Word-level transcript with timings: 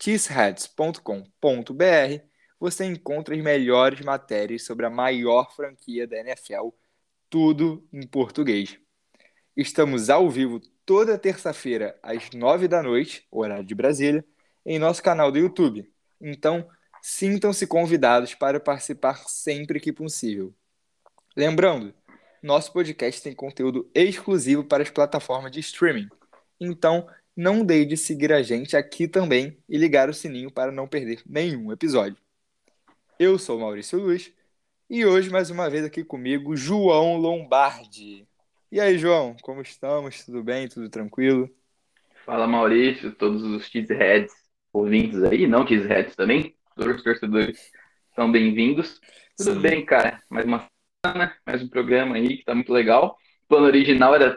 cheeseheads.com.br, 0.00 2.24
você 2.58 2.84
encontra 2.84 3.34
as 3.34 3.42
melhores 3.42 4.00
matérias 4.00 4.64
sobre 4.64 4.86
a 4.86 4.90
maior 4.90 5.54
franquia 5.54 6.06
da 6.06 6.18
NFL, 6.18 6.68
tudo 7.28 7.86
em 7.92 8.06
português. 8.06 8.78
Estamos 9.56 10.10
ao 10.10 10.30
vivo 10.30 10.60
toda 10.84 11.18
terça-feira 11.18 11.98
às 12.02 12.30
nove 12.30 12.68
da 12.68 12.82
noite, 12.82 13.26
horário 13.30 13.64
de 13.64 13.74
Brasília, 13.74 14.24
em 14.64 14.78
nosso 14.78 15.02
canal 15.02 15.30
do 15.30 15.38
YouTube. 15.38 15.90
Então, 16.20 16.68
sintam-se 17.02 17.66
convidados 17.66 18.34
para 18.34 18.58
participar 18.58 19.16
sempre 19.28 19.78
que 19.78 19.92
possível. 19.92 20.54
Lembrando, 21.36 21.94
nosso 22.42 22.72
podcast 22.72 23.22
tem 23.22 23.34
conteúdo 23.34 23.90
exclusivo 23.94 24.64
para 24.64 24.82
as 24.82 24.90
plataformas 24.90 25.50
de 25.50 25.60
streaming. 25.60 26.08
Então, 26.60 27.06
não 27.36 27.64
deixe 27.64 27.86
de 27.86 27.96
seguir 27.96 28.32
a 28.32 28.42
gente 28.42 28.76
aqui 28.76 29.08
também 29.08 29.58
e 29.68 29.76
ligar 29.76 30.08
o 30.08 30.14
sininho 30.14 30.50
para 30.50 30.70
não 30.70 30.86
perder 30.86 31.22
nenhum 31.26 31.72
episódio. 31.72 32.16
Eu 33.18 33.38
sou 33.38 33.58
Maurício 33.58 33.98
Luiz 33.98 34.32
e 34.88 35.04
hoje 35.04 35.30
mais 35.30 35.50
uma 35.50 35.68
vez 35.68 35.84
aqui 35.84 36.04
comigo 36.04 36.56
João 36.56 37.16
Lombardi. 37.16 38.26
E 38.70 38.80
aí, 38.80 38.98
João, 38.98 39.36
como 39.42 39.62
estamos? 39.62 40.24
Tudo 40.24 40.42
bem? 40.42 40.68
Tudo 40.68 40.88
tranquilo? 40.88 41.48
Fala, 42.24 42.46
Maurício, 42.46 43.12
todos 43.12 43.42
os 43.42 43.66
cheeseheads 43.66 44.32
ouvintes 44.72 45.22
aí, 45.22 45.46
não 45.46 45.66
cheeseheads 45.66 46.16
também, 46.16 46.56
todos 46.74 46.96
os 46.96 47.02
torcedores 47.02 47.70
são 48.14 48.30
bem-vindos. 48.30 49.00
Tudo 49.36 49.54
Sim. 49.54 49.60
bem, 49.60 49.84
cara? 49.84 50.20
Mais 50.28 50.44
uma 50.44 50.68
semana, 51.04 51.36
mais 51.46 51.62
um 51.62 51.68
programa 51.68 52.16
aí 52.16 52.38
que 52.38 52.44
tá 52.44 52.54
muito 52.54 52.72
legal. 52.72 53.16
O 53.44 53.48
plano 53.48 53.66
original 53.66 54.14
era 54.14 54.36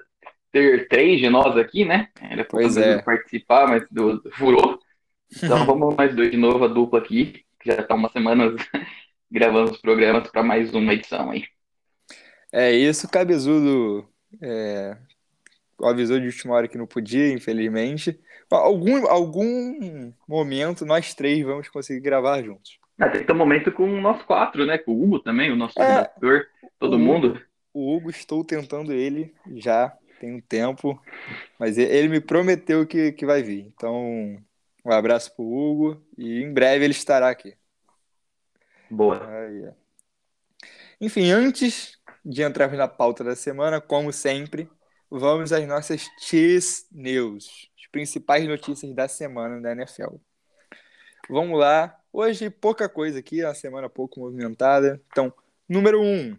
ter 0.58 0.88
três 0.88 1.20
de 1.20 1.30
nós 1.30 1.56
aqui, 1.58 1.86
né? 1.86 2.10
Era 2.22 2.44
pois 2.44 2.78
é. 2.78 3.02
participar, 3.02 3.68
mas 3.68 3.86
do, 3.92 4.22
furou. 4.34 4.80
Então 5.36 5.66
vamos 5.66 5.96
mais 5.96 6.16
dois 6.16 6.32
de 6.32 6.38
novo, 6.38 6.66
a 6.66 6.68
dupla 6.68 7.00
aqui, 7.00 7.46
que 7.60 7.72
já 7.72 7.84
tá 7.84 7.96
umas 7.96 8.12
semanas 8.12 8.56
gravando 9.30 9.72
os 9.72 9.78
programas 9.78 10.30
para 10.30 10.44
mais 10.44 10.74
uma 10.74 10.94
edição 10.94 11.32
aí. 11.32 11.44
É 12.52 12.72
isso, 12.72 13.10
Cabezudo 13.10 14.08
é, 14.42 14.98
avisou 15.84 16.20
de 16.20 16.28
última 16.28 16.56
hora 16.56 16.68
que 16.68 16.78
não 16.78 16.88
podia, 16.88 17.32
infelizmente. 17.32 18.20
Algum, 18.50 19.06
algum 19.08 20.14
momento 20.28 20.86
nós 20.86 21.14
três 21.14 21.46
vamos 21.46 21.68
conseguir 21.68 22.00
gravar 22.00 22.42
juntos. 22.42 22.80
Ah, 23.00 23.10
tem 23.10 23.22
que 23.22 23.28
ter 23.28 23.34
um 23.34 23.38
momento 23.38 23.72
com 23.72 23.86
nós 24.02 24.24
quatro, 24.24 24.66
né? 24.66 24.78
Com 24.78 24.92
o 24.92 25.04
Hugo 25.04 25.20
também, 25.20 25.52
o 25.52 25.56
nosso 25.56 25.80
é, 25.80 25.88
redator, 25.88 26.46
todo 26.80 26.96
o, 26.96 27.00
mundo. 27.00 27.40
O 27.74 27.96
Hugo, 27.96 28.10
estou 28.10 28.44
tentando 28.44 28.92
ele 28.92 29.34
já 29.56 29.94
tem 30.20 30.36
um 30.36 30.42
tempo, 30.42 31.02
mas 31.60 31.78
ele 31.78 32.08
me 32.08 32.20
prometeu 32.20 32.86
que, 32.86 33.12
que 33.12 33.26
vai 33.26 33.42
vir. 33.42 33.66
Então, 33.76 34.38
um 34.86 34.92
abraço 34.92 35.36
pro 35.36 35.46
Hugo 35.46 36.02
e 36.18 36.42
em 36.42 36.54
breve 36.54 36.86
ele 36.86 36.94
estará 36.94 37.30
aqui. 37.30 37.56
Boa. 38.90 39.28
Aí, 39.28 39.70
Enfim, 41.00 41.30
antes 41.32 41.98
de 42.24 42.44
entrarmos 42.44 42.78
na 42.78 42.88
pauta 42.88 43.24
da 43.24 43.36
semana, 43.36 43.82
como 43.82 44.12
sempre, 44.12 44.70
vamos 45.10 45.52
às 45.52 45.68
nossas 45.68 46.08
Cheese 46.20 46.86
News, 46.92 47.70
as 47.78 47.88
principais 47.88 48.48
notícias 48.48 48.94
da 48.94 49.08
semana 49.08 49.62
da 49.62 49.72
NFL. 49.72 50.16
Vamos 51.30 51.60
lá. 51.60 51.98
Hoje, 52.12 52.50
pouca 52.50 52.88
coisa 52.88 53.20
aqui, 53.20 53.44
a 53.44 53.54
semana 53.54 53.90
pouco 53.90 54.20
movimentada. 54.20 55.02
Então, 55.12 55.34
número 55.68 56.02
1. 56.02 56.04
Um, 56.04 56.38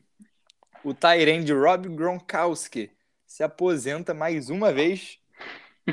o 0.84 0.94
Tyrande 0.94 1.52
Rob 1.52 1.88
Gronkowski 1.88 2.90
se 3.28 3.42
aposenta 3.42 4.14
mais 4.14 4.48
uma 4.48 4.72
vez 4.72 5.20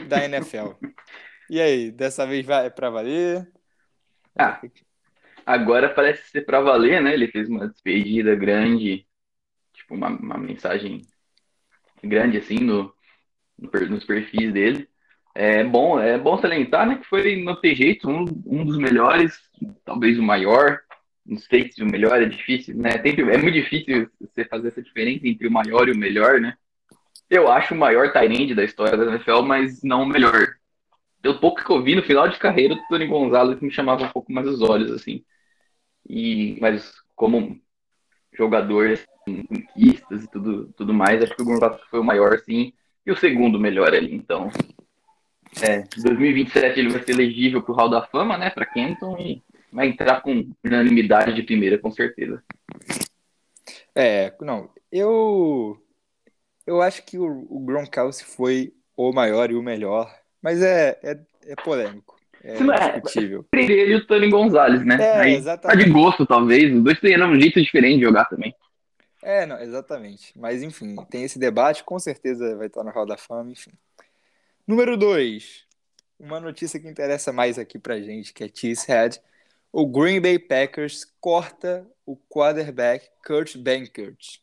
da 0.08 0.24
NFL. 0.24 0.72
E 1.50 1.62
aí, 1.62 1.92
dessa 1.92 2.26
vez 2.26 2.46
vai 2.46 2.72
para 2.72 2.90
valer? 2.90 3.48
Ah, 4.36 4.60
agora 5.46 5.94
parece 5.94 6.30
ser 6.32 6.42
para 6.42 6.62
valer, 6.62 7.02
né? 7.02 7.14
Ele 7.14 7.28
fez 7.28 7.48
uma 7.48 7.68
despedida 7.68 8.34
grande, 8.36 9.06
tipo 9.74 9.94
uma, 9.94 10.08
uma 10.08 10.38
mensagem 10.38 11.02
grande 12.02 12.38
assim 12.38 12.60
no, 12.60 12.92
no, 13.60 13.70
nos 13.90 14.06
perfis 14.06 14.52
dele. 14.52 14.90
É 15.36 15.64
bom, 15.64 16.00
é 16.00 16.18
bom 16.18 16.38
salientar, 16.40 16.88
né, 16.88 16.96
que 16.96 17.06
foi 17.06 17.44
não 17.44 17.60
ter 17.60 17.76
jeito 17.76 18.10
um, 18.10 18.24
um 18.46 18.64
dos 18.64 18.78
melhores, 18.78 19.38
talvez 19.84 20.18
o 20.18 20.24
maior. 20.24 20.80
Não 21.26 21.38
sei 21.38 21.70
se 21.70 21.84
o 21.84 21.86
melhor 21.86 22.22
é 22.22 22.26
difícil, 22.26 22.78
né? 22.78 22.98
Tem, 23.00 23.20
é 23.20 23.38
muito 23.38 23.52
difícil 23.52 24.10
você 24.20 24.46
fazer 24.46 24.70
essa 24.70 24.82
diferença 24.82 25.28
entre 25.28 25.48
o 25.48 25.52
maior 25.52 25.90
e 25.90 25.92
o 25.92 25.98
melhor, 25.98 26.40
né? 26.40 26.56
Eu 27.30 27.52
acho 27.52 27.74
o 27.74 27.78
maior 27.78 28.12
Tyrande 28.12 28.54
da 28.54 28.64
história 28.64 28.98
da 28.98 29.06
NFL, 29.06 29.42
mas 29.42 29.82
não 29.84 30.04
o 30.04 30.06
melhor. 30.06 30.56
Pelo 31.22 31.40
pouco 31.40 31.64
que 31.64 31.72
eu 31.72 31.82
vi 31.82 31.96
no 31.96 32.04
final 32.04 32.28
de 32.30 32.38
carreira, 32.38 32.76
o 32.76 32.88
Tony 32.88 33.08
Gonzalez 33.08 33.60
me 33.60 33.72
chamava 33.72 34.04
um 34.04 34.10
pouco 34.10 34.32
mais 34.32 34.48
os 34.48 34.62
olhos, 34.62 34.92
assim. 34.92 35.24
E, 36.08 36.58
mas 36.62 36.94
como 37.16 37.60
jogador, 38.32 38.92
assim, 38.92 39.44
conquistas 39.44 40.24
e 40.24 40.30
tudo, 40.30 40.72
tudo 40.74 40.94
mais, 40.94 41.24
acho 41.24 41.36
que 41.36 41.42
o 41.42 41.46
Gonzalez 41.46 41.82
foi 41.90 42.00
o 42.00 42.04
maior, 42.04 42.38
sim, 42.40 42.74
e 43.06 43.12
o 43.12 43.18
segundo 43.18 43.60
melhor 43.60 43.94
ali. 43.94 44.14
Então, 44.14 44.52
é, 45.62 45.84
2027 45.98 46.80
ele 46.80 46.90
vai 46.90 47.02
ser 47.02 47.12
elegível 47.12 47.62
pro 47.62 47.74
Hall 47.74 47.90
da 47.90 48.06
Fama, 48.06 48.38
né, 48.38 48.50
para 48.50 48.66
Kenton, 48.66 49.18
e 49.18 49.42
vai 49.72 49.88
entrar 49.88 50.22
com 50.22 50.48
unanimidade 50.64 51.34
de 51.34 51.44
primeira, 51.44 51.78
com 51.78 51.90
certeza. 51.90 52.44
É, 53.96 54.34
não, 54.42 54.70
eu 54.92 55.82
eu 56.66 56.82
acho 56.82 57.04
que 57.04 57.18
o, 57.18 57.46
o 57.50 57.60
Gronkowski 57.60 58.26
foi 58.26 58.74
o 58.96 59.12
maior 59.12 59.52
e 59.52 59.56
o 59.56 59.62
melhor, 59.62 60.14
mas 60.42 60.62
é, 60.62 60.98
é, 61.04 61.20
é 61.48 61.56
polêmico. 61.56 62.16
É 62.44 62.58
Sim, 62.58 62.72
é 62.72 63.00
discutível. 63.00 63.46
É, 63.54 63.60
ele 63.60 63.94
e 63.94 63.96
o 63.96 64.06
Tony 64.06 64.30
Gonzalez, 64.30 64.86
né? 64.86 64.98
É, 65.02 65.18
Aí, 65.18 65.34
exatamente. 65.34 65.80
Tá 65.80 65.84
de 65.84 65.90
gosto, 65.90 66.26
talvez. 66.28 66.72
Os 66.72 66.84
dois 66.84 67.00
têm 67.00 67.22
um 67.24 67.40
jeito 67.40 67.60
diferente 67.60 67.98
de 67.98 68.06
jogar 68.06 68.26
também. 68.26 68.54
É, 69.24 69.48
não, 69.48 69.60
exatamente. 69.60 70.32
Mas, 70.38 70.62
enfim, 70.62 70.96
tem 71.10 71.24
esse 71.24 71.40
debate, 71.40 71.84
com 71.84 71.98
certeza 71.98 72.56
vai 72.56 72.68
estar 72.68 72.84
no 72.84 72.92
Hall 72.92 73.08
da 73.08 73.18
Fama, 73.18 73.52
enfim. 73.52 73.72
Número 74.68 74.96
2. 74.96 75.66
Uma 76.20 76.40
notícia 76.40 76.80
que 76.80 76.88
interessa 76.88 77.34
mais 77.34 77.58
aqui 77.58 77.80
pra 77.80 78.00
gente, 78.00 78.32
que 78.32 78.44
é 78.44 78.50
Cheesehead. 78.54 79.20
O 79.72 79.88
Green 79.88 80.22
Bay 80.22 80.38
Packers 80.38 81.06
corta 81.20 81.86
o 82.06 82.16
quarterback 82.16 83.10
Kurt 83.26 83.58
Bankert. 83.58 84.40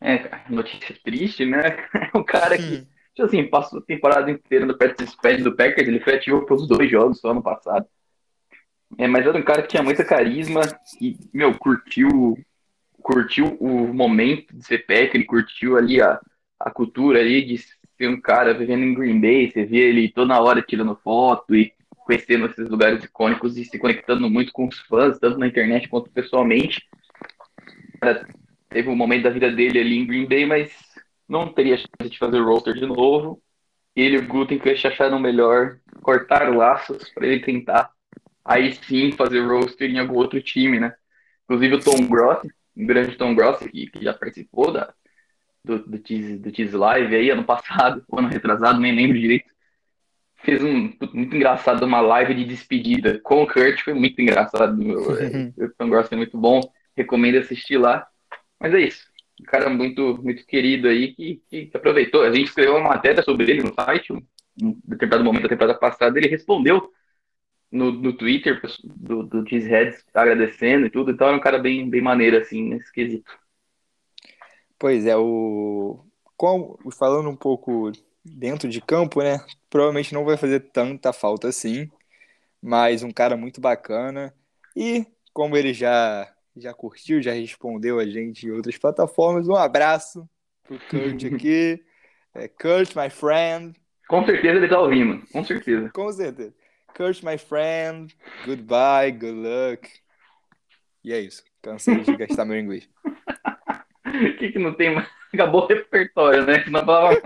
É, 0.00 0.50
notícia 0.50 0.94
triste, 1.02 1.44
né? 1.44 1.88
o 2.14 2.22
cara 2.22 2.56
que, 2.56 2.86
tipo 3.14 3.26
assim, 3.26 3.46
passou 3.46 3.78
a 3.78 3.82
temporada 3.82 4.30
inteira 4.30 4.66
no 4.66 4.76
Pad 4.76 4.94
do 5.42 5.56
Packers, 5.56 5.88
ele 5.88 6.00
foi 6.00 6.14
ativo 6.14 6.46
os 6.48 6.68
dois 6.68 6.90
jogos 6.90 7.20
só 7.20 7.30
ano 7.30 7.42
passado. 7.42 7.86
É, 8.98 9.06
mas 9.06 9.26
era 9.26 9.36
um 9.36 9.42
cara 9.42 9.62
que 9.62 9.68
tinha 9.68 9.82
muita 9.82 10.04
carisma 10.04 10.60
e, 11.00 11.16
meu, 11.32 11.54
curtiu 11.58 12.36
curtiu 13.02 13.56
o 13.60 13.94
momento 13.94 14.52
de 14.52 14.66
ser 14.66 14.78
Packer, 14.78 15.14
ele 15.14 15.24
curtiu 15.24 15.76
ali 15.76 16.02
a, 16.02 16.20
a 16.58 16.70
cultura 16.72 17.20
ali 17.20 17.44
de 17.44 17.56
ser 17.58 18.08
um 18.08 18.20
cara 18.20 18.52
vivendo 18.52 18.82
em 18.82 18.94
Green 18.94 19.20
Bay, 19.20 19.48
você 19.48 19.64
vê 19.64 19.78
ele 19.78 20.08
toda 20.10 20.40
hora 20.40 20.60
tirando 20.60 20.98
foto 21.04 21.54
e 21.54 21.72
conhecendo 22.04 22.46
esses 22.46 22.68
lugares 22.68 23.04
icônicos 23.04 23.56
e 23.56 23.64
se 23.64 23.78
conectando 23.78 24.28
muito 24.28 24.52
com 24.52 24.66
os 24.66 24.78
fãs, 24.80 25.20
tanto 25.20 25.38
na 25.38 25.46
internet 25.46 25.88
quanto 25.88 26.10
pessoalmente. 26.10 26.84
Cara, 28.00 28.26
teve 28.68 28.88
um 28.88 28.96
momento 28.96 29.24
da 29.24 29.30
vida 29.30 29.50
dele 29.50 29.78
ali 29.80 29.98
em 29.98 30.06
Green 30.06 30.26
Bay, 30.26 30.46
mas 30.46 30.72
não 31.28 31.52
teria 31.52 31.76
chance 31.76 32.10
de 32.10 32.18
fazer 32.18 32.40
o 32.40 32.44
roster 32.44 32.74
de 32.74 32.86
novo. 32.86 33.42
Ele 33.94 34.16
e 34.16 34.18
o 34.18 34.26
Gutenkast 34.26 34.86
acharam 34.86 35.18
melhor 35.18 35.78
cortar 36.02 36.54
laços 36.54 37.10
para 37.10 37.26
ele 37.26 37.40
tentar 37.40 37.90
aí 38.44 38.74
sim 38.74 39.10
fazer 39.12 39.40
o 39.40 39.48
roster 39.48 39.90
em 39.90 39.98
algum 39.98 40.14
outro 40.14 40.40
time, 40.40 40.78
né? 40.78 40.94
Inclusive 41.44 41.74
o 41.74 41.80
Tom 41.80 42.06
Gross, 42.06 42.44
o 42.76 42.86
grande 42.86 43.16
Tom 43.16 43.34
Gross, 43.34 43.58
que, 43.58 43.86
que 43.86 44.04
já 44.04 44.12
participou 44.12 44.72
da, 44.72 44.92
do, 45.64 45.78
do, 45.78 45.98
Tease, 45.98 46.38
do 46.38 46.52
Tease 46.52 46.76
Live 46.76 47.14
aí 47.14 47.30
ano 47.30 47.44
passado, 47.44 48.04
ano 48.12 48.28
retrasado, 48.28 48.80
nem 48.80 48.94
lembro 48.94 49.18
direito. 49.18 49.46
Fez 50.36 50.62
um 50.62 50.92
muito 51.12 51.34
engraçado 51.34 51.84
uma 51.84 52.00
live 52.00 52.34
de 52.34 52.44
despedida 52.44 53.18
com 53.20 53.42
o 53.42 53.46
Kurt, 53.46 53.82
foi 53.82 53.94
muito 53.94 54.20
engraçado. 54.20 54.76
o 55.58 55.68
Tom 55.76 55.88
Gross 55.88 56.12
é 56.12 56.16
muito 56.16 56.38
bom, 56.38 56.60
recomendo 56.96 57.38
assistir 57.38 57.78
lá. 57.78 58.06
Mas 58.60 58.74
é 58.74 58.80
isso. 58.80 59.06
Um 59.40 59.44
cara 59.44 59.68
muito, 59.68 60.20
muito 60.22 60.46
querido 60.46 60.88
aí 60.88 61.14
que, 61.14 61.42
que 61.48 61.70
aproveitou. 61.74 62.22
A 62.22 62.32
gente 62.32 62.48
escreveu 62.48 62.76
uma 62.76 62.88
matéria 62.88 63.22
sobre 63.22 63.50
ele 63.50 63.62
no 63.62 63.74
site, 63.74 64.12
um 64.12 64.80
determinado 64.84 65.24
momento 65.24 65.42
da 65.42 65.48
temporada 65.48 65.78
passada, 65.78 66.18
ele 66.18 66.28
respondeu 66.28 66.90
no, 67.70 67.92
no 67.92 68.12
Twitter 68.12 68.60
do, 68.84 69.22
do 69.22 69.48
Cheeseheads 69.48 70.04
agradecendo 70.14 70.86
e 70.86 70.90
tudo, 70.90 71.10
então 71.10 71.26
era 71.26 71.36
um 71.36 71.40
cara 71.40 71.58
bem, 71.58 71.88
bem 71.88 72.00
maneiro, 72.00 72.38
assim, 72.38 72.62
nesse 72.62 72.90
quesito. 72.92 73.30
Pois 74.78 75.06
é, 75.06 75.16
o. 75.16 76.04
Falando 76.98 77.30
um 77.30 77.36
pouco 77.36 77.90
dentro 78.22 78.68
de 78.68 78.80
campo, 78.80 79.22
né? 79.22 79.38
Provavelmente 79.70 80.12
não 80.12 80.24
vai 80.24 80.36
fazer 80.36 80.60
tanta 80.60 81.12
falta 81.12 81.48
assim, 81.48 81.90
mas 82.60 83.02
um 83.02 83.10
cara 83.10 83.36
muito 83.36 83.58
bacana. 83.60 84.34
E 84.74 85.06
como 85.32 85.56
ele 85.56 85.72
já 85.72 86.30
já 86.56 86.72
curtiu, 86.72 87.22
já 87.22 87.32
respondeu 87.32 87.98
a 87.98 88.06
gente 88.06 88.46
em 88.46 88.50
outras 88.50 88.76
plataformas, 88.78 89.48
um 89.48 89.54
abraço 89.54 90.28
pro 90.64 90.78
Kurt 90.88 91.24
aqui. 91.32 91.82
É, 92.34 92.48
Kurt, 92.48 92.94
my 92.94 93.10
friend. 93.10 93.74
Com 94.08 94.24
certeza 94.24 94.56
ele 94.56 94.68
tá 94.68 94.80
ouvindo, 94.80 95.26
com 95.28 95.44
certeza. 95.44 95.90
Com 95.90 96.12
certeza. 96.12 96.54
Kurt, 96.94 97.22
my 97.22 97.38
friend, 97.38 98.16
goodbye, 98.44 99.12
good 99.12 99.32
luck. 99.32 99.88
E 101.04 101.12
é 101.12 101.20
isso. 101.20 101.44
Cansei 101.62 102.00
de 102.00 102.16
gastar 102.16 102.44
meu 102.44 102.58
inglês. 102.58 102.88
O 103.04 104.36
que, 104.38 104.52
que 104.52 104.58
não 104.58 104.74
tem 104.74 104.94
mais? 104.94 105.08
Acabou 105.32 105.64
o 105.64 105.66
repertório, 105.66 106.46
né? 106.46 106.64
Não 106.68 106.84
falava... 106.84 107.20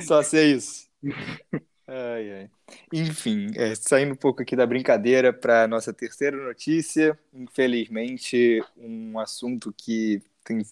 Só 0.00 0.22
sei 0.22 0.52
isso. 0.52 0.90
Ai, 1.96 2.32
ai. 2.32 2.50
Enfim, 2.92 3.46
é, 3.54 3.72
saindo 3.76 4.14
um 4.14 4.16
pouco 4.16 4.42
aqui 4.42 4.56
da 4.56 4.66
brincadeira 4.66 5.32
para 5.32 5.68
nossa 5.68 5.92
terceira 5.92 6.36
notícia. 6.36 7.16
Infelizmente, 7.32 8.60
um 8.76 9.16
assunto 9.20 9.72
que 9.72 10.20
tem 10.42 10.62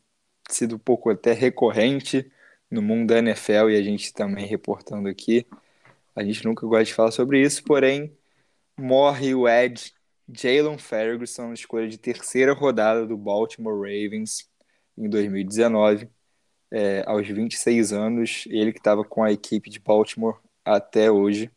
sido 0.51 0.75
um 0.75 0.79
pouco 0.81 1.11
até 1.11 1.33
recorrente 1.33 2.29
no 2.69 2.83
mundo 2.83 3.09
da 3.11 3.19
NFL 3.19 3.71
e 3.71 3.77
a 3.77 3.83
gente 3.83 4.13
também 4.13 4.47
reportando 4.47 5.09
aqui. 5.09 5.47
A 6.17 6.25
gente 6.25 6.45
nunca 6.45 6.67
gosta 6.67 6.85
de 6.87 6.95
falar 6.95 7.13
sobre 7.13 7.41
isso, 7.41 7.63
porém, 7.63 8.17
morre 8.77 9.33
o 9.33 9.49
Edge 9.49 9.93
Jalen 10.29 10.79
Ferguson, 10.79 11.53
escolha 11.53 11.89
de 11.89 11.99
terceira 11.99 12.53
rodada 12.53 13.07
do 13.07 13.17
Baltimore 13.17 13.77
Ravens 13.77 14.51
em 14.99 15.09
2019, 15.09 16.09
é, 16.71 17.05
aos 17.07 17.29
26 17.29 17.93
anos. 17.93 18.45
Ele 18.49 18.73
que 18.73 18.79
estava 18.81 19.05
com 19.05 19.23
a 19.23 19.31
equipe 19.33 19.71
de 19.71 19.79
Baltimore 19.79 20.37
até 20.65 21.11
hoje, 21.11 21.51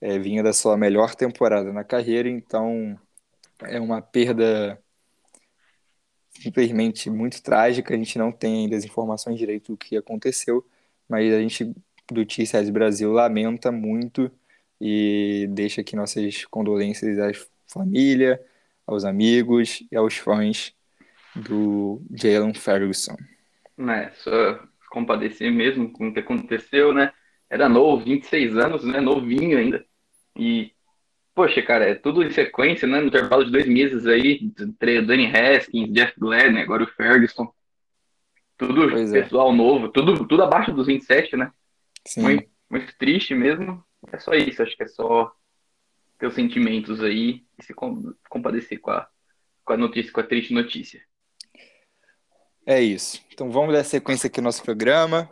é, 0.00 0.18
vinha 0.18 0.42
da 0.42 0.52
sua 0.52 0.76
melhor 0.76 1.14
temporada 1.14 1.72
na 1.72 1.84
carreira, 1.84 2.28
então 2.28 2.98
é 3.62 3.78
uma 3.78 4.02
perda 4.02 4.80
simplesmente 6.30 7.08
muito 7.10 7.42
trágica. 7.42 7.94
A 7.94 7.96
gente 7.96 8.18
não 8.18 8.32
tem 8.32 8.64
ainda 8.64 8.76
as 8.76 8.84
informações 8.84 9.38
direito 9.38 9.72
do 9.72 9.78
que 9.78 9.96
aconteceu, 9.96 10.66
mas 11.08 11.32
a 11.32 11.40
gente 11.40 11.72
do 12.10 12.26
T-Size 12.26 12.70
Brasil 12.72 13.12
lamenta 13.12 13.70
muito 13.70 14.30
e 14.80 15.46
deixa 15.50 15.80
aqui 15.80 15.94
nossas 15.94 16.44
condolências 16.46 17.18
à 17.18 17.30
família, 17.68 18.42
aos 18.86 19.04
amigos 19.04 19.84
e 19.90 19.96
aos 19.96 20.16
fãs 20.16 20.74
do 21.34 22.02
Jalen 22.12 22.52
Ferguson. 22.54 23.16
É, 23.78 24.10
só 24.16 24.60
compadecer 24.90 25.50
mesmo 25.50 25.90
com 25.92 26.08
o 26.08 26.12
que 26.12 26.20
aconteceu, 26.20 26.92
né? 26.92 27.12
Era 27.52 27.68
novo, 27.68 28.02
26 28.02 28.56
anos, 28.56 28.82
né? 28.82 28.98
Novinho 28.98 29.58
ainda. 29.58 29.84
E, 30.34 30.72
poxa, 31.34 31.60
cara, 31.60 31.84
é 31.84 31.94
tudo 31.94 32.24
em 32.24 32.30
sequência, 32.30 32.88
né? 32.88 32.98
No 32.98 33.08
intervalo 33.08 33.44
de 33.44 33.50
dois 33.50 33.66
meses 33.66 34.06
aí, 34.06 34.50
Danny 35.06 35.26
Haskins, 35.26 35.92
Jeff 35.92 36.18
Glenn, 36.18 36.56
agora 36.56 36.84
o 36.84 36.86
Ferguson. 36.86 37.52
Tudo 38.56 38.88
pois 38.88 39.12
é. 39.12 39.20
pessoal 39.20 39.52
é. 39.52 39.54
novo, 39.54 39.90
tudo, 39.90 40.26
tudo 40.26 40.42
abaixo 40.42 40.72
dos 40.72 40.86
27, 40.86 41.36
né? 41.36 41.52
Sim. 42.06 42.22
Muito, 42.22 42.48
muito 42.70 42.96
triste 42.96 43.34
mesmo. 43.34 43.84
É 44.10 44.18
só 44.18 44.32
isso, 44.32 44.62
acho 44.62 44.74
que 44.74 44.84
é 44.84 44.88
só 44.88 45.30
ter 46.18 46.28
os 46.28 46.34
sentimentos 46.34 47.02
aí 47.02 47.44
e 47.58 47.64
se 47.64 47.74
compadecer 47.74 48.80
com 48.80 48.92
a, 48.92 49.06
com 49.62 49.74
a 49.74 49.76
notícia, 49.76 50.10
com 50.10 50.20
a 50.20 50.24
triste 50.24 50.54
notícia. 50.54 51.02
É 52.64 52.80
isso. 52.80 53.22
Então 53.30 53.50
vamos 53.50 53.74
dar 53.74 53.84
sequência 53.84 54.26
aqui 54.26 54.40
no 54.40 54.46
nosso 54.46 54.62
programa. 54.62 55.28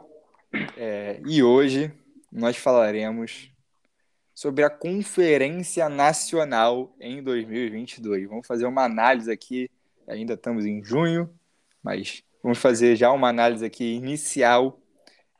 É, 0.76 1.22
e 1.26 1.42
hoje 1.42 1.90
nós 2.30 2.56
falaremos 2.56 3.52
sobre 4.34 4.64
a 4.64 4.70
Conferência 4.70 5.88
Nacional 5.88 6.94
em 7.00 7.22
2022. 7.22 8.28
Vamos 8.28 8.46
fazer 8.46 8.66
uma 8.66 8.84
análise 8.84 9.30
aqui, 9.30 9.70
ainda 10.06 10.34
estamos 10.34 10.64
em 10.64 10.82
junho, 10.82 11.32
mas 11.82 12.22
vamos 12.42 12.58
fazer 12.58 12.96
já 12.96 13.10
uma 13.12 13.28
análise 13.28 13.64
aqui 13.64 13.94
inicial 13.94 14.80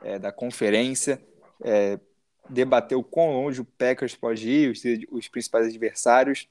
é, 0.03 0.19
da 0.19 0.33
conferência, 0.33 1.23
é, 1.63 1.99
debater 2.49 2.97
o 2.97 3.05
quão 3.05 3.33
longe 3.33 3.61
o 3.61 3.65
Packers 3.65 4.15
pode 4.15 4.49
ir, 4.49 4.71
os, 4.71 4.83
os 5.11 5.29
principais 5.29 5.67
adversários. 5.67 6.49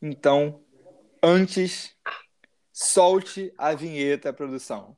Então, 0.00 0.62
antes 1.22 1.96
Solte 2.80 3.52
a 3.58 3.74
vinheta, 3.74 4.32
produção. 4.32 4.96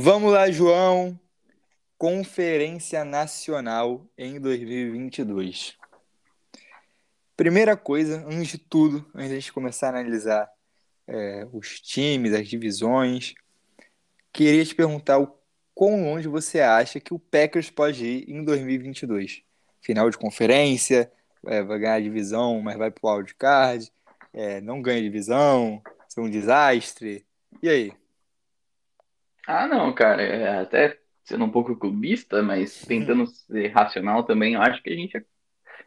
Vamos 0.00 0.32
lá, 0.32 0.48
João. 0.48 1.18
Conferência 1.98 3.04
Nacional 3.04 4.06
em 4.16 4.38
2022. 4.38 5.76
Primeira 7.36 7.76
coisa, 7.76 8.24
antes 8.24 8.46
de 8.46 8.58
tudo, 8.58 9.04
antes 9.12 9.30
de 9.30 9.34
a 9.34 9.40
gente 9.40 9.52
começar 9.52 9.88
a 9.88 9.98
analisar 9.98 10.48
é, 11.04 11.48
os 11.52 11.80
times, 11.80 12.32
as 12.32 12.46
divisões, 12.46 13.34
Queria 14.32 14.64
te 14.64 14.72
perguntar 14.72 15.18
o 15.18 15.36
quão 15.74 16.04
longe 16.04 16.28
você 16.28 16.60
acha 16.60 17.00
que 17.00 17.12
o 17.12 17.18
Packers 17.18 17.68
pode 17.68 18.06
ir 18.06 18.30
em 18.30 18.44
2022? 18.44 19.42
Final 19.82 20.08
de 20.10 20.16
conferência, 20.16 21.10
é, 21.44 21.60
vai 21.60 21.76
ganhar 21.76 21.94
a 21.94 22.00
divisão, 22.00 22.62
mas 22.62 22.76
vai 22.76 22.92
pro 22.92 23.10
wildcard, 23.10 23.90
é, 24.32 24.60
não 24.60 24.80
ganha 24.80 25.02
divisão, 25.02 25.82
ser 26.08 26.20
um 26.20 26.30
desastre. 26.30 27.26
E 27.60 27.68
aí? 27.68 27.92
Ah, 29.48 29.66
não, 29.66 29.94
cara, 29.94 30.22
é, 30.22 30.60
até 30.60 30.98
sendo 31.24 31.44
um 31.44 31.50
pouco 31.50 31.74
clubista, 31.76 32.42
mas 32.42 32.82
tentando 32.82 33.26
ser 33.26 33.68
racional 33.68 34.22
também, 34.24 34.54
eu 34.54 34.62
acho 34.62 34.82
que 34.82 34.90
a 34.90 34.94
gente 34.94 35.16
é, 35.16 35.24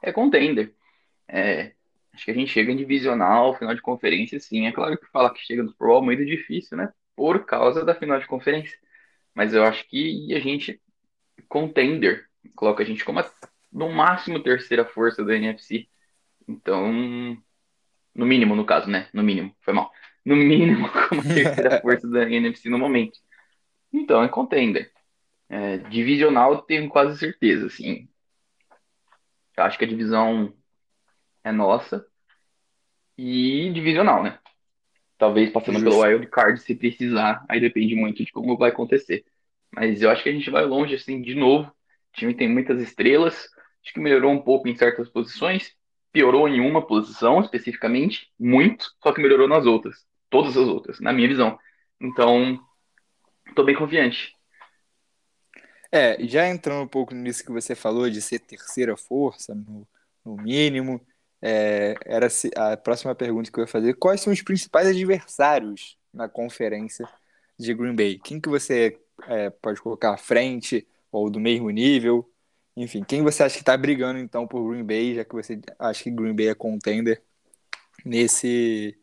é 0.03 0.11
contender. 0.11 0.73
É, 1.27 1.73
acho 2.13 2.25
que 2.25 2.31
a 2.31 2.33
gente 2.33 2.51
chega 2.51 2.71
em 2.71 2.77
divisional, 2.77 3.55
final 3.55 3.75
de 3.75 3.81
conferência, 3.81 4.39
sim. 4.39 4.67
É 4.67 4.71
claro 4.71 4.97
que 4.97 5.05
fala 5.11 5.33
que 5.33 5.39
chega 5.41 5.63
no 5.63 5.73
Pro 5.75 5.89
Bowl 5.89 6.01
é 6.01 6.05
muito 6.05 6.25
difícil, 6.25 6.77
né? 6.77 6.91
por 7.15 7.45
causa 7.45 7.85
da 7.85 7.93
final 7.93 8.19
de 8.19 8.25
conferência. 8.25 8.75
Mas 9.35 9.53
eu 9.53 9.63
acho 9.63 9.87
que 9.87 10.33
a 10.33 10.39
gente, 10.39 10.81
contender, 11.47 12.25
coloca 12.55 12.83
a 12.83 12.85
gente 12.85 13.05
como 13.05 13.19
a, 13.19 13.31
no 13.71 13.91
máximo 13.91 14.41
terceira 14.41 14.85
força 14.85 15.23
da 15.23 15.35
NFC. 15.35 15.87
Então, 16.47 16.91
no 18.15 18.25
mínimo, 18.25 18.55
no 18.55 18.65
caso, 18.65 18.89
né? 18.89 19.07
No 19.13 19.23
mínimo, 19.23 19.55
foi 19.61 19.73
mal. 19.73 19.91
No 20.25 20.35
mínimo, 20.35 20.89
como 21.09 21.21
terceira 21.23 21.79
força 21.81 22.07
da 22.07 22.29
NFC 22.29 22.69
no 22.69 22.79
momento. 22.79 23.19
Então, 23.93 24.23
é 24.23 24.27
contender. 24.27 24.91
É, 25.49 25.77
divisional, 25.77 26.61
tenho 26.61 26.87
quase 26.89 27.17
certeza, 27.19 27.67
assim. 27.67 28.07
Eu 29.57 29.63
acho 29.65 29.77
que 29.77 29.85
a 29.85 29.87
divisão 29.87 30.53
é 31.43 31.51
nossa. 31.51 32.05
E 33.17 33.69
divisional, 33.73 34.23
né? 34.23 34.39
Talvez 35.17 35.51
passando 35.51 35.79
Justo. 35.79 35.89
pelo 35.89 36.01
wild 36.01 36.27
card 36.27 36.59
se 36.59 36.73
precisar. 36.73 37.45
Aí 37.47 37.59
depende 37.59 37.95
muito 37.95 38.23
de 38.23 38.31
como 38.31 38.57
vai 38.57 38.69
acontecer. 38.71 39.23
Mas 39.71 40.01
eu 40.01 40.09
acho 40.09 40.23
que 40.23 40.29
a 40.29 40.33
gente 40.33 40.49
vai 40.49 40.65
longe, 40.65 40.95
assim, 40.95 41.21
de 41.21 41.35
novo. 41.35 41.69
O 41.69 41.73
time 42.17 42.33
tem 42.33 42.49
muitas 42.49 42.81
estrelas. 42.81 43.47
Acho 43.83 43.93
que 43.93 43.99
melhorou 43.99 44.31
um 44.31 44.41
pouco 44.41 44.67
em 44.67 44.75
certas 44.75 45.09
posições. 45.09 45.75
Piorou 46.11 46.47
em 46.47 46.59
uma 46.59 46.85
posição, 46.85 47.39
especificamente. 47.39 48.31
Muito. 48.39 48.87
Só 49.01 49.13
que 49.13 49.21
melhorou 49.21 49.47
nas 49.47 49.65
outras. 49.65 50.05
Todas 50.29 50.57
as 50.57 50.67
outras, 50.67 50.99
na 50.99 51.13
minha 51.13 51.27
visão. 51.27 51.59
Então, 51.99 52.59
tô 53.55 53.63
bem 53.63 53.75
confiante. 53.75 54.35
É, 55.91 56.17
já 56.25 56.47
entrando 56.47 56.83
um 56.83 56.87
pouco 56.87 57.13
nisso 57.13 57.43
que 57.43 57.51
você 57.51 57.75
falou 57.75 58.09
de 58.09 58.21
ser 58.21 58.39
terceira 58.39 58.95
força, 58.95 59.53
no, 59.53 59.85
no 60.23 60.37
mínimo, 60.37 61.05
é, 61.41 61.95
era 62.05 62.27
a 62.55 62.77
próxima 62.77 63.13
pergunta 63.13 63.51
que 63.51 63.59
eu 63.59 63.63
ia 63.63 63.67
fazer. 63.67 63.95
Quais 63.95 64.21
são 64.21 64.31
os 64.31 64.41
principais 64.41 64.87
adversários 64.87 65.97
na 66.13 66.29
conferência 66.29 67.07
de 67.59 67.73
Green 67.73 67.95
Bay? 67.95 68.19
Quem 68.19 68.39
que 68.39 68.47
você 68.47 68.97
é, 69.27 69.49
pode 69.49 69.81
colocar 69.81 70.13
à 70.13 70.17
frente 70.17 70.87
ou 71.11 71.29
do 71.29 71.39
mesmo 71.39 71.69
nível? 71.69 72.29
Enfim, 72.75 73.03
quem 73.03 73.21
você 73.21 73.43
acha 73.43 73.55
que 73.55 73.61
está 73.61 73.75
brigando 73.75 74.19
então 74.19 74.47
por 74.47 74.69
Green 74.69 74.85
Bay, 74.85 75.15
já 75.15 75.25
que 75.25 75.35
você 75.35 75.59
acha 75.77 76.03
que 76.03 76.11
Green 76.11 76.35
Bay 76.35 76.47
é 76.47 76.55
contender 76.55 77.21
nesse 78.05 78.97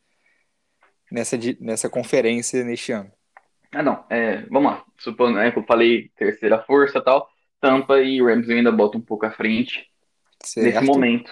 nessa, 1.11 1.37
nessa 1.61 1.90
conferência 1.90 2.64
neste 2.64 2.93
ano? 2.93 3.12
Ah, 3.73 3.83
não. 3.83 4.05
É, 4.09 4.43
vamos 4.51 4.73
lá. 4.73 4.85
Supondo 4.99 5.37
né, 5.37 5.51
que 5.51 5.59
eu 5.59 5.65
falei 5.65 6.11
terceira 6.17 6.63
força 6.63 7.01
tal, 7.01 7.29
Tampa 7.61 8.01
e 8.01 8.21
Rams 8.23 8.49
ainda 8.49 8.73
botam 8.73 9.01
um 9.01 9.05
pouco 9.05 9.27
à 9.27 9.31
frente 9.31 9.87
certo. 10.43 10.67
nesse 10.67 10.85
momento. 10.85 11.31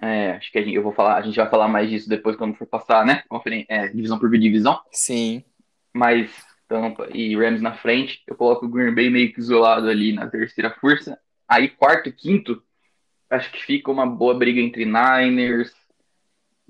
É, 0.00 0.32
acho 0.32 0.50
que 0.50 0.58
a 0.58 0.62
gente, 0.62 0.74
eu 0.74 0.82
vou 0.82 0.92
falar, 0.92 1.16
a 1.16 1.22
gente 1.22 1.36
vai 1.36 1.48
falar 1.48 1.68
mais 1.68 1.88
disso 1.88 2.08
depois 2.08 2.36
quando 2.36 2.56
for 2.56 2.66
passar, 2.66 3.04
né? 3.04 3.22
Conferen 3.28 3.64
é, 3.68 3.88
divisão 3.88 4.18
por 4.18 4.30
divisão. 4.30 4.80
Sim. 4.90 5.44
Mas 5.92 6.30
Tampa 6.66 7.06
e 7.12 7.36
Rams 7.36 7.60
na 7.60 7.74
frente, 7.74 8.22
eu 8.26 8.34
coloco 8.34 8.64
o 8.64 8.68
Green 8.68 8.94
Bay 8.94 9.10
meio 9.10 9.32
que 9.32 9.40
isolado 9.40 9.88
ali 9.88 10.12
na 10.12 10.26
terceira 10.26 10.70
força. 10.80 11.18
Aí 11.46 11.68
quarto 11.68 12.08
e 12.08 12.12
quinto, 12.12 12.62
acho 13.28 13.52
que 13.52 13.62
fica 13.62 13.90
uma 13.90 14.06
boa 14.06 14.34
briga 14.34 14.60
entre 14.60 14.86
Niners 14.86 15.72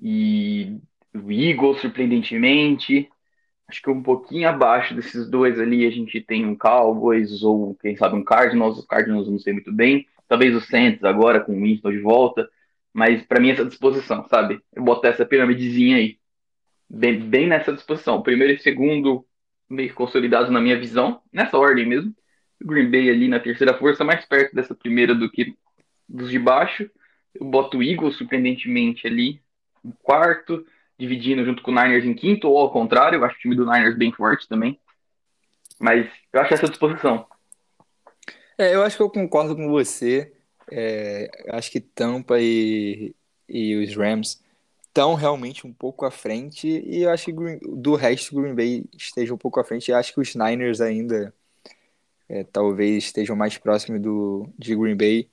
e 0.00 0.76
Eagles, 1.14 1.80
surpreendentemente. 1.80 3.08
Acho 3.72 3.80
que 3.80 3.88
um 3.88 4.02
pouquinho 4.02 4.46
abaixo 4.46 4.94
desses 4.94 5.26
dois 5.30 5.58
ali 5.58 5.86
a 5.86 5.90
gente 5.90 6.20
tem 6.20 6.44
um 6.44 6.54
Cowboys 6.54 7.42
ou 7.42 7.74
quem 7.76 7.96
sabe 7.96 8.14
um 8.14 8.22
Cardinals. 8.22 8.76
Os 8.76 8.84
Cardinals 8.84 9.24
eu 9.26 9.32
não 9.32 9.38
sei 9.38 9.54
muito 9.54 9.72
bem. 9.72 10.06
Talvez 10.28 10.54
o 10.54 10.60
Saints 10.60 11.02
agora 11.02 11.40
com 11.40 11.52
o 11.52 11.62
Winston 11.62 11.90
de 11.90 12.00
volta. 12.00 12.46
Mas 12.92 13.22
para 13.22 13.40
mim 13.40 13.48
essa 13.48 13.64
disposição, 13.64 14.28
sabe? 14.28 14.60
Eu 14.74 14.82
boto 14.82 15.06
essa 15.06 15.24
piramidezinha 15.24 15.96
aí. 15.96 16.18
Bem, 16.86 17.18
bem 17.18 17.46
nessa 17.46 17.72
disposição. 17.72 18.20
Primeiro 18.20 18.52
e 18.52 18.58
segundo 18.58 19.24
meio 19.70 19.94
consolidados 19.94 20.50
na 20.50 20.60
minha 20.60 20.78
visão. 20.78 21.22
Nessa 21.32 21.56
ordem 21.56 21.86
mesmo. 21.86 22.14
O 22.62 22.66
Green 22.66 22.90
Bay 22.90 23.08
ali 23.08 23.26
na 23.26 23.40
terceira 23.40 23.72
força, 23.72 24.04
mais 24.04 24.26
perto 24.26 24.54
dessa 24.54 24.74
primeira 24.74 25.14
do 25.14 25.30
que 25.30 25.56
dos 26.06 26.28
de 26.30 26.38
baixo. 26.38 26.90
Eu 27.34 27.46
boto 27.46 27.78
o 27.78 27.82
Eagles, 27.82 28.16
surpreendentemente, 28.16 29.06
ali. 29.06 29.40
quarto 30.02 30.62
dividindo 30.98 31.44
junto 31.44 31.62
com 31.62 31.70
o 31.70 31.74
Niners 31.74 32.04
em 32.04 32.14
quinto, 32.14 32.48
ou 32.48 32.58
ao 32.58 32.70
contrário, 32.70 33.18
eu 33.18 33.24
acho 33.24 33.36
o 33.36 33.38
time 33.40 33.56
do 33.56 33.64
Niners 33.64 33.96
bem 33.96 34.12
forte 34.12 34.48
também. 34.48 34.78
Mas 35.78 36.08
eu 36.32 36.40
acho 36.40 36.54
essa 36.54 36.68
disposição. 36.68 37.26
É, 38.56 38.74
eu 38.74 38.82
acho 38.82 38.96
que 38.96 39.02
eu 39.02 39.10
concordo 39.10 39.56
com 39.56 39.68
você. 39.68 40.32
É, 40.70 41.28
acho 41.50 41.70
que 41.70 41.80
Tampa 41.80 42.36
e, 42.40 43.14
e 43.48 43.74
os 43.76 43.96
Rams 43.96 44.40
estão 44.86 45.14
realmente 45.14 45.66
um 45.66 45.72
pouco 45.72 46.04
à 46.04 46.10
frente. 46.10 46.68
E 46.68 47.02
eu 47.02 47.10
acho 47.10 47.24
que 47.24 47.32
Green, 47.32 47.58
do 47.62 47.94
resto 47.94 48.34
Green 48.34 48.54
Bay 48.54 48.84
esteja 48.96 49.34
um 49.34 49.38
pouco 49.38 49.58
à 49.58 49.64
frente. 49.64 49.88
E 49.88 49.94
acho 49.94 50.14
que 50.14 50.20
os 50.20 50.34
Niners 50.34 50.80
ainda 50.80 51.34
é, 52.28 52.44
talvez 52.44 53.04
estejam 53.04 53.34
mais 53.34 53.58
próximos 53.58 54.00
do, 54.00 54.48
de 54.58 54.76
Green 54.76 54.96
Bay 54.96 55.28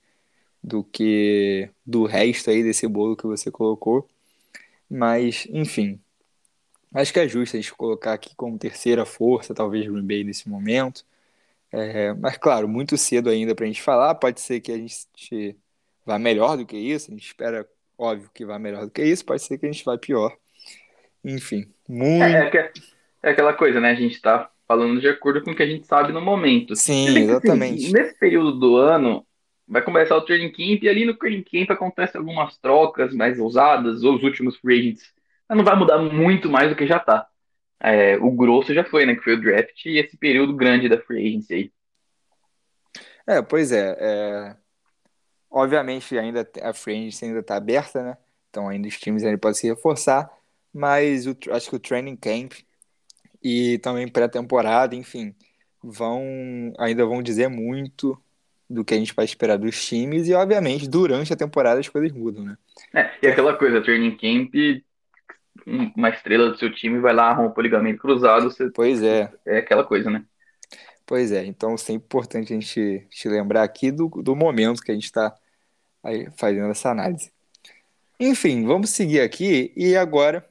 do 0.63 0.84
que 0.84 1.70
do 1.86 2.06
resto 2.06 2.50
aí 2.50 2.63
desse 2.63 2.88
bolo 2.88 3.16
que 3.16 3.28
você 3.28 3.51
colocou. 3.51 4.08
Mas, 4.89 5.48
enfim, 5.51 6.00
acho 6.93 7.13
que 7.13 7.19
é 7.19 7.27
justo 7.27 7.55
a 7.55 7.60
gente 7.60 7.74
colocar 7.74 8.13
aqui 8.13 8.36
como 8.36 8.58
terceira 8.58 9.05
força, 9.05 9.53
talvez 9.53 9.88
Green 9.88 10.05
Bay 10.05 10.24
nesse 10.24 10.50
momento. 10.50 11.05
É, 11.72 12.13
mas, 12.13 12.38
claro, 12.38 12.67
muito 12.67 12.98
cedo 12.98 13.29
ainda 13.29 13.53
para 13.53 13.65
a 13.65 13.67
gente 13.67 13.81
falar. 13.81 14.15
Pode 14.15 14.41
ser 14.41 14.60
que 14.60 14.72
a 14.72 14.77
gente 14.77 15.55
vá 16.05 16.17
melhor 16.17 16.58
do 16.58 16.65
que 16.65 16.77
isso. 16.77 17.12
A 17.12 17.13
gente 17.13 17.27
espera, 17.27 17.67
óbvio, 17.98 18.29
que 18.34 18.46
vá 18.46 18.58
melhor 18.58 18.86
do 18.86 18.91
que 18.91 19.03
isso. 19.03 19.24
Pode 19.24 19.43
ser 19.43 19.58
que 19.58 19.67
a 19.67 19.72
gente 19.72 19.86
vá 19.86 19.98
pior. 19.98 20.36
Enfim, 21.24 21.67
muito. 21.88 22.24
É, 22.24 22.50
é, 22.50 22.72
é 23.24 23.29
aquela 23.29 23.53
coisa, 23.53 23.79
né? 23.79 23.91
A 23.91 23.96
gente 23.96 24.15
está 24.15 24.50
falando 24.67 25.00
de 25.00 25.08
acordo 25.08 25.43
com 25.43 25.51
o 25.51 25.55
que 25.55 25.63
a 25.63 25.67
gente 25.67 25.86
sabe 25.86 26.12
no 26.12 26.22
momento. 26.22 26.75
Sim, 26.75 27.17
exatamente. 27.17 27.86
Assim, 27.86 27.93
nesse 27.93 28.17
período 28.17 28.53
do 28.53 28.77
ano, 28.77 29.25
vai 29.69 29.83
começar 29.83 30.17
o 30.17 30.21
training 30.21 30.51
camp 30.51 30.83
e 30.83 30.89
ali 30.89 31.05
no 31.05 31.15
training 31.15 31.43
camp 31.43 31.69
acontece 31.69 32.17
algumas 32.17 32.57
trocas 32.57 33.13
mais 33.13 33.39
ousadas, 33.39 34.03
ou 34.03 34.15
os 34.15 34.23
últimos 34.23 34.57
free 34.57 34.79
agents. 34.79 35.13
Mas 35.47 35.57
não 35.57 35.63
vai 35.63 35.75
mudar 35.75 35.99
muito 35.99 36.49
mais 36.49 36.69
do 36.69 36.75
que 36.75 36.88
já 36.88 36.99
tá. 36.99 37.27
É, 37.79 38.17
o 38.17 38.31
grosso 38.31 38.73
já 38.73 38.83
foi, 38.83 39.05
né? 39.05 39.15
Que 39.15 39.23
foi 39.23 39.33
o 39.35 39.41
draft 39.41 39.85
e 39.85 39.99
esse 39.99 40.17
período 40.17 40.55
grande 40.55 40.89
da 40.89 40.99
free 40.99 41.27
agency 41.27 41.53
aí. 41.53 41.71
É, 43.27 43.41
pois 43.41 43.71
é. 43.71 43.95
é... 43.99 44.55
Obviamente, 45.51 46.17
ainda 46.17 46.47
a 46.61 46.73
free 46.73 46.95
agency 46.95 47.25
ainda 47.25 47.43
tá 47.43 47.55
aberta, 47.55 48.03
né? 48.03 48.17
Então 48.49 48.67
ainda 48.67 48.88
os 48.88 48.97
times 48.97 49.23
ainda 49.23 49.38
podem 49.38 49.55
se 49.55 49.67
reforçar. 49.67 50.29
Mas 50.73 51.27
o, 51.27 51.35
acho 51.51 51.69
que 51.69 51.75
o 51.75 51.79
training 51.79 52.15
camp 52.15 52.53
e 53.41 53.77
também 53.79 54.07
pré-temporada, 54.07 54.95
enfim, 54.95 55.33
vão 55.81 56.73
ainda 56.77 57.05
vão 57.05 57.23
dizer 57.23 57.47
muito 57.47 58.21
do 58.69 58.85
que 58.85 58.93
a 58.93 58.97
gente 58.97 59.15
vai 59.15 59.25
esperar 59.25 59.57
dos 59.57 59.83
times 59.83 60.27
e, 60.27 60.33
obviamente, 60.33 60.88
durante 60.88 61.33
a 61.33 61.35
temporada 61.35 61.79
as 61.79 61.89
coisas 61.89 62.11
mudam, 62.11 62.43
né? 62.43 62.57
É, 62.93 63.09
e 63.23 63.27
aquela 63.27 63.55
coisa, 63.55 63.81
training 63.81 64.15
camp, 64.15 64.53
uma 65.95 66.09
estrela 66.09 66.51
do 66.51 66.57
seu 66.57 66.71
time 66.71 66.99
vai 66.99 67.13
lá, 67.13 67.33
rompe 67.33 67.59
o 67.59 67.63
ligamento 67.63 67.99
cruzado, 67.99 68.43
você... 68.43 68.69
Pois 68.69 69.01
é. 69.01 69.31
É 69.45 69.57
aquela 69.57 69.83
coisa, 69.83 70.09
né? 70.09 70.23
Pois 71.05 71.31
é, 71.31 71.43
então 71.43 71.75
sempre 71.75 72.05
importante 72.05 72.53
a 72.53 72.59
gente 72.59 73.07
te 73.09 73.27
lembrar 73.27 73.63
aqui 73.63 73.91
do, 73.91 74.07
do 74.07 74.35
momento 74.35 74.83
que 74.83 74.91
a 74.91 74.93
gente 74.93 75.05
está 75.05 75.33
fazendo 76.38 76.69
essa 76.69 76.91
análise. 76.91 77.31
Enfim, 78.19 78.65
vamos 78.65 78.91
seguir 78.91 79.21
aqui 79.21 79.73
e 79.75 79.95
agora 79.95 80.47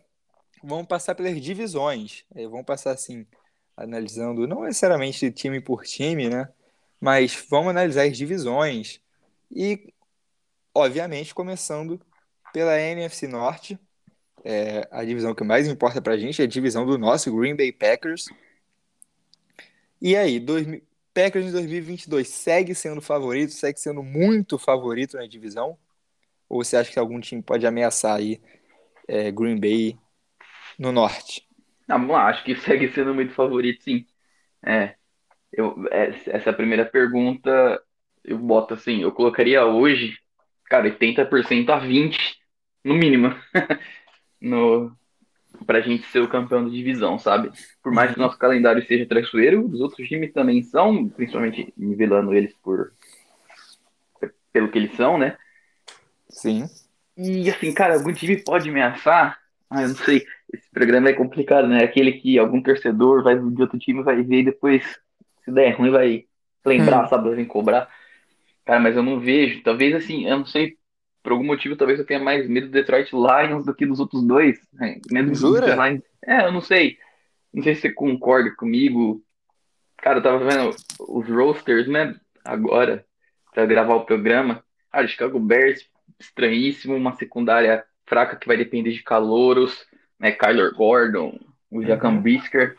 vamos 0.65 0.87
passar 0.87 1.15
pelas 1.15 1.41
divisões. 1.41 2.25
Vamos 2.35 2.65
passar 2.65 2.91
assim, 2.91 3.25
analisando 3.77 4.49
não 4.49 4.63
necessariamente 4.63 5.31
time 5.31 5.61
por 5.61 5.85
time, 5.85 6.29
né? 6.29 6.49
Mas 7.01 7.47
vamos 7.49 7.71
analisar 7.71 8.05
as 8.05 8.17
divisões 8.17 9.01
e, 9.51 9.93
obviamente, 10.75 11.35
começando 11.35 12.01
pela 12.53 12.81
NFC 12.81 13.29
Norte, 13.29 13.79
é, 14.45 14.89
a 14.91 15.05
divisão 15.05 15.35
que 15.35 15.45
mais 15.45 15.69
importa 15.69 16.01
para 16.01 16.15
a 16.15 16.19
gente 16.19 16.41
é 16.41 16.45
a 16.45 16.49
divisão 16.49 16.87
do 16.87 16.99
nosso 16.99 17.35
Green 17.37 17.57
Bay 17.57 17.73
Packers. 17.73 18.27
E 20.01 20.17
aí, 20.17 20.39
dois, 20.41 20.67
Packers 21.15 21.47
em 21.47 21.53
2022 21.53 22.29
segue 22.29 22.75
sendo 22.75 23.01
favorito, 23.01 23.53
segue 23.53 23.81
sendo 23.81 24.03
muito 24.03 24.59
favorito 24.59 25.17
na 25.17 25.27
divisão? 25.27 25.77
Ou 26.49 26.63
você 26.65 26.77
acha 26.77 26.93
que 26.93 26.99
algum 26.99 27.21
time 27.21 27.43
pode 27.43 27.67
ameaçar 27.67 28.17
aí 28.17 28.41
é, 29.09 29.31
Green 29.31 29.59
Bay 29.59 29.99
no 30.79 30.93
norte? 30.93 31.47
Não, 31.89 32.15
acho 32.15 32.45
que 32.45 32.55
segue 32.63 32.93
sendo 32.93 33.15
muito 33.15 33.35
favorito, 33.35 33.83
sim. 33.83 34.07
É, 34.65 34.98
eu, 35.53 35.87
é, 35.91 36.15
essa 36.27 36.53
primeira 36.53 36.85
pergunta, 36.85 37.81
eu 38.25 38.39
boto 38.39 38.75
assim, 38.75 39.03
eu 39.03 39.13
colocaria 39.13 39.65
hoje, 39.65 40.17
cara, 40.67 40.85
80% 40.85 41.71
a 41.71 41.79
20%, 41.79 42.17
no 42.85 42.95
mínimo, 42.95 43.35
no, 44.41 44.97
pra 45.67 45.81
gente 45.81 46.07
ser 46.07 46.21
o 46.21 46.29
campeão 46.29 46.65
da 46.65 46.71
divisão, 46.71 47.19
sabe? 47.19 47.51
Por 47.83 47.93
mais 47.93 48.13
que 48.13 48.19
o 48.19 48.23
nosso 48.23 48.39
calendário 48.39 48.87
seja 48.87 49.07
traiçoeiro, 49.07 49.67
os 49.67 49.81
outros 49.81 50.07
times 50.09 50.33
também 50.33 50.63
são, 50.63 51.09
principalmente 51.09 51.73
nivelando 51.77 52.33
eles 52.35 52.55
por 52.63 52.93
pelo 54.53 54.71
que 54.71 54.79
eles 54.79 54.97
são, 54.97 55.19
né? 55.19 55.37
Sim. 56.31 56.65
E 57.17 57.51
assim, 57.51 57.73
cara, 57.73 57.95
algum 57.95 58.13
time 58.13 58.37
pode 58.43 58.69
ameaçar? 58.69 59.39
Ah, 59.69 59.83
eu 59.83 59.89
não 59.89 59.97
sei. 59.97 60.25
Esse 60.53 60.71
programa 60.71 61.11
é 61.11 61.13
complicado, 61.13 61.69
né? 61.69 61.85
Aquele 61.85 62.13
que 62.13 62.39
algum 62.39 62.63
torcedor 62.63 63.23
vai 63.23 63.39
de 63.39 63.63
outro 63.63 63.79
time 63.79 64.03
vai 64.03 64.23
ver 64.23 64.41
e 64.41 64.45
depois 64.45 64.99
se 65.49 65.55
der 65.55 65.77
ruim, 65.77 65.91
vai 65.91 66.25
lembrar, 66.65 67.05
hum. 67.05 67.09
sabe? 67.09 67.35
Vai 67.35 67.45
cobrar. 67.47 67.89
Cara, 68.65 68.81
mas 68.81 68.97
eu 68.97 69.03
não 69.03 69.19
vejo. 69.19 69.63
Talvez 69.63 69.95
assim, 69.95 70.27
eu 70.27 70.39
não 70.39 70.47
sei. 70.47 70.77
Por 71.23 71.33
algum 71.33 71.45
motivo, 71.45 71.77
talvez 71.77 71.99
eu 71.99 72.07
tenha 72.07 72.21
mais 72.21 72.49
medo 72.49 72.67
do 72.69 72.73
Detroit 72.73 73.11
Lions 73.13 73.65
do 73.65 73.75
que 73.75 73.87
dos 73.87 73.99
outros 73.99 74.23
dois. 74.23 74.61
Né? 74.73 75.01
Medo 75.11 75.35
Jura? 75.35 75.75
dos 75.75 75.85
Lions. 75.85 76.03
É, 76.25 76.45
eu 76.47 76.53
não 76.53 76.61
sei. 76.61 76.99
Não 77.53 77.63
sei 77.63 77.75
se 77.75 77.83
você 77.83 77.93
concorda 77.93 78.55
comigo. 78.55 79.23
Cara, 79.97 80.19
eu 80.19 80.23
tava 80.23 80.39
vendo 80.39 80.77
os 81.01 81.29
rosters, 81.29 81.89
né? 81.89 82.15
Agora, 82.45 83.05
pra 83.53 83.67
gravar 83.67 83.95
o 83.95 84.05
programa. 84.05 84.63
Ah, 84.93 85.07
Chicago 85.07 85.41
Bears, 85.41 85.85
estranhíssimo. 86.21 86.95
Uma 86.95 87.15
secundária 87.15 87.85
fraca 88.07 88.37
que 88.37 88.47
vai 88.47 88.57
depender 88.57 88.93
de 88.93 89.03
calouros. 89.03 89.87
Né? 90.19 90.33
Kyler 90.33 90.75
Gordon, 90.75 91.39
o 91.71 91.83
Jacob 91.83 92.15
uhum. 92.15 92.23
Brisker 92.23 92.77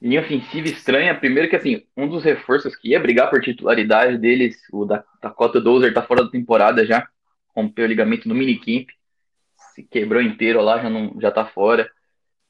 linha 0.00 0.20
ofensiva 0.20 0.68
estranha. 0.68 1.14
Primeiro 1.14 1.48
que, 1.48 1.56
assim, 1.56 1.84
um 1.96 2.08
dos 2.08 2.24
reforços 2.24 2.74
que 2.74 2.90
ia 2.90 3.00
brigar 3.00 3.28
por 3.30 3.40
titularidade 3.40 4.16
deles, 4.18 4.56
o 4.72 4.84
da 4.84 5.04
Dakota 5.20 5.60
Dozer, 5.60 5.92
tá 5.92 6.02
fora 6.02 6.24
da 6.24 6.30
temporada 6.30 6.84
já. 6.86 7.08
Rompeu 7.54 7.84
o 7.84 7.88
ligamento 7.88 8.28
no 8.28 8.34
minicamp. 8.34 8.86
Se 9.74 9.82
quebrou 9.82 10.22
inteiro 10.22 10.60
lá, 10.62 10.82
já, 10.82 10.88
não, 10.88 11.20
já 11.20 11.30
tá 11.30 11.44
fora. 11.44 11.90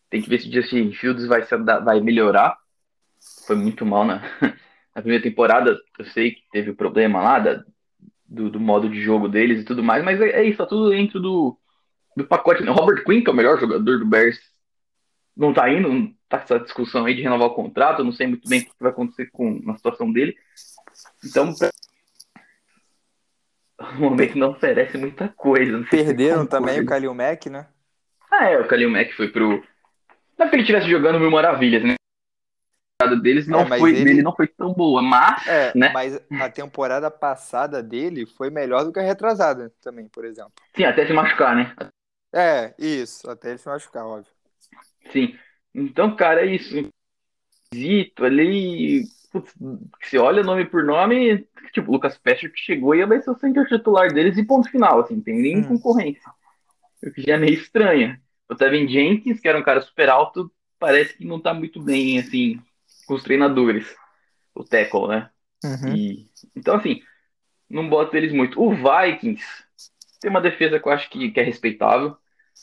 Tem 0.09 0.23
que 0.23 0.29
ver 0.29 0.41
se 0.41 0.49
o 0.49 0.53
Justin 0.53 0.93
Fields 0.93 1.27
vai, 1.27 1.43
vai 1.43 2.01
melhorar. 2.01 2.57
Foi 3.47 3.57
muito 3.57 3.85
mal 3.85 4.05
na, 4.05 4.23
na 4.95 5.03
primeira 5.03 5.23
temporada. 5.23 5.79
Eu 5.99 6.05
sei 6.07 6.33
que 6.33 6.43
teve 6.53 6.71
o 6.71 6.77
problema 6.77 7.23
lá 7.23 7.39
da, 7.39 7.65
do, 8.27 8.51
do, 8.51 8.61
modo 8.61 8.89
de 8.89 9.01
jogo 9.01 9.29
deles 9.29 9.63
e 9.63 9.65
tudo 9.65 9.83
mais, 9.83 10.05
mas 10.05 10.21
é, 10.21 10.31
é 10.31 10.45
isso, 10.45 10.59
tá 10.59 10.67
tudo 10.67 10.91
dentro 10.91 11.21
do, 11.21 11.59
do 12.17 12.25
pacote. 12.25 12.63
Robert 12.65 13.05
Quinn, 13.05 13.23
que 13.23 13.29
é 13.29 13.33
o 13.33 13.37
melhor 13.37 13.59
jogador 13.59 13.99
do 13.99 14.07
Bears, 14.07 14.39
não 15.37 15.53
tá 15.53 15.71
indo, 15.73 16.15
tá 16.31 16.39
com 16.39 16.45
essa 16.45 16.61
discussão 16.61 17.05
aí 17.05 17.15
de 17.15 17.23
renovar 17.23 17.49
o 17.49 17.55
contrato, 17.55 17.99
eu 17.99 18.05
não 18.05 18.13
sei 18.13 18.27
muito 18.27 18.49
bem 18.49 18.61
o 18.61 18.65
que 18.65 18.71
vai 18.81 18.91
acontecer 18.93 19.27
com 19.31 19.61
a 19.69 19.77
situação 19.77 20.11
dele. 20.11 20.35
Então, 21.25 21.53
pra... 21.55 21.69
o 23.99 24.01
momento 24.01 24.39
não 24.39 24.53
oferece 24.53 24.97
muita 24.97 25.29
coisa. 25.29 25.85
Perderam 25.91 26.47
também 26.47 26.81
o 26.81 26.87
Kalil 26.87 27.13
Mack, 27.13 27.51
né? 27.51 27.69
Ah, 28.31 28.49
é, 28.49 28.59
o 28.59 28.69
Kalil 28.69 28.91
Mack 28.91 29.13
foi 29.15 29.29
pro. 29.29 29.63
Não 30.39 30.49
que 30.49 30.55
ele 30.55 30.63
estivesse 30.63 30.89
jogando 30.89 31.19
mil 31.21 31.31
maravilhas, 31.31 31.83
né? 31.83 31.97
temporada 33.01 33.21
deles 33.23 33.47
não 33.47 33.61
É, 33.61 33.79
foi, 33.79 33.91
ele- 33.91 34.05
dele 34.05 34.23
não 34.23 34.35
foi 34.37 34.47
tão 34.47 34.73
boa, 34.73 35.03
mas, 35.03 35.47
É, 35.47 35.73
né? 35.75 35.91
mas 35.93 36.21
a 36.39 36.49
temporada 36.51 37.11
passada 37.11 37.83
dele 37.83 38.27
foi 38.27 38.51
melhor 38.51 38.85
do 38.85 38.93
que 38.93 38.99
a 38.99 39.03
retrasada 39.03 39.73
também, 39.81 40.07
por 40.07 40.25
exemplo. 40.25 40.53
Sim, 40.77 40.85
até 40.85 41.07
se 41.07 41.13
machucar, 41.13 41.57
né? 41.57 41.75
É, 42.33 42.75
isso, 42.79 43.29
até 43.31 43.51
ele 43.51 43.59
se 43.59 43.69
machucar, 43.69 44.05
óbvio. 44.07 44.33
Sim. 45.11 45.37
Então, 45.75 46.15
cara, 46.17 46.45
é 46.45 46.55
isso. 46.55 46.89
Zito 47.75 48.25
ali. 48.25 49.05
Putz, 49.33 49.55
se 50.03 50.19
olha 50.19 50.43
nome 50.43 50.65
por 50.65 50.83
nome, 50.83 51.47
tipo, 51.73 51.89
o 51.89 51.93
Lucas 51.93 52.19
Patrick 52.19 52.59
chegou 52.59 52.97
e 52.97 53.07
vai 53.07 53.21
ser 53.23 53.31
o 53.31 53.39
center 53.39 53.65
titular 53.67 54.13
deles 54.13 54.37
e 54.37 54.45
ponto 54.45 54.69
final, 54.69 55.01
assim, 55.01 55.15
não 55.15 55.23
tem 55.23 55.41
nem 55.41 55.59
Hum. 55.59 55.69
concorrência. 55.69 56.29
O 57.03 57.13
que 57.13 57.23
já 57.23 57.35
é 57.35 57.39
meio 57.39 57.55
estranho. 57.55 58.19
O 58.49 58.57
Tevin 58.57 58.89
Jenkins, 58.89 59.39
que 59.39 59.49
era 59.49 59.57
um 59.59 59.63
cara 59.63 59.81
super 59.81 60.09
alto, 60.09 60.51
parece 60.81 61.17
que 61.17 61.25
não 61.25 61.41
tá 61.41 61.55
muito 61.55 61.81
bem, 61.81 62.19
assim, 62.19 62.61
com 63.07 63.15
os 63.15 63.23
treinadores. 63.23 63.95
O 64.53 64.65
tackle, 64.65 65.07
né? 65.07 65.31
Uhum. 65.65 65.95
E, 65.95 66.29
então, 66.57 66.75
assim, 66.75 67.01
não 67.69 67.89
boto 67.89 68.17
eles 68.17 68.33
muito. 68.33 68.61
O 68.61 68.75
Vikings 68.75 69.45
tem 70.21 70.29
uma 70.31 70.41
defesa 70.41 70.81
que 70.81 70.89
eu 70.89 70.93
acho 70.93 71.09
que, 71.09 71.31
que 71.31 71.39
é 71.39 71.43
respeitável. 71.45 72.17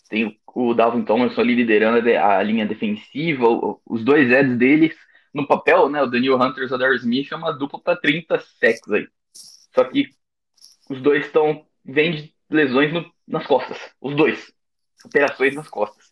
Tem 0.09 0.25
o, 0.25 0.35
o 0.59 0.73
Dalvin 0.73 1.03
Tomlinson 1.03 1.41
ali 1.41 1.53
liderando 1.55 2.07
a, 2.09 2.41
linha 2.41 2.65
defensiva. 2.65 3.47
o- 3.47 3.79
os 3.85 4.03
dois 4.03 4.27
heads 4.29 4.57
deles, 4.57 4.95
no 5.33 5.45
papel, 5.47 5.87
né? 5.89 6.01
O 6.01 6.07
Daniel 6.07 6.41
Hunter 6.41 6.63
e 6.63 6.65
o 6.65 6.69
Zadar 6.69 6.93
Smith 6.95 7.31
é 7.31 7.35
uma 7.35 7.51
dupla 7.51 7.79
para 7.79 7.95
30 7.99 8.39
sacks 8.39 8.91
aí. 8.91 9.07
Só 9.75 9.83
que 9.83 10.09
os 10.89 11.01
dois 11.01 11.25
estão. 11.25 11.65
vêm 11.89 12.11
de 12.11 12.33
lesões 12.49 12.91
no- 12.91 13.09
nas 13.25 13.45
costas. 13.47 13.77
Os 14.01 14.13
dois. 14.15 14.51
Operações 15.05 15.55
nas 15.55 15.69
costas. 15.69 16.11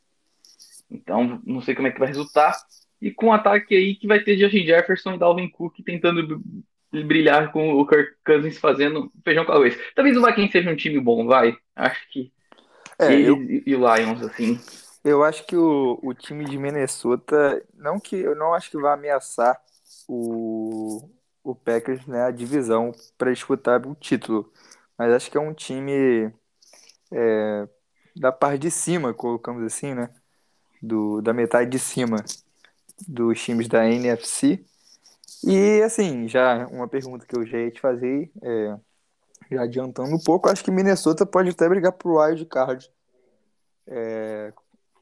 Então, 0.89 1.41
não 1.45 1.59
sei 1.59 1.75
como 1.75 1.87
é 1.87 1.91
que 1.91 1.99
vai 1.99 2.07
resultar. 2.07 2.55
E 3.01 3.11
com 3.11 3.25
um 3.27 3.33
ataque 3.33 3.75
aí 3.75 3.95
que 3.95 4.07
vai 4.07 4.21
ter 4.23 4.37
Justin 4.37 4.65
Jefferson 4.65 5.13
e 5.15 5.17
Dalvin 5.17 5.49
Cook 5.49 5.75
tentando 5.83 6.41
brilhar 6.91 7.51
com 7.51 7.73
o 7.73 7.85
Kirk 7.85 8.13
Cousins 8.25 8.57
fazendo 8.57 9.11
feijão 9.23 9.43
com 9.43 9.51
arroz. 9.51 9.77
Talvez 9.95 10.15
o 10.15 10.25
Vikings 10.25 10.51
seja 10.53 10.71
um 10.71 10.75
time 10.77 10.99
bom, 10.99 11.25
vai. 11.25 11.57
Acho 11.75 11.99
que 12.11 12.31
É, 12.99 13.19
eles 13.19 13.27
eu, 13.27 13.45
e 13.49 13.63
e 13.65 13.75
o 13.75 13.79
Lions, 13.95 14.21
assim. 14.21 14.59
eu 15.03 15.23
acho 15.23 15.45
que 15.45 15.55
o, 15.55 15.99
o 16.03 16.13
time 16.13 16.45
de 16.45 16.57
Minnesota, 16.57 17.63
não 17.73 17.99
que 17.99 18.15
eu 18.15 18.35
não 18.35 18.53
acho 18.53 18.69
que 18.71 18.77
vai 18.77 18.93
ameaçar 18.93 19.61
o, 20.07 21.09
o 21.43 21.55
Packers, 21.55 22.05
né, 22.07 22.23
a 22.23 22.31
divisão 22.31 22.91
para 23.17 23.31
disputar 23.33 23.85
o 23.85 23.95
título, 23.95 24.51
mas 24.97 25.13
acho 25.13 25.29
que 25.31 25.37
é 25.37 25.41
um 25.41 25.53
time 25.53 26.33
é, 27.11 27.67
da 28.15 28.31
parte 28.31 28.59
de 28.61 28.71
cima, 28.71 29.13
colocamos 29.13 29.63
assim, 29.63 29.93
né, 29.93 30.09
do, 30.81 31.21
da 31.21 31.33
metade 31.33 31.69
de 31.71 31.79
cima 31.79 32.17
dos 33.07 33.41
times 33.43 33.67
da 33.67 33.87
NFC. 33.89 34.65
E 35.43 35.81
assim, 35.83 36.27
já 36.27 36.67
uma 36.69 36.87
pergunta 36.87 37.25
que 37.27 37.37
eu 37.37 37.45
já 37.45 37.59
ia 37.59 37.71
te 37.71 37.81
fazer, 37.81 38.31
é, 38.43 38.77
já 39.51 39.63
adiantando 39.63 40.15
um 40.15 40.19
pouco, 40.19 40.49
acho 40.49 40.63
que 40.63 40.71
Minnesota 40.71 41.25
pode 41.25 41.49
até 41.49 41.67
brigar 41.67 41.91
pro 41.91 42.19
wild 42.19 42.45
card 42.45 42.91
é, 43.87 44.51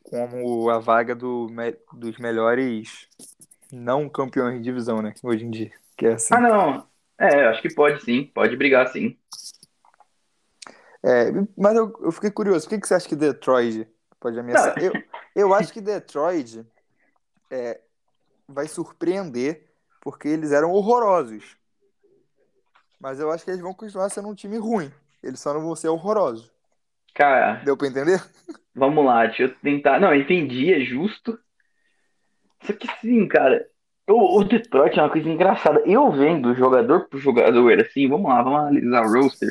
como 0.04 0.70
a 0.70 0.80
vaga 0.80 1.16
do, 1.16 1.48
dos 1.94 2.18
melhores 2.18 3.08
não 3.72 4.08
campeões 4.10 4.58
de 4.58 4.64
divisão, 4.64 5.02
né? 5.02 5.14
Hoje 5.24 5.46
em 5.46 5.50
dia. 5.50 5.72
Que 5.98 6.08
é 6.08 6.14
assim. 6.14 6.34
Ah, 6.34 6.42
não. 6.42 6.88
É, 7.18 7.48
acho 7.48 7.62
que 7.62 7.74
pode 7.74 8.04
sim. 8.04 8.30
Pode 8.34 8.56
brigar 8.56 8.88
sim. 8.92 9.18
É, 11.04 11.32
mas 11.58 11.76
eu, 11.76 11.94
eu 12.02 12.12
fiquei 12.12 12.32
curioso, 12.32 12.66
por 12.66 12.70
que, 12.70 12.82
que 12.82 12.88
você 12.88 12.94
acha 12.94 13.10
que 13.10 13.16
Detroit 13.16 13.88
pode 14.20 14.40
ameaçar? 14.40 14.76
Eu, 14.82 14.94
eu 15.36 15.54
acho 15.54 15.74
que 15.74 15.82
Detroit 15.82 16.66
é, 17.52 17.82
vai 18.48 18.68
surpreender 18.68 19.70
porque 20.02 20.28
eles 20.28 20.52
eram 20.52 20.72
horrorosos. 20.72 21.58
Mas 23.04 23.20
eu 23.20 23.30
acho 23.30 23.44
que 23.44 23.52
eles 23.52 23.60
vão 23.60 23.74
continuar 23.74 24.08
sendo 24.08 24.30
um 24.30 24.34
time 24.34 24.58
ruim. 24.58 24.90
Eles 25.22 25.42
só 25.42 25.54
não 25.54 25.60
vão 25.60 25.76
ser 25.76 25.90
horrorosos. 25.90 26.50
Cara, 27.14 27.56
Deu 27.66 27.76
pra 27.76 27.90
entender? 27.90 28.24
vamos 28.74 29.06
lá, 29.06 29.26
deixa 29.26 29.44
eu 29.44 29.56
tentar. 29.56 30.00
Não, 30.00 30.16
entendi, 30.16 30.74
é 30.74 30.80
justo. 30.80 31.38
Só 32.62 32.72
que 32.72 32.88
sim, 33.02 33.28
cara. 33.28 33.68
O, 34.08 34.40
o 34.40 34.44
Detroit 34.46 34.98
é 34.98 35.02
uma 35.02 35.10
coisa 35.10 35.28
engraçada. 35.28 35.84
Eu 35.86 36.14
vendo 36.14 36.56
jogador 36.56 37.10
por 37.10 37.20
jogador, 37.20 37.78
assim, 37.82 38.08
vamos 38.08 38.30
lá, 38.30 38.42
vamos 38.42 38.60
analisar 38.62 39.02
o 39.02 39.12
roster. 39.12 39.50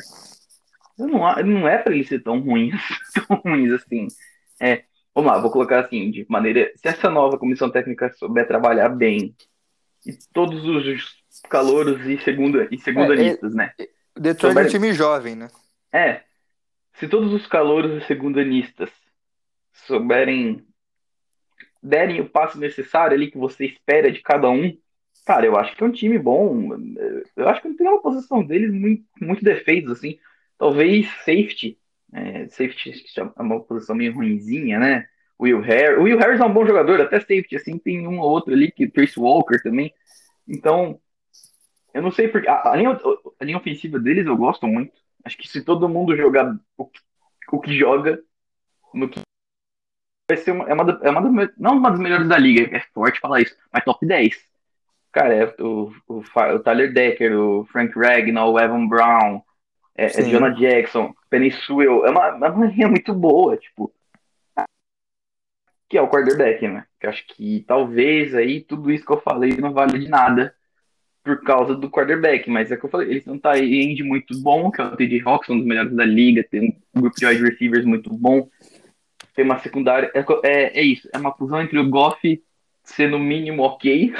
Eu 0.97 1.07
não, 1.07 1.19
não 1.43 1.67
é 1.67 1.77
pra 1.77 1.93
eles 1.93 2.07
ser 2.07 2.23
tão 2.23 2.39
ruins, 2.39 2.73
tão 3.13 3.37
ruins 3.37 3.71
assim. 3.71 4.07
É, 4.59 4.83
vamos 5.13 5.31
lá, 5.31 5.37
vou 5.37 5.51
colocar 5.51 5.81
assim, 5.81 6.09
de 6.09 6.25
maneira. 6.27 6.71
Se 6.75 6.87
essa 6.87 7.07
nova 7.07 7.37
comissão 7.37 7.69
técnica 7.69 8.11
souber 8.13 8.47
trabalhar 8.47 8.89
bem, 8.89 9.35
e 10.07 10.17
todos 10.33 10.65
os 10.65 11.22
calouros 11.49 12.05
e, 12.05 12.17
segunda, 12.19 12.67
e 12.71 12.77
segundanistas, 12.77 13.53
né? 13.53 13.71
Detroit 14.15 14.57
é 14.57 14.61
um 14.61 14.67
time 14.67 14.93
jovem, 14.93 15.35
né? 15.35 15.49
É, 15.91 16.21
se 16.95 17.07
todos 17.07 17.33
os 17.33 17.47
calouros 17.47 18.01
e 18.01 18.05
segundanistas 18.05 18.89
souberem 19.73 20.65
derem 21.81 22.21
o 22.21 22.29
passo 22.29 22.57
necessário 22.57 23.15
ali 23.15 23.29
que 23.29 23.37
você 23.37 23.65
espera 23.65 24.09
de 24.11 24.21
cada 24.21 24.49
um, 24.49 24.71
cara, 25.25 25.45
eu 25.45 25.57
acho 25.57 25.75
que 25.75 25.83
é 25.83 25.87
um 25.87 25.91
time 25.91 26.17
bom. 26.17 26.69
Eu 27.35 27.49
acho 27.49 27.61
que 27.61 27.67
não 27.67 27.75
tem 27.75 27.87
uma 27.87 28.01
posição 28.01 28.43
deles 28.43 28.71
muito, 28.71 29.03
muito 29.19 29.43
defeitos, 29.43 29.91
assim. 29.91 30.17
Talvez 30.57 31.07
safety. 31.25 31.77
É, 32.13 32.47
safety 32.47 32.93
é 33.17 33.41
uma 33.41 33.59
posição 33.59 33.95
meio 33.95 34.13
ruinzinha, 34.13 34.79
né? 34.79 35.07
Will 35.39 35.59
Harris. 35.59 35.99
Will 35.99 36.17
Harris 36.17 36.39
é 36.39 36.45
um 36.45 36.53
bom 36.53 36.65
jogador, 36.65 37.01
até 37.01 37.19
safety, 37.19 37.55
assim, 37.55 37.77
tem 37.77 38.07
um 38.07 38.19
ou 38.19 38.29
outro 38.29 38.53
ali, 38.53 38.71
que 38.71 38.87
Trace 38.87 39.19
Walker 39.19 39.61
também. 39.61 39.93
Então, 40.47 40.99
eu 41.93 42.01
não 42.01 42.11
sei 42.11 42.27
porque. 42.27 42.47
A, 42.47 42.71
a 42.71 42.75
linha, 42.75 42.97
a 43.39 43.45
linha 43.45 43.57
ofensiva 43.57 43.99
deles 43.99 44.25
eu 44.25 44.35
gosto 44.35 44.67
muito. 44.67 44.93
Acho 45.23 45.37
que 45.37 45.47
se 45.47 45.63
todo 45.63 45.87
mundo 45.87 46.15
jogar 46.17 46.55
o, 46.77 46.85
que- 46.85 46.99
o 47.51 47.59
que 47.61 47.77
joga, 47.77 48.21
no 48.93 49.07
que 49.07 49.21
vai 50.29 50.37
ser 50.37 50.51
uma, 50.51 50.65
é 50.69 50.73
uma, 50.73 50.99
é 51.03 51.09
uma 51.09 51.21
das, 51.21 51.53
não 51.57 51.77
uma 51.77 51.91
das 51.91 51.99
melhores 51.99 52.27
da 52.27 52.37
liga, 52.37 52.75
é 52.75 52.81
forte 52.93 53.19
falar 53.19 53.41
isso, 53.41 53.55
mas 53.71 53.83
top 53.83 54.05
10. 54.05 54.35
Cara, 55.11 55.33
é 55.33 55.55
o, 55.61 55.93
o, 56.07 56.23
o 56.55 56.59
Tyler 56.59 56.91
Decker, 56.91 57.37
o 57.37 57.65
Frank 57.65 57.93
Ragnar, 57.97 58.47
o 58.47 58.59
Evan 58.59 58.87
Brown, 58.87 59.41
é, 59.95 60.05
é. 60.05 60.23
Jonah 60.23 60.49
Jackson, 60.49 61.13
Penny 61.29 61.51
Sewell, 61.51 62.05
é 62.05 62.09
uma, 62.09 62.27
é 62.47 62.49
uma 62.49 62.65
linha 62.65 62.87
muito 62.87 63.13
boa, 63.13 63.55
tipo. 63.55 63.93
Que 65.87 65.97
é 65.97 66.01
o 66.01 66.09
quarterback, 66.09 66.67
né? 66.67 66.87
Que 66.99 67.05
acho 67.05 67.25
que 67.27 67.63
talvez 67.67 68.33
aí 68.33 68.61
tudo 68.61 68.91
isso 68.91 69.05
que 69.05 69.11
eu 69.11 69.21
falei 69.21 69.55
não 69.57 69.71
vale 69.73 69.99
de 69.99 70.09
nada 70.09 70.55
por 71.23 71.41
causa 71.41 71.75
do 71.75 71.89
quarterback, 71.89 72.49
mas 72.49 72.71
é 72.71 72.75
que 72.77 72.83
eu 72.85 72.89
falei, 72.89 73.09
eles 73.09 73.27
um 73.27 73.39
tight 73.39 73.63
end 73.63 74.03
muito 74.03 74.37
bom, 74.41 74.69
que 74.69 74.81
é 74.81 74.85
o 74.85 74.95
TJ 74.95 75.21
Hawks, 75.25 75.49
um 75.49 75.57
dos 75.57 75.65
melhores 75.65 75.95
da 75.95 76.05
liga, 76.05 76.43
tem 76.43 76.77
um 76.93 77.01
grupo 77.01 77.15
de 77.17 77.25
wide 77.25 77.41
receivers 77.43 77.85
muito 77.85 78.09
bom, 78.13 78.49
tem 79.35 79.45
uma 79.45 79.57
secundária, 79.59 80.11
é, 80.13 80.19
é, 80.43 80.79
é 80.79 80.83
isso, 80.83 81.07
é 81.13 81.17
uma 81.17 81.33
fusão 81.33 81.61
entre 81.61 81.79
o 81.79 81.89
Goff 81.89 82.43
ser 82.83 83.09
no 83.09 83.17
mínimo 83.19 83.63
ok, 83.63 84.13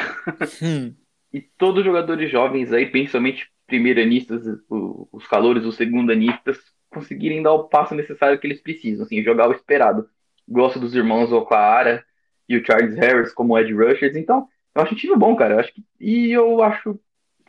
Hum. 0.61 0.93
e 1.33 1.41
todos 1.41 1.79
os 1.79 1.85
jogadores 1.85 2.31
jovens 2.31 2.71
aí, 2.71 2.85
principalmente 2.85 3.49
primeiranistas, 3.67 4.43
o- 4.69 5.07
os 5.11 5.27
calores, 5.27 5.65
os 5.65 5.75
segundanistas, 5.75 6.57
conseguirem 6.89 7.41
dar 7.41 7.53
o 7.53 7.65
passo 7.67 7.95
necessário 7.95 8.39
que 8.39 8.47
eles 8.47 8.61
precisam, 8.61 9.05
assim, 9.05 9.21
jogar 9.23 9.49
o 9.49 9.53
esperado. 9.53 10.07
Gosto 10.47 10.79
dos 10.79 10.93
irmãos 10.95 11.31
Okwara 11.31 12.03
e 12.47 12.55
o 12.55 12.65
Charles 12.65 12.95
Harris 12.95 13.33
como 13.33 13.57
Ed 13.57 13.73
Rushers, 13.73 14.15
então 14.15 14.47
eu 14.75 14.81
acho 14.81 14.93
um 14.93 14.97
time 14.97 15.15
bom, 15.15 15.35
cara. 15.35 15.55
Eu 15.55 15.59
acho 15.59 15.73
que, 15.73 15.83
e 15.99 16.31
eu 16.31 16.61
acho 16.63 16.99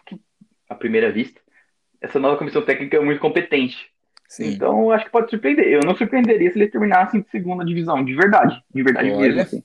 que, 0.07 0.21
à 0.69 0.75
primeira 0.75 1.11
vista, 1.11 1.41
essa 2.01 2.19
nova 2.19 2.37
comissão 2.37 2.63
técnica 2.63 2.97
é 2.97 3.01
muito 3.01 3.21
competente. 3.21 3.93
Sim. 4.29 4.49
Então 4.49 4.83
eu 4.83 4.93
acho 4.93 5.05
que 5.05 5.11
pode 5.11 5.31
surpreender. 5.31 5.67
Eu 5.67 5.81
não 5.85 5.97
surpreenderia 5.97 6.51
se 6.51 6.59
eles 6.59 6.71
terminassem 6.71 7.21
de 7.21 7.31
segunda 7.31 7.65
divisão, 7.65 8.05
de 8.05 8.15
verdade. 8.15 8.63
De 8.75 8.83
verdade 8.83 9.11
Olha. 9.11 9.21
mesmo. 9.21 9.41
Assim. 9.41 9.65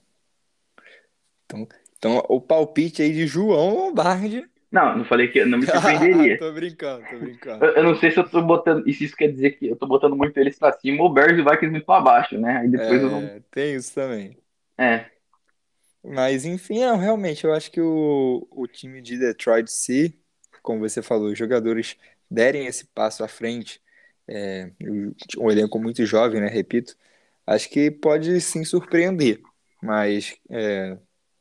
Então, 1.97 2.23
o 2.29 2.39
palpite 2.39 3.01
aí 3.01 3.11
de 3.11 3.25
João 3.27 3.75
Lombardi. 3.75 4.45
Não, 4.71 4.99
não 4.99 5.05
falei 5.05 5.27
que 5.27 5.43
não 5.43 5.57
me 5.57 5.65
surpreenderia. 5.65 6.37
tô 6.39 6.51
brincando, 6.51 7.03
tô 7.09 7.17
brincando. 7.17 7.65
Eu, 7.65 7.71
eu 7.77 7.83
não 7.83 7.95
sei 7.95 8.11
se 8.11 8.19
eu 8.19 8.29
tô 8.29 8.41
botando. 8.41 8.87
E 8.87 8.93
se 8.93 9.05
isso 9.05 9.15
quer 9.15 9.29
dizer 9.29 9.51
que 9.51 9.67
eu 9.67 9.75
tô 9.75 9.87
botando 9.87 10.15
muito 10.15 10.37
eles 10.37 10.59
pra 10.59 10.71
cima 10.73 11.01
ou 11.01 11.09
o 11.09 11.13
Bears 11.13 11.37
e 11.37 11.41
o 11.41 11.43
Vikings 11.43 11.71
muito 11.71 11.85
pra 11.85 11.99
baixo, 11.99 12.37
né? 12.37 12.57
Aí 12.57 12.69
depois 12.69 13.01
eu 13.01 13.09
não. 13.09 13.23
É, 13.23 13.41
tem 13.49 13.75
isso 13.75 13.93
também. 13.95 14.37
É. 14.77 15.05
Mas, 16.03 16.45
enfim, 16.45 16.79
não, 16.79 16.97
realmente, 16.97 17.43
eu 17.43 17.53
acho 17.53 17.71
que 17.71 17.81
o, 17.81 18.47
o 18.51 18.67
time 18.67 19.01
de 19.01 19.17
Detroit, 19.17 19.69
se, 19.69 20.17
como 20.61 20.79
você 20.79 21.01
falou, 21.01 21.29
os 21.29 21.37
jogadores 21.37 21.97
derem 22.29 22.67
esse 22.67 22.85
passo 22.85 23.23
à 23.23 23.27
frente, 23.27 23.81
é, 24.27 24.71
um 25.37 25.51
elenco 25.51 25.79
muito 25.79 26.05
jovem, 26.05 26.39
né, 26.41 26.47
repito, 26.47 26.95
acho 27.45 27.69
que 27.69 27.91
pode 27.91 28.39
sim 28.41 28.63
surpreender. 28.63 29.41
Mas, 29.81 30.35
é, 30.49 30.97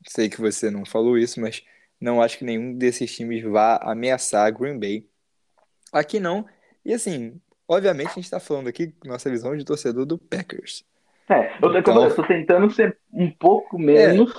sei 0.07 0.29
que 0.29 0.41
você 0.41 0.71
não 0.71 0.85
falou 0.85 1.19
isso, 1.19 1.41
mas 1.41 1.63
não 2.01 2.23
acho 2.23 2.39
que 2.39 2.45
nenhum 2.45 2.75
desses 2.77 3.15
times 3.15 3.43
vá 3.43 3.77
ameaçar 3.83 4.53
Green 4.53 4.79
Bay. 4.79 5.09
Aqui 5.93 6.21
não. 6.21 6.47
E 6.85 6.93
assim, 6.93 7.41
obviamente 7.67 8.11
a 8.11 8.15
gente 8.15 8.25
está 8.25 8.41
falando 8.41 8.69
aqui 8.69 8.95
nossa 9.05 9.31
visão 9.31 9.57
de 9.57 9.65
torcedor 9.65 10.07
do 10.07 10.19
Packers. 10.19 10.85
É, 11.31 11.53
eu, 11.61 11.77
Então- 11.77 12.05
eu 12.05 12.15
tô 12.15 12.23
tentando 12.23 12.71
ser 12.71 12.99
um 13.13 13.31
pouco 13.31 13.79
menos 13.79 14.33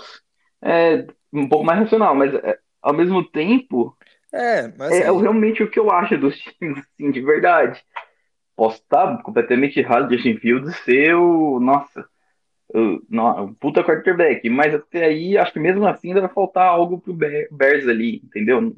é, 0.62 1.06
um 1.32 1.47
pouco 1.47 1.63
mais 1.65 1.80
racional, 1.80 2.15
mas 2.15 2.34
é, 2.34 2.58
ao 2.82 2.93
mesmo 2.93 3.23
tempo 3.23 3.95
É, 4.32 4.67
mas 4.78 4.91
é 4.91 5.08
assim, 5.08 5.21
realmente 5.21 5.62
o 5.63 5.69
que 5.69 5.80
eu 5.80 5.91
acho 5.91 6.17
dos 6.17 6.38
times, 6.38 6.80
assim, 6.80 7.12
de 7.12 7.21
verdade. 7.21 7.82
Posso 8.56 8.78
estar 8.82 9.21
completamente 9.23 9.80
errado 9.80 10.10
de 10.10 10.15
Justin 10.15 10.38
Fields 10.38 10.75
ser 10.84 11.15
o. 11.15 11.60
Nossa. 11.60 12.06
O, 12.73 13.02
no- 13.10 13.45
o 13.45 13.56
puta 13.56 13.84
quarterback. 13.84 14.47
Mas 14.49 14.75
até 14.75 15.06
aí, 15.06 15.38
acho 15.38 15.54
que 15.54 15.60
mesmo 15.60 15.88
assim 15.88 16.10
ainda 16.10 16.21
vai 16.21 16.30
faltar 16.30 16.67
algo 16.67 16.99
pro 16.99 17.13
Bear- 17.13 17.47
Bears 17.52 17.88
ali, 17.88 18.17
entendeu? 18.23 18.75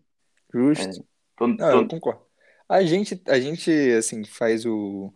justo. 0.53 1.03
Tô- 1.35 1.47
Não, 1.47 1.57
tô- 1.57 1.65
eu 1.65 1.87
concordo. 1.87 2.21
A 2.69 2.83
gente, 2.83 3.21
a 3.27 3.39
gente, 3.39 3.69
assim, 3.97 4.23
faz 4.23 4.65
o 4.65 5.11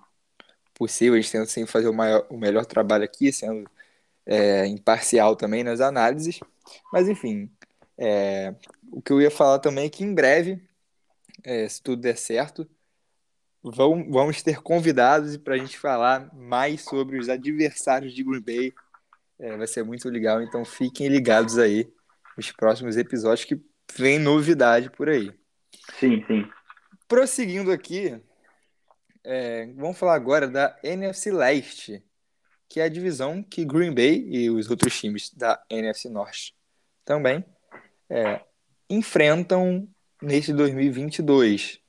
possível, 0.75 1.15
a 1.15 1.21
gente 1.21 1.31
tenta 1.31 1.45
sempre 1.47 1.71
fazer 1.71 1.87
o, 1.87 1.93
maior, 1.93 2.25
o 2.29 2.37
melhor 2.37 2.65
trabalho 2.65 3.03
aqui, 3.03 3.31
sendo 3.31 3.67
é, 4.25 4.67
imparcial 4.67 5.35
também 5.35 5.63
nas 5.63 5.81
análises. 5.81 6.39
Mas, 6.91 7.07
enfim, 7.07 7.49
é, 7.97 8.53
o 8.91 9.01
que 9.01 9.11
eu 9.11 9.21
ia 9.21 9.31
falar 9.31 9.59
também 9.59 9.85
é 9.85 9.89
que 9.89 10.03
em 10.03 10.13
breve, 10.13 10.61
é, 11.43 11.67
se 11.67 11.81
tudo 11.81 12.01
der 12.01 12.17
certo, 12.17 12.67
vão, 13.63 14.09
vamos 14.09 14.41
ter 14.43 14.61
convidados 14.61 15.37
para 15.37 15.55
a 15.55 15.57
gente 15.57 15.77
falar 15.77 16.29
mais 16.33 16.83
sobre 16.83 17.17
os 17.17 17.29
adversários 17.29 18.13
de 18.13 18.23
Green 18.23 18.41
Bay. 18.41 18.73
É, 19.39 19.57
vai 19.57 19.67
ser 19.67 19.83
muito 19.83 20.09
legal, 20.09 20.41
então 20.41 20.63
fiquem 20.63 21.07
ligados 21.07 21.57
aí 21.57 21.91
nos 22.37 22.51
próximos 22.51 22.97
episódios 22.97 23.45
que 23.45 23.59
vem 23.95 24.19
novidade 24.19 24.89
por 24.89 25.09
aí. 25.09 25.31
Sim, 25.99 26.23
sim. 26.27 26.47
Prosseguindo 27.07 27.71
aqui, 27.71 28.19
é, 29.25 29.65
vamos 29.73 29.97
falar 29.97 30.13
agora 30.13 30.47
da 30.47 30.77
NFC 30.83 31.31
Leste, 31.31 32.03
que 32.69 32.79
é 32.79 32.83
a 32.83 32.89
divisão 32.89 33.41
que 33.41 33.65
Green 33.65 33.93
Bay 33.93 34.25
e 34.29 34.49
os 34.49 34.69
outros 34.69 34.99
times 34.99 35.31
da 35.33 35.61
NFC 35.69 36.09
Norte 36.09 36.55
também 37.03 37.43
é, 38.09 38.41
enfrentam 38.89 39.87
neste 40.21 40.53
2022. 40.53 41.79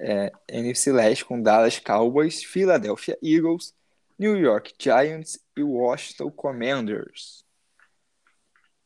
É, 0.00 0.32
NFC 0.48 0.92
Leste 0.92 1.24
com 1.24 1.42
Dallas 1.42 1.78
Cowboys, 1.78 2.42
Philadelphia 2.42 3.18
Eagles, 3.22 3.74
New 4.18 4.36
York 4.36 4.74
Giants 4.78 5.38
e 5.56 5.62
Washington 5.62 6.30
Commanders. 6.30 7.44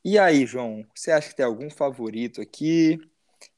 E 0.05 0.19
aí, 0.19 0.45
João, 0.47 0.85
você 0.93 1.13
acha 1.13 1.29
que 1.29 1.37
tem 1.37 1.47
algum 1.47 1.71
favorito 1.71 2.41
aqui? 2.41 2.99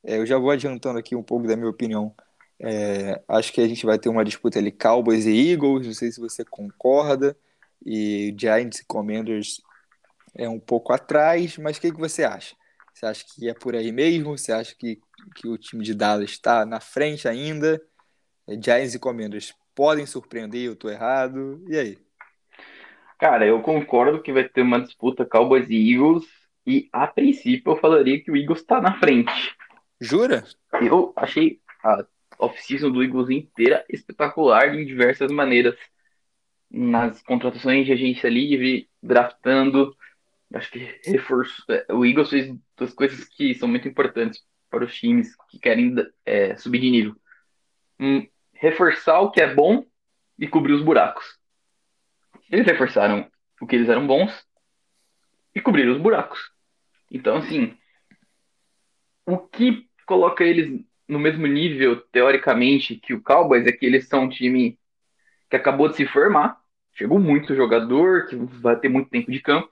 É, 0.02 0.18
eu 0.18 0.26
já 0.26 0.36
vou 0.36 0.50
adiantando 0.50 0.98
aqui 0.98 1.16
um 1.16 1.22
pouco 1.22 1.46
da 1.46 1.56
minha 1.56 1.70
opinião. 1.70 2.14
É, 2.60 3.20
acho 3.28 3.52
que 3.52 3.60
a 3.60 3.66
gente 3.66 3.84
vai 3.84 3.98
ter 3.98 4.08
uma 4.08 4.24
disputa 4.24 4.58
ali 4.58 4.70
Cowboys 4.70 5.26
e 5.26 5.52
Eagles, 5.52 5.86
não 5.86 5.94
sei 5.94 6.10
se 6.10 6.20
você 6.20 6.44
concorda. 6.44 7.36
E 7.84 8.34
Giants 8.38 8.80
e 8.80 8.86
Commanders 8.86 9.60
é 10.34 10.48
um 10.48 10.58
pouco 10.58 10.92
atrás, 10.92 11.58
mas 11.58 11.76
o 11.76 11.80
que, 11.80 11.92
que 11.92 11.98
você 11.98 12.24
acha? 12.24 12.56
Você 12.92 13.06
acha 13.06 13.24
que 13.26 13.48
é 13.48 13.54
por 13.54 13.74
aí 13.74 13.90
mesmo? 13.92 14.36
Você 14.36 14.52
acha 14.52 14.74
que, 14.74 15.00
que 15.34 15.48
o 15.48 15.58
time 15.58 15.84
de 15.84 15.94
Dallas 15.94 16.30
está 16.30 16.64
na 16.64 16.80
frente 16.80 17.28
ainda? 17.28 17.82
É, 18.46 18.54
Giants 18.60 18.94
e 18.94 18.98
Commanders 18.98 19.54
podem 19.74 20.06
surpreender, 20.06 20.62
eu 20.62 20.74
estou 20.74 20.90
errado. 20.90 21.62
E 21.68 21.76
aí? 21.76 21.98
Cara, 23.18 23.46
eu 23.46 23.60
concordo 23.62 24.22
que 24.22 24.32
vai 24.32 24.48
ter 24.48 24.62
uma 24.62 24.80
disputa 24.80 25.24
Cowboys 25.24 25.68
e 25.68 25.92
Eagles. 25.92 26.24
E 26.66 26.88
a 26.92 27.06
princípio 27.06 27.72
eu 27.72 27.76
falaria 27.76 28.22
que 28.22 28.30
o 28.30 28.36
Eagles 28.36 28.64
tá 28.64 28.80
na 28.80 28.98
frente. 28.98 29.54
Jura? 30.00 30.44
Eu 30.80 31.12
achei 31.16 31.60
a 31.82 32.04
off-season 32.38 32.90
do 32.90 33.02
Eagles 33.02 33.30
inteira 33.30 33.84
espetacular 33.88 34.74
em 34.74 34.84
diversas 34.84 35.30
maneiras. 35.30 35.76
Nas 36.70 37.22
contratações 37.22 37.86
de 37.86 37.92
agência 37.92 38.28
livre, 38.28 38.88
draftando. 39.02 39.96
Acho 40.52 40.70
que 40.70 41.00
reforço. 41.04 41.64
O 41.90 42.04
Eagles 42.04 42.30
fez 42.30 42.54
duas 42.76 42.92
coisas 42.92 43.24
que 43.24 43.54
são 43.54 43.68
muito 43.68 43.86
importantes 43.86 44.42
para 44.68 44.84
os 44.84 44.94
times 44.94 45.36
que 45.48 45.58
querem 45.58 45.94
é, 46.24 46.56
subir 46.56 46.80
de 46.80 46.90
nível. 46.90 47.16
Um, 48.00 48.26
reforçar 48.52 49.20
o 49.20 49.30
que 49.30 49.40
é 49.40 49.54
bom 49.54 49.84
e 50.38 50.48
cobrir 50.48 50.72
os 50.72 50.82
buracos. 50.82 51.38
Eles 52.50 52.66
reforçaram 52.66 53.30
o 53.60 53.66
que 53.66 53.76
eles 53.76 53.88
eram 53.88 54.06
bons 54.06 54.44
e 55.54 55.60
cobriram 55.60 55.92
os 55.92 56.00
buracos. 56.00 56.50
Então, 57.10 57.36
assim, 57.36 57.76
o 59.24 59.38
que 59.38 59.88
coloca 60.06 60.44
eles 60.44 60.84
no 61.08 61.18
mesmo 61.18 61.46
nível, 61.46 62.00
teoricamente, 62.12 62.96
que 62.96 63.14
o 63.14 63.22
Cowboys 63.22 63.66
é 63.66 63.72
que 63.72 63.86
eles 63.86 64.08
são 64.08 64.24
um 64.24 64.28
time 64.28 64.78
que 65.50 65.56
acabou 65.56 65.88
de 65.88 65.96
se 65.96 66.06
formar, 66.06 66.58
chegou 66.94 67.18
muito 67.18 67.54
jogador, 67.54 68.26
que 68.26 68.36
vai 68.36 68.78
ter 68.78 68.88
muito 68.88 69.10
tempo 69.10 69.30
de 69.30 69.40
campo, 69.40 69.70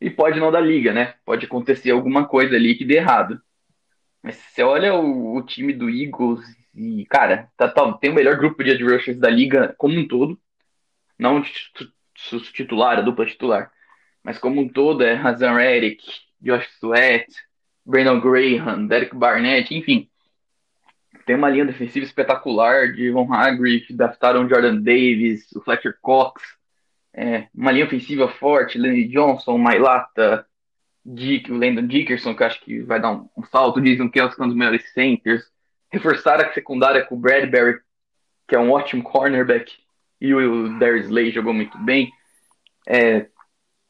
e 0.00 0.08
pode 0.08 0.40
não 0.40 0.50
dar 0.50 0.60
liga, 0.60 0.92
né? 0.92 1.14
Pode 1.24 1.46
acontecer 1.46 1.90
alguma 1.90 2.26
coisa 2.26 2.56
ali 2.56 2.74
que 2.74 2.84
dê 2.84 2.96
errado. 2.96 3.40
Mas 4.22 4.36
você 4.36 4.62
olha 4.62 4.94
o, 4.94 5.36
o 5.36 5.42
time 5.42 5.72
do 5.72 5.90
Eagles 5.90 6.40
e, 6.74 7.04
cara, 7.06 7.50
tá, 7.56 7.68
tá, 7.68 7.92
tem 7.94 8.10
o 8.10 8.14
melhor 8.14 8.36
grupo 8.36 8.62
de 8.62 8.82
rushers 8.82 9.18
da 9.18 9.28
liga 9.28 9.74
como 9.76 9.98
um 9.98 10.06
todo. 10.06 10.40
Não 11.18 11.42
titular, 12.54 12.98
a 12.98 13.02
dupla 13.02 13.26
titular. 13.26 13.70
Mas 14.22 14.38
como 14.38 14.60
um 14.60 14.68
todo 14.68 15.02
é 15.02 15.14
Hazan 15.16 15.54
Reddick, 15.56 16.02
Josh 16.40 16.66
Sweat, 16.78 17.26
Brandon 17.84 18.20
Graham, 18.20 18.86
Derek 18.86 19.14
Barnett, 19.14 19.74
enfim. 19.74 20.08
Tem 21.26 21.36
uma 21.36 21.48
linha 21.48 21.64
defensiva 21.64 22.04
espetacular 22.04 22.92
de 22.92 23.10
Von 23.10 23.32
Hagrid, 23.32 23.92
draftaram 23.92 24.48
Jordan 24.48 24.76
Davis, 24.76 25.50
o 25.52 25.60
Fletcher 25.60 25.96
Cox. 26.00 26.42
É, 27.12 27.48
uma 27.54 27.72
linha 27.72 27.84
ofensiva 27.84 28.28
forte, 28.28 28.78
Lenny 28.78 29.08
Johnson, 29.08 29.58
Mailata, 29.58 30.46
Dick, 31.04 31.50
o 31.50 31.56
Landon 31.56 31.86
Dickerson, 31.86 32.34
que 32.34 32.44
acho 32.44 32.60
que 32.60 32.80
vai 32.82 33.00
dar 33.00 33.12
um, 33.12 33.28
um 33.36 33.44
salto, 33.44 33.80
dizem 33.80 34.08
que 34.08 34.20
é 34.20 34.24
um 34.24 34.46
dos 34.46 34.54
melhores 34.54 34.92
centers. 34.92 35.44
Reforçar 35.90 36.40
a 36.40 36.52
secundária 36.52 37.04
com 37.04 37.16
o 37.16 37.18
Bradbury, 37.18 37.80
que 38.46 38.54
é 38.54 38.58
um 38.58 38.70
ótimo 38.70 39.02
cornerback, 39.02 39.72
e 40.20 40.34
o 40.34 40.78
Darius 40.78 41.06
Slay 41.06 41.30
jogou 41.30 41.52
muito 41.52 41.76
bem. 41.78 42.12
É, 42.86 43.26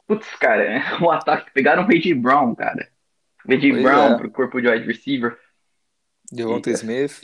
putz, 0.07 0.27
cara, 0.35 0.63
é 0.63 0.97
um 1.01 1.11
ataque. 1.11 1.51
Pegaram 1.53 1.83
o 1.83 1.87
A.J. 1.87 2.13
Brown, 2.15 2.55
cara. 2.55 2.87
O 3.45 3.51
A.J. 3.51 3.71
Pois 3.71 3.83
Brown 3.83 4.13
é. 4.13 4.17
pro 4.17 4.31
corpo 4.31 4.61
de 4.61 4.69
wide 4.69 4.85
receiver. 4.85 5.37
Devonta 6.31 6.71
Smith. 6.71 7.21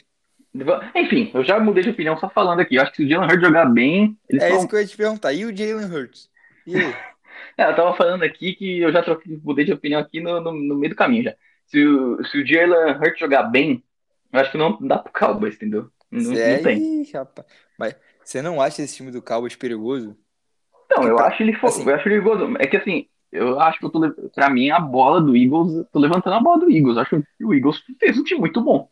Enfim, 0.95 1.31
eu 1.33 1.43
já 1.43 1.59
mudei 1.59 1.83
de 1.83 1.89
opinião 1.91 2.17
só 2.17 2.29
falando 2.29 2.59
aqui. 2.61 2.75
Eu 2.75 2.81
acho 2.81 2.91
que 2.91 2.97
se 2.97 3.05
o 3.05 3.09
Jalen 3.09 3.29
Hurts 3.29 3.45
jogar 3.45 3.65
bem, 3.65 4.17
É 4.31 4.49
isso 4.49 4.67
que 4.67 4.75
eu 4.75 4.79
ia 4.79 4.87
te 4.87 4.97
perguntar. 4.97 5.33
E 5.33 5.45
o 5.45 5.55
Jalen 5.55 5.85
Hurts? 5.85 6.29
E 6.65 6.75
aí? 6.75 6.93
É, 7.55 7.65
eu 7.69 7.75
tava 7.75 7.95
falando 7.95 8.23
aqui 8.23 8.53
que 8.55 8.79
eu 8.79 8.91
já 8.91 9.01
troquei, 9.01 9.39
mudei 9.43 9.63
de 9.65 9.71
opinião 9.73 9.99
aqui 9.99 10.19
no, 10.19 10.39
no, 10.41 10.51
no 10.51 10.75
meio 10.75 10.91
do 10.91 10.95
caminho 10.95 11.23
já. 11.23 11.35
Se 11.67 11.83
o, 11.85 12.23
se 12.25 12.39
o 12.39 12.45
Jalen 12.45 12.95
Hurts 12.97 13.19
jogar 13.19 13.43
bem, 13.43 13.83
eu 14.31 14.39
acho 14.39 14.51
que 14.51 14.57
não 14.57 14.77
dá 14.81 14.97
pro 14.97 15.11
Cowboys, 15.13 15.55
entendeu? 15.55 15.89
Não, 16.11 16.21
não 16.23 16.35
Cê- 16.35 16.59
tem. 16.63 17.01
Ih, 17.01 17.11
rapaz. 17.13 17.47
Mas 17.77 17.95
você 18.23 18.41
não 18.41 18.61
acha 18.61 18.81
esse 18.81 18.95
time 18.95 19.11
do 19.11 19.21
Cowboys 19.21 19.55
perigoso? 19.55 20.15
Não, 20.89 21.03
eu 21.07 21.15
pra- 21.15 21.27
acho 21.27 21.43
ele 21.43 21.53
fo... 21.53 21.67
assim- 21.67 21.83
eu 21.87 21.95
acho 21.95 22.03
perigoso. 22.03 22.55
É 22.59 22.67
que 22.67 22.77
assim, 22.77 23.07
eu 23.31 23.59
acho 23.59 23.79
que 23.79 23.85
eu 23.85 23.89
tô 23.89 23.99
pra 24.33 24.49
mim 24.49 24.69
a 24.69 24.79
bola 24.79 25.21
do 25.21 25.35
Eagles, 25.35 25.85
tô 25.91 25.99
levantando 25.99 26.35
a 26.35 26.39
bola 26.39 26.59
do 26.59 26.71
Eagles. 26.71 26.95
Eu 26.95 27.01
acho 27.01 27.21
que 27.37 27.45
o 27.45 27.53
Eagles 27.53 27.83
fez 27.99 28.17
um 28.17 28.23
time 28.23 28.39
muito 28.39 28.61
bom. 28.61 28.89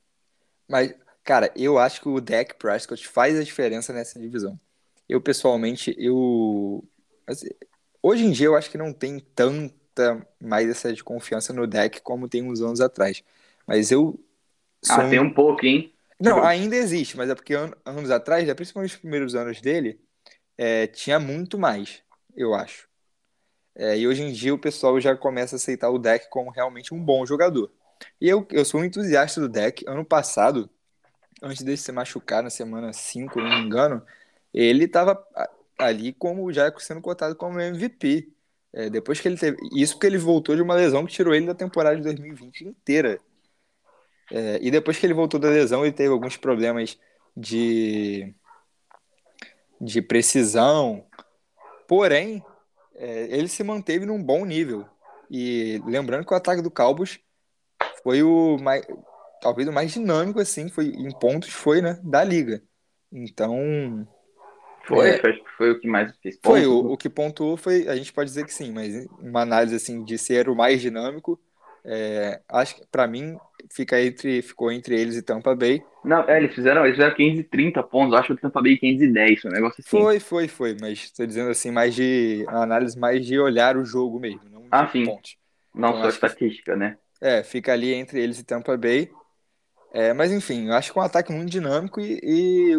Mas, 0.68 0.94
cara, 1.24 1.52
eu 1.56 1.78
acho 1.78 2.02
que 2.02 2.10
o 2.10 2.22
Dak 2.22 2.56
Prescott 2.56 3.08
faz 3.08 3.38
a 3.40 3.44
diferença 3.44 3.94
nessa 3.94 4.20
divisão. 4.20 4.60
Eu, 5.08 5.22
pessoalmente, 5.22 5.96
eu... 5.98 6.84
assim, 7.28 7.48
hoje 8.02 8.26
em 8.26 8.32
dia, 8.32 8.48
eu 8.48 8.56
acho 8.56 8.70
que 8.72 8.78
não 8.78 8.92
tem 8.94 9.20
tanta 9.36 10.28
mais 10.42 10.70
essa 10.70 10.94
de 10.94 11.04
confiança 11.04 11.54
no 11.54 11.68
Dak 11.68 12.02
como 12.02 12.28
tem 12.28 12.44
uns 12.44 12.62
anos 12.62 12.82
atrás. 12.82 13.24
Mas 13.68 13.92
eu 13.92 14.20
sou 14.84 15.04
Ah, 15.04 15.10
tem 15.10 15.20
um 15.20 15.34
pouco, 15.34 15.66
hein? 15.66 15.94
Não, 16.20 16.42
ainda 16.44 16.76
existe, 16.76 17.18
mas 17.18 17.30
é 17.30 17.36
porque 17.36 17.54
an- 17.54 17.74
anos 17.86 18.10
atrás, 18.10 18.48
né, 18.48 18.54
principalmente 18.54 18.92
os 18.94 18.98
primeiros 19.00 19.36
anos 19.36 19.60
dele, 19.62 20.00
é, 20.58 20.88
tinha 20.88 21.20
muito 21.20 21.58
mais, 21.60 22.04
eu 22.36 22.54
acho. 22.56 22.88
É, 23.76 23.98
e 23.98 24.08
hoje 24.08 24.24
em 24.24 24.32
dia 24.32 24.54
o 24.54 24.60
pessoal 24.60 25.00
já 25.02 25.16
começa 25.16 25.56
a 25.56 25.58
aceitar 25.58 25.90
o 25.90 26.00
deck 26.00 26.30
como 26.30 26.50
realmente 26.52 26.94
um 26.94 27.04
bom 27.04 27.26
jogador. 27.26 27.72
E 28.20 28.28
eu, 28.30 28.46
eu 28.52 28.66
sou 28.66 28.82
um 28.82 28.86
entusiasta 28.86 29.40
do 29.42 29.50
deck. 29.50 29.84
Ano 29.88 30.06
passado, 30.06 30.70
antes 31.42 31.64
dele 31.64 31.78
se 31.78 31.92
machucar 31.92 32.44
na 32.44 32.50
semana 32.50 32.94
5, 32.94 33.40
não 33.40 33.50
me 33.50 33.66
engano, 33.66 34.02
ele 34.54 34.86
estava 34.86 35.22
ali 35.78 36.14
como 36.14 36.52
já 36.52 36.72
sendo 36.80 37.02
cotado 37.02 37.36
como 37.36 37.60
MVP. 37.60 38.32
É, 38.74 38.90
depois 38.90 39.22
que 39.22 39.28
ele 39.28 39.38
teve. 39.38 39.58
Isso 39.74 39.94
porque 39.94 40.08
ele 40.08 40.18
voltou 40.18 40.56
de 40.56 40.62
uma 40.62 40.76
lesão 40.76 41.06
que 41.06 41.14
tirou 41.14 41.34
ele 41.34 41.46
da 41.46 41.56
temporada 41.56 41.96
de 41.96 42.04
2020 42.04 42.66
inteira. 42.66 43.20
É, 44.32 44.60
e 44.62 44.70
depois 44.72 44.98
que 44.98 45.06
ele 45.06 45.14
voltou 45.14 45.40
da 45.40 45.50
lesão, 45.50 45.86
ele 45.86 45.94
teve 45.94 46.10
alguns 46.10 46.36
problemas 46.36 47.00
de, 47.36 48.34
de 49.80 50.02
precisão. 50.02 51.06
Porém, 51.88 52.44
é, 52.96 53.28
ele 53.30 53.48
se 53.48 53.64
manteve 53.64 54.06
num 54.06 54.22
bom 54.22 54.46
nível. 54.46 54.86
E 55.30 55.82
lembrando 55.86 56.26
que 56.26 56.34
o 56.34 56.38
ataque 56.38 56.62
do 56.62 56.72
Cowboys 56.72 57.20
foi 58.06 58.22
o 58.22 58.60
mais, 58.60 58.86
talvez 59.42 59.68
o 59.68 59.74
mais 59.74 59.92
dinâmico, 59.92 60.40
assim, 60.40 60.70
foi, 60.70 60.90
em 60.90 61.10
pontos 61.18 61.50
foi, 61.50 61.82
né, 61.82 62.00
da 62.04 62.24
liga. 62.24 62.62
Então, 63.12 64.08
Foi, 64.88 65.10
É. 65.10 65.20
foi, 65.58 65.72
o 65.72 65.80
que 65.80 65.88
mais 65.88 66.16
fez 66.20 66.38
Foi, 66.44 66.68
o, 66.68 66.92
o 66.92 66.98
que 66.98 67.10
pontuou 67.10 67.58
foi, 67.58 67.88
a 67.88 67.96
gente 67.96 68.14
pode 68.14 68.30
dizer 68.30 68.46
que 68.46 68.54
sim, 68.54 68.72
mas 68.72 69.08
uma 69.20 69.42
análise 69.42 69.76
assim 69.76 70.04
de 70.04 70.20
ser 70.20 70.48
o 70.48 70.56
mais 70.56 70.80
dinâmico, 70.80 71.40
é, 71.84 72.40
acho 72.48 72.76
que 72.76 72.86
pra 72.92 73.08
mim 73.08 73.36
fica 73.74 74.00
entre, 74.00 74.44
ficou 74.44 74.72
entre 74.72 75.00
eles 75.02 75.16
e 75.16 75.24
Tampa 75.24 75.56
Bay. 75.56 75.82
Não, 76.04 76.22
é, 76.30 76.38
eles 76.38 76.54
fizeram, 76.54 76.86
eles 76.86 76.98
fizeram 76.98 77.16
530 77.16 77.82
pontos, 77.82 78.14
acho 78.14 78.28
que 78.28 78.34
o 78.34 78.38
Tampa 78.38 78.62
Bay 78.62 78.78
510, 78.78 79.42
foi 79.42 79.50
um 79.50 79.54
negócio 79.56 79.82
assim. 79.82 79.90
Foi, 79.90 80.20
foi, 80.20 80.48
foi, 80.48 80.78
mas 80.80 81.00
estou 81.06 81.26
dizendo 81.26 81.50
assim, 81.50 81.72
mais 81.72 81.96
de 81.96 82.46
análise 82.50 83.00
mais 83.00 83.26
de 83.26 83.40
olhar 83.40 83.76
o 83.78 83.84
jogo 83.84 84.20
mesmo, 84.20 84.48
não 84.52 84.68
Ah, 84.70 84.88
sim. 84.92 85.04
pontos. 85.04 85.38
Não 85.74 85.90
Então, 85.90 86.02
só 86.04 86.08
acho 86.10 86.20
que- 86.20 86.26
estatística, 86.28 86.76
né? 86.76 86.98
É, 87.26 87.42
fica 87.42 87.74
ali 87.74 87.92
entre 87.92 88.22
eles 88.22 88.38
e 88.38 88.44
Tampa 88.44 88.78
Bay. 88.78 89.10
É, 89.92 90.14
mas 90.14 90.32
enfim, 90.32 90.68
eu 90.68 90.74
acho 90.74 90.94
que 90.94 91.00
é 91.00 91.02
um 91.02 91.06
ataque 91.06 91.32
muito 91.32 91.50
dinâmico 91.50 92.00
e, 92.00 92.20
e 92.22 92.78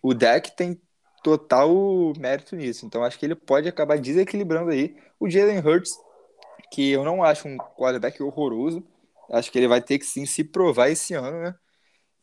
o 0.00 0.14
deck 0.14 0.54
tem 0.54 0.80
total 1.24 1.68
mérito 2.16 2.54
nisso. 2.54 2.86
Então 2.86 3.02
acho 3.02 3.18
que 3.18 3.26
ele 3.26 3.34
pode 3.34 3.68
acabar 3.68 3.98
desequilibrando 3.98 4.70
aí 4.70 4.96
o 5.18 5.28
Jalen 5.28 5.58
Hurts, 5.58 5.90
que 6.70 6.92
eu 6.92 7.02
não 7.02 7.24
acho 7.24 7.48
um 7.48 7.56
quarterback 7.56 8.22
horroroso. 8.22 8.80
Acho 9.28 9.50
que 9.50 9.58
ele 9.58 9.66
vai 9.66 9.82
ter 9.82 9.98
que 9.98 10.06
sim 10.06 10.24
se 10.24 10.44
provar 10.44 10.88
esse 10.88 11.14
ano, 11.14 11.40
né? 11.40 11.54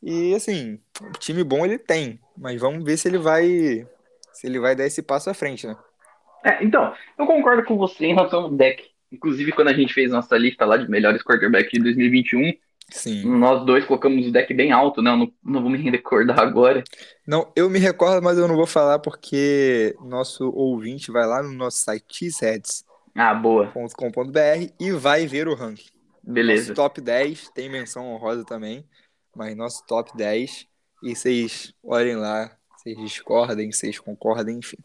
E 0.02 0.34
assim, 0.34 0.80
time 1.18 1.44
bom 1.44 1.66
ele 1.66 1.78
tem, 1.78 2.18
mas 2.34 2.58
vamos 2.58 2.82
ver 2.82 2.96
se 2.96 3.08
ele 3.08 3.18
vai 3.18 3.86
se 4.32 4.46
ele 4.46 4.58
vai 4.58 4.74
dar 4.74 4.86
esse 4.86 5.02
passo 5.02 5.28
à 5.28 5.34
frente, 5.34 5.66
né? 5.66 5.76
É, 6.42 6.64
então, 6.64 6.94
eu 7.18 7.26
concordo 7.26 7.62
com 7.62 7.76
você 7.76 8.06
em 8.06 8.14
relação 8.14 8.44
ao 8.44 8.50
deck. 8.50 8.88
Inclusive, 9.10 9.52
quando 9.52 9.68
a 9.68 9.72
gente 9.72 9.92
fez 9.94 10.10
nossa 10.10 10.36
lista 10.36 10.64
lá 10.64 10.76
de 10.76 10.88
melhores 10.90 11.22
quarterbacks 11.22 11.70
de 11.72 11.80
2021, 11.80 12.52
Sim. 12.90 13.24
nós 13.38 13.64
dois 13.64 13.84
colocamos 13.84 14.26
o 14.26 14.32
deck 14.32 14.52
bem 14.52 14.72
alto, 14.72 15.00
né? 15.02 15.10
Eu 15.10 15.16
não, 15.16 15.32
não 15.42 15.62
vou 15.62 15.70
me 15.70 15.78
recordar 15.90 16.40
agora. 16.40 16.82
Não, 17.26 17.50
eu 17.56 17.68
me 17.68 17.78
recordo, 17.78 18.22
mas 18.22 18.38
eu 18.38 18.48
não 18.48 18.56
vou 18.56 18.66
falar 18.66 18.98
porque 18.98 19.94
nosso 20.04 20.50
ouvinte 20.50 21.10
vai 21.10 21.26
lá 21.26 21.42
no 21.42 21.52
nosso 21.52 21.78
site 21.78 22.04
cheeseheads.com.br 22.10 23.20
Ah, 23.20 23.34
boa. 23.34 23.72
e 24.78 24.90
vai 24.92 25.26
ver 25.26 25.48
o 25.48 25.54
ranking. 25.54 25.88
Beleza. 26.22 26.62
Nosso 26.68 26.74
top 26.74 27.00
10 27.00 27.50
tem 27.54 27.70
menção 27.70 28.06
honrosa 28.12 28.44
também, 28.44 28.84
mas 29.34 29.56
nosso 29.56 29.84
top 29.86 30.14
10 30.16 30.66
e 31.02 31.14
vocês 31.14 31.72
olhem 31.82 32.16
lá, 32.16 32.50
vocês 32.76 32.98
discordem, 32.98 33.72
vocês 33.72 33.98
concordem, 33.98 34.58
enfim. 34.58 34.76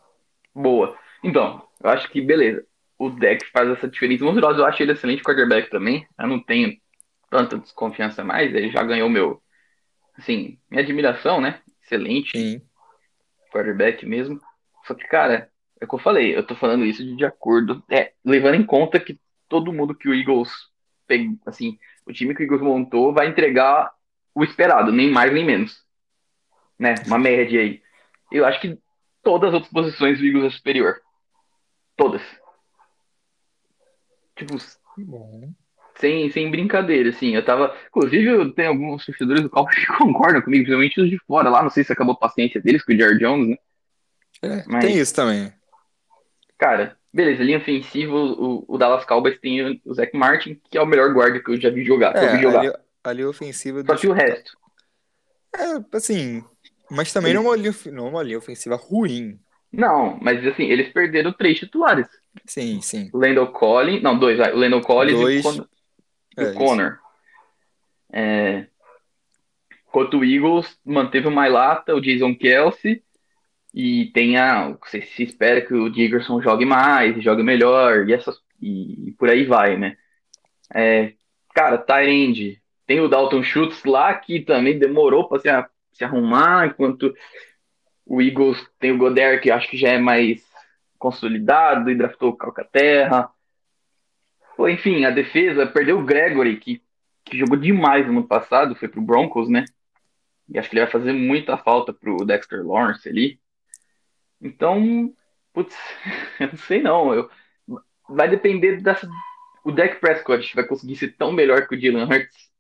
Boa. 0.53 0.95
Então, 1.23 1.62
eu 1.83 1.89
acho 1.89 2.09
que 2.12 2.21
beleza. 2.21 2.65
O 3.04 3.10
deck 3.10 3.46
faz 3.52 3.70
essa 3.70 3.88
diferença. 3.88 4.26
Geral, 4.34 4.56
eu 4.56 4.66
acho 4.66 4.82
ele 4.82 4.94
excelente 4.94 5.24
quarterback 5.24 5.70
também. 5.70 6.08
Eu 6.18 6.28
não 6.28 6.39
tenho 6.39 6.78
tanta 7.30 7.58
desconfiança 7.58 8.24
mais. 8.24 8.54
Ele 8.54 8.72
já 8.72 8.82
ganhou 8.84 9.10
meu, 9.10 9.42
assim, 10.18 10.58
minha 10.72 10.82
admiração, 10.82 11.42
né? 11.42 11.62
Excelente 11.84 12.38
Sim, 12.38 12.62
quarterback 13.52 14.06
mesmo. 14.06 14.39
Só 14.86 14.94
que, 14.94 15.06
cara, 15.08 15.50
é 15.82 15.86
o 15.86 15.88
que 15.88 15.96
eu 15.96 16.00
falei. 16.00 16.36
Eu 16.36 16.46
tô 16.46 16.56
falando 16.56 16.86
isso 16.86 17.04
de, 17.04 17.16
de 17.16 17.26
acordo, 17.26 17.84
é, 17.89 18.13
levando 18.24 18.56
em 18.56 18.66
conta 18.66 19.00
que 19.00 19.20
todo 19.50 19.74
mundo 19.74 19.94
que 19.94 20.08
o 20.08 20.13
Eagles, 20.13 20.50
peg- 21.06 21.38
assim, 21.46 21.78
o 22.06 22.13
time 22.13 22.34
que 22.34 22.42
o 22.42 22.46
Eagles 22.46 22.62
montou 22.62 23.13
vai 23.13 23.28
entregar 23.28 23.92
o 24.34 24.44
esperado, 24.44 24.92
nem 24.92 25.12
mais 25.12 25.32
nem 25.34 25.46
menos, 25.46 25.84
né? 26.80 26.96
Uma 27.06 27.20
média 27.20 27.60
aí. 27.60 27.82
Eu 28.32 28.46
acho 28.46 28.62
que 28.62 28.80
todas 29.22 29.50
as 29.50 29.56
outras 29.56 29.72
posições 29.72 30.20
do 30.20 30.26
Eagles 30.26 30.46
é 30.46 30.56
superior. 30.56 31.02
Todas. 31.96 32.22
Tipo, 34.36 34.58
bom. 34.98 35.52
sem, 35.96 36.32
sem 36.32 36.50
brincadeira, 36.50 37.10
assim. 37.10 37.36
Eu 37.36 37.46
tava. 37.46 37.76
Inclusive, 37.88 38.26
eu 38.26 38.54
tenho 38.54 38.69
alguns 38.69 39.06
torcedores 39.06 39.43
do 39.43 39.50
qual 39.50 39.65
que 39.67 39.86
concordam 39.88 40.41
comigo, 40.41 40.63
principalmente 40.63 41.02
os 41.02 41.10
de 41.10 41.19
fora 41.26 41.50
lá. 41.50 41.63
Não 41.63 41.69
sei 41.69 41.84
se 41.84 41.93
acabou 41.93 42.13
a 42.13 42.17
paciência 42.17 42.62
deles 42.62 42.84
com 42.84 42.93
o 42.93 42.98
Jared 42.98 43.19
Jones, 43.19 43.50
né? 43.50 43.58
É, 44.41 44.63
Mas- 44.67 44.86
Tem 44.86 44.98
isso 44.98 45.15
também. 45.15 45.54
Cara, 46.58 46.98
beleza, 47.13 47.43
linha 47.43 47.58
ofensiva, 47.58 48.15
o, 48.15 48.63
o 48.67 48.78
Dallas 48.78 49.06
Cowboys 49.06 49.39
tem 49.39 49.82
o, 49.86 49.93
Zach 49.93 50.15
Martin, 50.15 50.60
que 50.69 50.78
é 50.78 50.82
o 50.82 50.86
melhor 50.86 51.13
guarda 51.13 51.39
que 51.41 51.52
eu 51.52 51.60
já 51.60 51.69
vi 51.69 51.84
jogar. 51.84 52.15
É, 52.15 52.38
vi 52.38 52.41
jogar. 52.41 52.60
ali, 52.60 52.74
ali 53.04 53.26
ofensiva 53.26 53.84
Só 53.86 53.96
que 53.96 54.08
o 54.08 54.13
resto. 54.13 54.58
É, 55.56 55.98
assim, 55.98 56.43
mas 56.89 57.12
também 57.13 57.34
não 57.34 57.43
é 57.43 57.46
uma 57.48 57.56
linha, 57.56 57.76
não 57.91 58.08
é 58.08 58.10
uma 58.10 58.24
linha 58.24 58.38
ofensiva 58.38 58.76
ruim. 58.76 59.39
Não, 59.72 60.17
mas 60.22 60.46
assim, 60.46 60.63
eles 60.63 60.89
perderam 60.91 61.34
três 61.34 61.60
titulares. 61.60 62.08
Sim, 62.46 62.82
sim. 62.82 63.10
O 63.13 63.17
Landon 63.17 63.48
Collins, 63.48 64.02
não, 64.02 64.17
dois, 64.17 64.38
vai. 64.38 64.52
O 64.54 64.58
Landon 64.58 64.82
Collins 64.82 65.19
Dois. 65.19 65.36
e 65.36 65.39
o, 65.39 65.43
Con- 65.43 65.67
É, 66.38 66.43
o. 66.43 66.54
Connor. 66.54 67.00
É... 68.12 68.67
Enquanto 69.88 70.17
o 70.17 70.26
Eagles 70.26 70.80
manteve 70.84 71.28
o 71.28 71.32
Mailata, 71.32 71.93
o 71.96 72.02
Jason 72.02 72.36
Kelsey, 72.36 73.04
e 73.74 74.08
tem 74.13 74.38
a. 74.38 74.76
Você 74.84 75.02
se 75.02 75.24
espera 75.24 75.62
que 75.62 75.74
o 75.74 75.89
Diggerson 75.89 76.41
jogue 76.41 76.65
mais, 76.65 77.24
jogue 77.24 77.43
melhor, 77.43 78.08
e, 78.08 78.13
essas, 78.13 78.39
e 78.62 79.13
por 79.17 79.30
aí 79.30 79.46
vai, 79.46 79.78
né? 79.78 79.98
É, 80.74 81.13
cara, 81.54 81.78
Tyrande, 81.78 82.62
tem 82.86 83.00
o 83.00 83.08
Dalton 83.08 83.43
Schultz 83.43 83.84
lá, 83.86 84.13
que 84.13 84.41
também 84.41 84.78
demorou 84.78 85.28
para 85.28 85.39
se, 85.39 85.50
se 85.91 86.04
arrumar, 86.04 86.67
enquanto 86.67 87.13
o 88.06 88.22
Eagles 88.22 88.67
tem 88.80 88.91
o 88.91 88.98
Goddard, 88.98 89.41
que 89.41 89.50
acho 89.52 89.69
que 89.69 89.78
já 89.78 89.89
é 89.89 89.98
mais 89.98 90.43
consolidado 91.04 91.92
e 91.92 91.96
draftou 91.96 92.30
o 92.30 92.38
Calcaterra. 92.38 93.30
Pô, 94.56 94.70
enfim, 94.70 95.04
a 95.04 95.12
defesa 95.12 95.68
perdeu 95.68 96.00
o 96.00 96.06
Gregory, 96.06 96.58
que, 96.58 96.82
que 97.26 97.38
jogou 97.38 97.58
demais 97.58 98.06
no 98.08 98.13
ano 98.13 98.28
passado, 98.28 98.74
foi 98.76 98.88
pro 98.88 99.02
Broncos, 99.02 99.50
né? 99.50 99.66
E 100.48 100.58
acho 100.58 100.70
que 100.70 100.76
ele 100.76 100.84
vai 100.84 100.92
fazer 100.92 101.12
muita 101.12 101.58
falta 101.58 101.92
pro 101.92 102.26
Dexter 102.26 102.66
Lawrence 102.66 103.08
ali. 103.10 103.38
Então, 104.39 105.13
putz, 105.52 105.76
eu 106.39 106.48
não 106.48 106.58
sei 106.58 106.82
não. 106.82 107.13
Eu, 107.13 107.30
vai 108.08 108.30
depender 108.30 108.82
dessa. 108.82 109.10
O 109.66 109.72
Dak 109.72 110.00
Prescott 110.00 110.56
vai 110.56 110.66
conseguir 110.66 110.96
ser 110.96 111.18
tão 111.18 111.32
melhor 111.34 111.68
que 111.68 111.76
o 111.76 111.80
Jalen 111.80 112.04
Hurts 112.04 112.52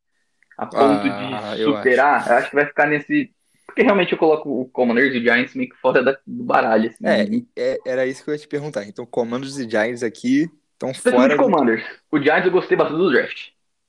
a 0.57 0.65
ponto 0.65 1.07
Ah, 1.07 1.55
de 1.55 1.61
eu 1.61 1.75
superar. 1.75 2.27
Eu 2.27 2.35
acho 2.37 2.49
que 2.49 2.55
vai 2.55 2.65
ficar 2.65 2.87
nesse. 2.87 3.33
Porque 3.73 3.81
realmente 3.81 4.11
eu 4.11 4.19
coloco 4.19 4.61
o 4.61 4.69
Commanders 4.69 5.15
e 5.15 5.17
o 5.17 5.21
Giants 5.21 5.55
meio 5.55 5.67
que 5.67 5.75
fora 5.77 6.03
da- 6.03 6.15
do 6.27 6.43
baralho. 6.43 6.91
Assim. 6.91 7.43
É, 7.57 7.73
é, 7.73 7.79
era 7.87 8.05
isso 8.05 8.23
que 8.23 8.29
eu 8.29 8.35
ia 8.35 8.39
te 8.39 8.47
perguntar. 8.47 8.83
Então, 8.87 9.03
Comandos 9.03 9.57
e 9.57 9.67
Giants 9.67 10.03
aqui 10.03 10.47
estão 10.73 10.93
fora 10.93 11.35
do... 11.35 11.41
Commanders. 11.41 11.83
O 12.11 12.21
Giants 12.21 12.45
eu 12.45 12.51
gostei 12.51 12.77
bastante 12.77 12.99
do 12.99 13.11
draft. 13.11 13.47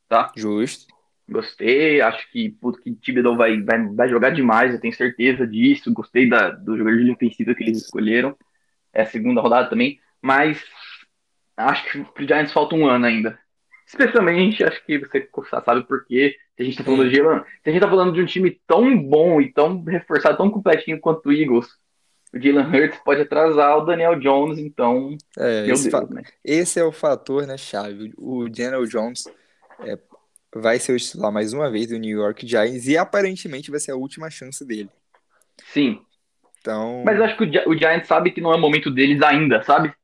Tá? 0.09 0.33
Justo. 0.35 0.87
Gostei, 1.29 2.01
acho 2.01 2.31
que, 2.33 2.49
putz, 2.49 2.81
que 2.81 3.23
vai, 3.37 3.61
vai, 3.61 3.87
vai 3.89 4.09
jogar 4.09 4.31
demais, 4.31 4.73
eu 4.73 4.81
tenho 4.81 4.95
certeza 4.95 5.47
disso. 5.47 5.93
Gostei 5.93 6.31
da, 6.31 6.49
do 6.49 6.79
jogador 6.79 7.05
de 7.05 7.11
ofensiva 7.11 7.55
que 7.55 7.63
eles 7.63 7.83
escolheram. 7.83 8.35
É 8.91 9.03
a 9.03 9.07
segunda 9.07 9.43
rodada 9.43 9.69
também, 9.69 10.01
mas 10.23 10.65
acho 11.59 11.93
que 11.93 12.05
pro 12.05 12.27
Giants 12.27 12.55
falta 12.55 12.75
um 12.75 12.87
ano 12.87 13.05
ainda. 13.05 13.39
Especialmente, 13.95 14.65
acho 14.65 14.85
que 14.85 14.99
você 14.99 15.29
sabe 15.65 15.85
por 15.85 16.05
quê. 16.05 16.35
Se 16.57 16.63
a 16.63 16.65
gente 16.65 16.79
tá 16.79 16.85
falando 16.85 17.09
de 17.09 17.15
Jalen, 17.15 17.45
se 17.63 17.71
a 17.71 17.73
gente 17.73 17.81
tá 17.81 17.89
falando 17.89 18.13
de 18.13 18.21
um 18.21 18.27
time 18.27 18.61
tão 18.67 19.01
bom 19.01 19.41
e 19.41 19.53
tão 19.53 19.83
reforçado, 19.85 20.37
tão 20.37 20.51
completinho 20.51 21.01
quanto 21.01 21.29
o 21.29 21.33
Eagles, 21.33 21.69
o 22.33 22.41
Jalen 22.41 22.67
Hurts 22.67 22.99
pode 23.05 23.21
atrasar 23.23 23.79
o 23.79 23.85
Daniel 23.85 24.19
Jones, 24.19 24.59
então, 24.59 25.17
É, 25.39 25.69
esse, 25.69 25.89
Deus, 25.89 26.11
né? 26.11 26.23
esse 26.45 26.81
é 26.81 26.85
o 26.85 26.91
fator, 26.91 27.47
né, 27.47 27.57
chave. 27.57 28.13
O 28.19 28.49
Daniel 28.49 28.85
Jones 28.85 29.25
é, 29.81 29.97
vai 30.53 30.81
ser 30.81 30.93
o 30.93 30.99
titular 30.99 31.31
mais 31.31 31.53
uma 31.53 31.71
vez 31.71 31.87
do 31.87 31.97
New 31.97 32.19
York 32.19 32.45
Giants 32.47 32.89
e 32.89 32.97
aparentemente 32.99 33.71
vai 33.71 33.79
ser 33.79 33.93
a 33.93 33.97
última 33.97 34.29
chance 34.29 34.65
dele. 34.67 34.91
Sim, 35.73 36.01
Então, 36.61 37.03
mas 37.05 37.21
acho 37.21 37.37
que 37.37 37.45
o, 37.45 37.71
o 37.71 37.79
Giants 37.79 38.09
sabe 38.09 38.33
que 38.33 38.41
não 38.41 38.53
é 38.53 38.57
o 38.57 38.61
momento 38.61 38.91
deles 38.91 39.23
ainda, 39.23 39.63
sabe? 39.63 39.95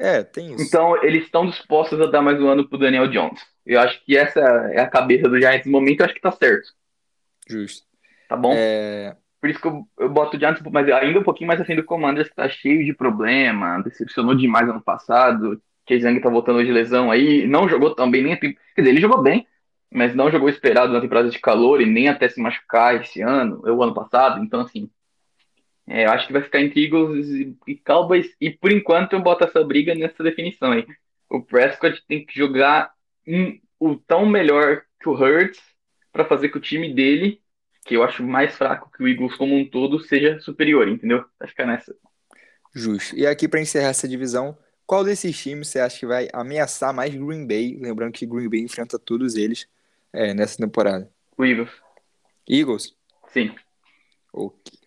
É, 0.00 0.22
tem 0.22 0.54
isso. 0.54 0.64
Então, 0.66 1.02
eles 1.02 1.24
estão 1.24 1.46
dispostos 1.46 2.00
a 2.00 2.06
dar 2.06 2.22
mais 2.22 2.40
um 2.40 2.48
ano 2.48 2.68
pro 2.68 2.78
Daniel 2.78 3.06
Jones. 3.08 3.40
Eu 3.66 3.80
acho 3.80 4.02
que 4.04 4.16
essa 4.16 4.40
é 4.40 4.80
a 4.80 4.88
cabeça 4.88 5.28
do 5.28 5.38
Giants 5.38 5.66
no 5.66 5.72
momento, 5.72 6.00
eu 6.00 6.06
acho 6.06 6.14
que 6.14 6.20
tá 6.20 6.32
certo, 6.32 6.72
Justo. 7.48 7.86
tá 8.28 8.36
bom? 8.36 8.52
É, 8.56 9.14
Por 9.40 9.50
isso 9.50 9.60
que 9.60 9.68
eu, 9.68 9.86
eu 9.98 10.08
boto 10.08 10.36
o 10.36 10.40
Giants, 10.40 10.62
mas 10.72 10.88
ainda 10.90 11.20
um 11.20 11.24
pouquinho 11.24 11.48
mais 11.48 11.60
assim 11.60 11.76
do 11.76 11.84
Commanders, 11.84 12.28
que 12.28 12.34
tá 12.34 12.48
cheio 12.48 12.84
de 12.84 12.94
problema, 12.94 13.82
decepcionou 13.82 14.34
demais 14.34 14.68
ano 14.68 14.80
passado. 14.80 15.60
Chase 15.88 16.06
Young 16.06 16.20
tá 16.20 16.30
voltando 16.30 16.64
de 16.64 16.70
lesão 16.70 17.10
aí, 17.10 17.46
não 17.46 17.68
jogou 17.68 17.94
tão 17.94 18.10
bem 18.10 18.22
nem 18.22 18.36
Quer 18.36 18.56
dizer, 18.76 18.90
ele 18.90 19.00
jogou 19.00 19.20
bem, 19.22 19.46
mas 19.92 20.14
não 20.14 20.30
jogou 20.30 20.48
esperado 20.48 20.92
na 20.92 21.00
temporada 21.00 21.28
de 21.28 21.38
calor 21.38 21.80
e 21.80 21.86
nem 21.86 22.08
até 22.08 22.28
se 22.28 22.40
machucar 22.40 23.00
esse 23.00 23.20
ano, 23.20 23.60
ou 23.64 23.82
ano 23.82 23.94
passado. 23.94 24.42
Então, 24.42 24.60
assim, 24.60 24.88
é, 25.90 26.06
eu 26.06 26.10
acho 26.10 26.26
que 26.28 26.32
vai 26.32 26.42
ficar 26.42 26.60
entre 26.62 26.84
Eagles 26.84 27.28
e, 27.66 27.76
Cowboys. 27.76 28.28
E 28.40 28.50
por 28.50 28.72
enquanto 28.72 29.14
eu 29.14 29.22
boto 29.22 29.44
essa 29.44 29.64
briga 29.64 29.94
nessa 29.94 30.22
definição 30.22 30.72
aí. 30.72 30.86
O 31.28 31.42
Prescott 31.42 32.02
tem 32.08 32.24
que 32.24 32.36
jogar 32.38 32.92
um- 33.26 33.60
o 33.78 33.96
tão 33.96 34.26
melhor 34.26 34.82
que 35.00 35.08
o 35.08 35.12
Hurts 35.14 35.60
para 36.12 36.24
fazer 36.24 36.50
que 36.50 36.58
o 36.58 36.60
time 36.60 36.94
dele 36.94 37.42
que 37.84 37.96
eu 37.96 38.04
acho 38.04 38.22
mais 38.22 38.56
fraco 38.56 38.90
que 38.92 39.02
o 39.02 39.08
Eagles 39.08 39.34
como 39.36 39.56
um 39.56 39.68
todo, 39.68 40.00
seja 40.00 40.38
superior, 40.40 40.88
entendeu? 40.88 41.24
Vai 41.38 41.48
ficar 41.48 41.66
nessa. 41.66 41.94
justo. 42.74 43.16
E 43.16 43.26
aqui 43.26 43.48
para 43.48 43.60
encerrar 43.60 43.88
essa 43.88 44.08
divisão, 44.08 44.56
qual 44.86 45.04
desses 45.04 45.38
times 45.40 45.68
você 45.68 45.80
acha 45.80 45.98
que 45.98 46.06
vai 46.06 46.28
ameaçar 46.32 46.94
mais 46.94 47.14
Green 47.14 47.46
Bay? 47.46 47.78
Lembrando 47.80 48.12
que 48.12 48.26
Green 48.26 48.48
Bay 48.48 48.60
enfrenta 48.60 48.98
todos 48.98 49.36
eles 49.36 49.68
é, 50.12 50.34
nessa 50.34 50.58
temporada. 50.58 51.10
O 51.36 51.44
Eagles, 51.44 51.70
Eagles? 52.48 52.94
sim. 53.32 53.54
Ok. 54.32 54.79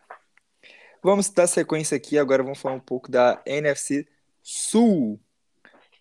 Vamos 1.03 1.29
dar 1.29 1.47
sequência 1.47 1.97
aqui. 1.97 2.17
Agora 2.17 2.41
vamos 2.41 2.59
falar 2.59 2.75
um 2.75 2.79
pouco 2.79 3.11
da 3.11 3.41
NFC 3.45 4.07
Sul, 4.41 5.19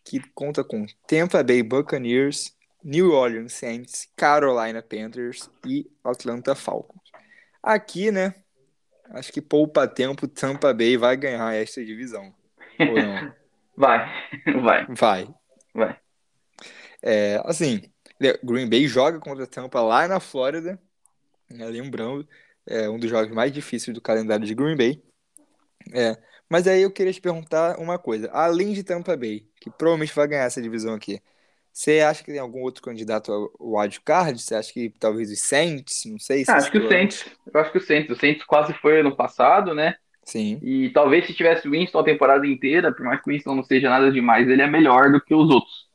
que 0.05 0.21
conta 0.31 0.65
com 0.65 0.87
Tampa 1.07 1.43
Bay 1.43 1.63
Buccaneers, 1.63 2.57
New 2.83 3.13
Orleans 3.13 3.53
Saints, 3.53 4.09
Carolina 4.17 4.83
Panthers 4.83 5.51
e 5.67 5.91
Atlanta 6.03 6.55
Falcons. 6.55 7.03
Aqui, 7.63 8.11
né? 8.11 8.35
Acho 9.11 9.33
que 9.33 9.43
poupa 9.43 9.87
tempo, 9.87 10.27
Tampa 10.27 10.73
Bay 10.73 10.97
vai 10.97 11.17
ganhar 11.17 11.55
esta 11.55 11.85
divisão. 11.85 12.35
Ou 12.79 12.95
não? 12.95 13.33
Vai, 13.75 14.07
vai. 14.63 14.87
Vai. 14.91 15.35
Vai. 15.75 15.99
É, 17.03 17.41
assim, 17.47 17.81
Green 18.45 18.69
Bay 18.69 18.87
joga 18.87 19.19
contra 19.19 19.47
Tampa 19.47 19.81
lá 19.81 20.07
na 20.07 20.21
Flórida, 20.21 20.79
né, 21.51 21.67
lembrando, 21.67 22.29
é 22.67 22.89
um 22.89 22.99
dos 22.99 23.11
jogos 23.11 23.33
mais 23.35 23.53
difíceis 23.53 23.95
do 23.95 24.01
calendário 24.01 24.47
de 24.47 24.55
Green 24.55 24.77
Bay. 24.77 25.03
É, 25.93 26.17
mas 26.49 26.67
aí 26.67 26.83
eu 26.83 26.91
queria 26.91 27.13
te 27.13 27.21
perguntar 27.21 27.79
uma 27.79 27.99
coisa. 27.99 28.31
Além 28.33 28.73
de 28.73 28.85
Tampa 28.85 29.17
Bay, 29.17 29.47
que 29.61 29.71
provavelmente 29.71 30.15
vai 30.15 30.29
ganhar 30.29 30.45
essa 30.45 30.63
divisão 30.63 30.95
aqui, 30.95 31.21
você 31.73 32.01
acha 32.01 32.23
que 32.23 32.31
tem 32.31 32.41
algum 32.41 32.61
outro 32.61 32.83
candidato 32.83 33.33
ao 33.33 33.51
wildcard? 33.59 34.39
Você 34.41 34.55
acha 34.55 34.73
que 34.73 34.93
talvez 35.01 35.31
os 35.31 35.41
Saints? 35.41 36.05
Não 36.05 36.19
sei. 36.19 36.45
Ah, 36.47 36.57
acho 36.57 36.71
que 36.71 36.79
o 36.79 36.89
Saints. 36.89 37.25
Eu 37.53 37.61
acho 37.61 37.73
que 37.73 37.79
o 37.79 37.81
Saints. 37.81 38.11
O 38.11 38.21
Saints 38.21 38.45
quase 38.45 38.75
foi 38.75 39.01
ano 39.01 39.17
passado, 39.17 39.75
né? 39.75 39.95
Sim. 40.23 40.59
E 40.63 40.91
talvez 40.91 41.27
se 41.27 41.33
tivesse 41.33 41.67
o 41.67 41.71
Winston 41.71 41.99
a 41.99 42.05
temporada 42.05 42.47
inteira, 42.47 42.93
por 42.93 43.05
mais 43.05 43.21
que 43.21 43.31
o 43.31 43.33
Winston 43.33 43.55
não 43.55 43.65
seja 43.65 43.89
nada 43.89 44.13
demais, 44.13 44.49
ele 44.49 44.63
é 44.63 44.67
melhor 44.67 45.11
do 45.11 45.21
que 45.21 45.35
os 45.35 45.51
outros. 45.51 45.89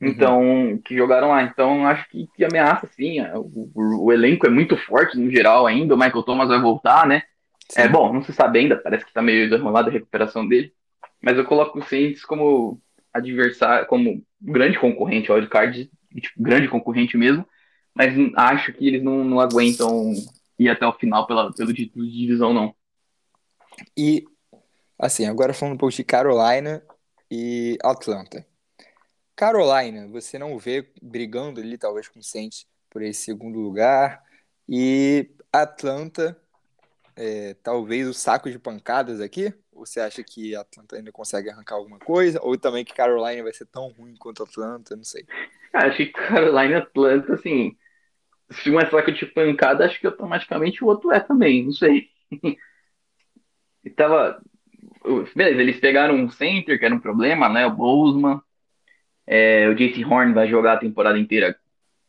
Uhum. 0.00 0.08
Então, 0.08 0.80
que 0.84 0.96
jogaram 0.96 1.28
lá. 1.28 1.42
Então, 1.42 1.86
acho 1.86 2.08
que, 2.08 2.26
que 2.34 2.44
ameaça, 2.44 2.88
sim. 2.96 3.20
É, 3.20 3.36
o, 3.36 3.70
o, 3.74 4.04
o, 4.04 4.12
elenco 4.12 4.46
é 4.46 4.50
muito 4.50 4.76
forte 4.76 5.18
no 5.18 5.30
geral 5.30 5.66
ainda. 5.66 5.94
O 5.94 5.98
Michael 5.98 6.22
Thomas 6.22 6.48
vai 6.48 6.60
voltar, 6.60 7.06
né? 7.06 7.22
Sim. 7.68 7.82
É 7.82 7.88
bom, 7.88 8.12
não 8.12 8.22
se 8.22 8.32
sabe 8.32 8.60
ainda. 8.60 8.76
Parece 8.76 9.04
que 9.04 9.12
tá 9.12 9.20
meio 9.20 9.54
enrolado 9.54 9.90
a 9.90 9.92
recuperação 9.92 10.46
dele. 10.48 10.72
Mas 11.20 11.36
eu 11.36 11.44
coloco 11.44 11.78
o 11.78 11.82
Saints 11.82 12.24
como 12.24 12.80
adversário, 13.12 13.86
como 13.86 14.24
grande 14.40 14.78
concorrente 14.78 15.30
ao 15.30 15.36
wildcard, 15.36 15.90
tipo, 16.14 16.42
grande 16.42 16.68
concorrente 16.68 17.16
mesmo. 17.16 17.46
Mas 17.94 18.14
acho 18.36 18.72
que 18.72 18.86
eles 18.86 19.02
não, 19.02 19.22
não 19.22 19.40
aguentam 19.40 20.14
ir 20.58 20.70
até 20.70 20.86
o 20.86 20.92
final 20.92 21.26
pela, 21.26 21.52
pelo 21.52 21.74
título 21.74 22.06
de 22.06 22.12
divisão, 22.12 22.54
não. 22.54 22.74
E, 23.96 24.24
assim, 24.98 25.26
agora 25.26 25.52
falando 25.52 25.74
um 25.74 25.78
pouco 25.78 25.94
de 25.94 26.04
Carolina 26.04 26.82
e 27.30 27.76
Atlanta. 27.82 28.46
Carolina, 29.40 30.06
você 30.06 30.38
não 30.38 30.58
vê 30.58 30.86
brigando 31.00 31.62
ali, 31.62 31.78
talvez, 31.78 32.06
com 32.06 32.18
o 32.18 32.22
Saints 32.22 32.66
por 32.90 33.00
esse 33.00 33.22
segundo 33.22 33.58
lugar. 33.58 34.22
E 34.68 35.30
Atlanta, 35.50 36.38
é, 37.16 37.54
talvez 37.62 38.06
o 38.06 38.12
saco 38.12 38.50
de 38.50 38.58
pancadas 38.58 39.18
aqui? 39.18 39.50
Ou 39.72 39.86
você 39.86 39.98
acha 39.98 40.22
que 40.22 40.54
Atlanta 40.54 40.96
ainda 40.96 41.10
consegue 41.10 41.48
arrancar 41.48 41.76
alguma 41.76 41.98
coisa? 41.98 42.38
Ou 42.42 42.58
também 42.58 42.84
que 42.84 42.92
Carolina 42.92 43.42
vai 43.42 43.52
ser 43.54 43.64
tão 43.64 43.88
ruim 43.88 44.14
quanto 44.14 44.42
Atlanta? 44.42 44.94
Não 44.94 45.04
sei. 45.04 45.24
Acho 45.72 45.96
que 45.96 46.06
Carolina 46.08 46.72
e 46.72 46.74
Atlanta, 46.74 47.32
assim, 47.32 47.74
se 48.50 48.68
um 48.68 48.78
é 48.78 48.90
saco 48.90 49.10
de 49.10 49.24
pancada, 49.24 49.86
acho 49.86 49.98
que 49.98 50.06
automaticamente 50.06 50.84
o 50.84 50.86
outro 50.86 51.12
é 51.12 51.20
também, 51.20 51.64
não 51.64 51.72
sei. 51.72 52.10
e 53.82 53.88
tava. 53.88 54.38
Beleza, 55.34 55.62
eles 55.62 55.80
pegaram 55.80 56.14
um 56.14 56.28
center, 56.28 56.78
que 56.78 56.84
era 56.84 56.94
um 56.94 57.00
problema, 57.00 57.48
né? 57.48 57.64
O 57.64 57.74
Bozeman. 57.74 58.42
É, 59.26 59.68
o 59.68 59.74
JT 59.74 60.04
Horn 60.04 60.32
vai 60.32 60.48
jogar 60.48 60.74
a 60.74 60.78
temporada 60.78 61.18
inteira. 61.18 61.56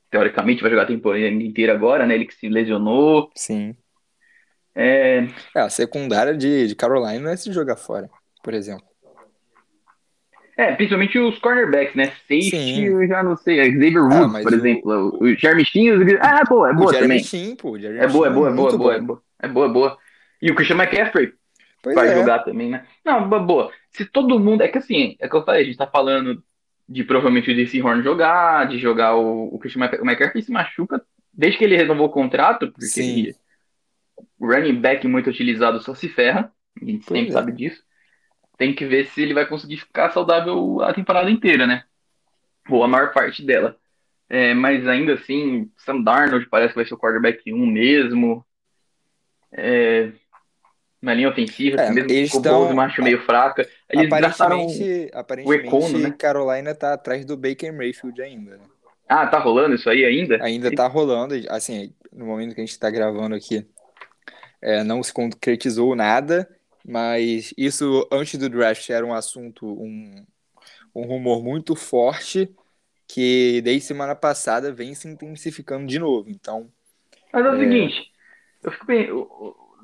Teoricamente, 0.09 0.61
vai 0.61 0.71
jogar 0.71 0.83
a 0.83 0.87
temporada 0.87 1.25
inteira 1.25 1.73
agora, 1.73 2.05
né? 2.05 2.15
Ele 2.15 2.25
que 2.25 2.33
se 2.33 2.49
lesionou. 2.49 3.29
Sim. 3.35 3.75
É, 4.73 5.27
é 5.55 5.59
a 5.59 5.69
secundária 5.69 6.35
de, 6.35 6.67
de 6.67 6.75
Carolina 6.75 7.31
é 7.31 7.35
se 7.35 7.51
jogar 7.51 7.75
fora, 7.75 8.09
por 8.43 8.53
exemplo. 8.53 8.85
É, 10.57 10.73
principalmente 10.73 11.17
os 11.17 11.39
cornerbacks, 11.39 11.95
né? 11.95 12.07
Safety, 12.27 12.85
eu 12.85 13.07
já 13.07 13.23
não 13.23 13.35
sei. 13.35 13.71
Xavier 13.71 14.03
Woods, 14.03 14.35
ah, 14.35 14.43
por 14.43 14.51
o... 14.51 14.55
exemplo. 14.55 15.17
O 15.19 15.35
Jeremy 15.35 15.65
Sheen. 15.65 15.89
Ah, 16.21 16.41
é 16.41 16.45
boa, 16.45 16.69
é 16.69 16.73
boa 16.73 16.91
o 16.91 16.93
também. 16.93 17.23
Sheen, 17.23 17.55
pô, 17.55 17.79
Jeremy 17.79 17.99
é 17.99 18.07
boa, 18.07 18.27
é 18.27 18.29
boa, 18.29 18.49
é 18.49 18.53
boa, 18.53 18.69
é 18.69 18.77
boa, 18.77 18.95
é 18.95 18.99
boa, 19.01 19.23
é 19.39 19.47
boa, 19.47 19.65
é 19.65 19.69
boa. 19.69 19.97
E 20.41 20.51
o 20.51 20.55
Christian 20.55 20.77
McCaffrey 20.77 21.33
pois 21.81 21.95
vai 21.95 22.09
é. 22.09 22.15
jogar 22.15 22.39
também, 22.39 22.69
né? 22.69 22.85
Não, 23.03 23.27
boa. 23.27 23.71
Se 23.91 24.05
todo 24.05 24.39
mundo. 24.39 24.61
É 24.61 24.67
que 24.67 24.77
assim, 24.77 25.15
é 25.19 25.27
que 25.27 25.35
eu 25.35 25.43
falei, 25.43 25.63
a 25.63 25.65
gente 25.65 25.77
tá 25.77 25.87
falando 25.87 26.43
de 26.91 27.05
provavelmente 27.05 27.49
o 27.49 27.55
DC 27.55 27.81
Horn 27.81 28.03
jogar, 28.03 28.67
de 28.67 28.77
jogar 28.77 29.15
o, 29.15 29.55
o 29.55 29.57
Christian 29.59 29.85
McCaffrey 29.85 30.43
se 30.43 30.51
machuca 30.51 31.01
desde 31.33 31.57
que 31.57 31.63
ele 31.63 31.77
renovou 31.77 32.07
o 32.07 32.11
contrato, 32.11 32.69
porque 32.71 32.85
Sim. 32.85 33.33
o 34.37 34.45
running 34.45 34.81
back 34.81 35.07
muito 35.07 35.29
utilizado 35.29 35.81
só 35.81 35.95
se 35.95 36.09
ferra, 36.09 36.51
a 36.81 36.85
gente 36.85 37.05
pois 37.05 37.17
sempre 37.17 37.29
é. 37.29 37.33
sabe 37.33 37.51
disso. 37.53 37.81
Tem 38.57 38.75
que 38.75 38.85
ver 38.85 39.07
se 39.07 39.21
ele 39.21 39.33
vai 39.33 39.45
conseguir 39.47 39.77
ficar 39.77 40.11
saudável 40.11 40.81
a 40.81 40.93
temporada 40.93 41.31
inteira, 41.31 41.65
né? 41.65 41.85
Ou 42.69 42.83
a 42.83 42.87
maior 42.87 43.13
parte 43.13 43.43
dela. 43.43 43.77
É, 44.29 44.53
mas 44.53 44.87
ainda 44.87 45.13
assim, 45.13 45.71
Sam 45.77 46.01
Darnold 46.01 46.47
parece 46.47 46.73
que 46.73 46.75
vai 46.75 46.85
ser 46.85 46.93
o 46.93 46.97
quarterback 46.97 47.51
1 47.51 47.65
mesmo. 47.65 48.45
É, 49.51 50.11
na 51.01 51.13
linha 51.13 51.29
ofensiva, 51.29 51.81
é, 51.81 51.85
assim, 51.85 51.93
mesmo 51.95 52.11
eles 52.11 52.31
com 52.31 52.37
estão, 52.37 52.69
o 52.69 52.75
macho 52.75 53.01
meio 53.01 53.21
fraca. 53.25 53.67
Eles 53.89 54.05
aparentemente, 54.05 55.09
aparentemente 55.13 55.67
Econo, 55.67 55.99
né? 55.99 56.11
Carolina 56.11 56.75
tá 56.75 56.93
atrás 56.93 57.25
do 57.25 57.35
Baker 57.35 57.73
Mayfield 57.73 58.21
ainda. 58.21 58.57
Né? 58.57 58.63
Ah, 59.09 59.25
tá 59.25 59.39
rolando 59.39 59.75
isso 59.75 59.89
aí 59.89 60.05
ainda? 60.05 60.41
Ainda 60.43 60.71
tá 60.71 60.87
rolando, 60.87 61.35
assim, 61.49 61.93
no 62.13 62.25
momento 62.25 62.53
que 62.53 62.61
a 62.61 62.65
gente 62.65 62.79
tá 62.79 62.89
gravando 62.89 63.35
aqui, 63.35 63.65
é, 64.61 64.83
não 64.83 65.01
se 65.01 65.11
concretizou 65.11 65.95
nada, 65.95 66.47
mas 66.85 67.53
isso 67.57 68.07
antes 68.11 68.37
do 68.37 68.47
draft 68.47 68.87
era 68.89 69.05
um 69.05 69.13
assunto, 69.13 69.65
um, 69.65 70.23
um 70.93 71.03
rumor 71.03 71.43
muito 71.43 71.75
forte 71.75 72.53
que 73.07 73.59
desde 73.63 73.87
semana 73.87 74.15
passada 74.15 74.71
vem 74.71 74.93
se 74.93 75.07
intensificando 75.07 75.85
de 75.87 75.99
novo. 75.99 76.29
Então. 76.29 76.69
Mas 77.33 77.43
é 77.43 77.49
o 77.49 77.55
é... 77.55 77.59
seguinte, 77.59 78.11
eu 78.63 78.71
fico 78.71 78.85
bem, 78.85 79.09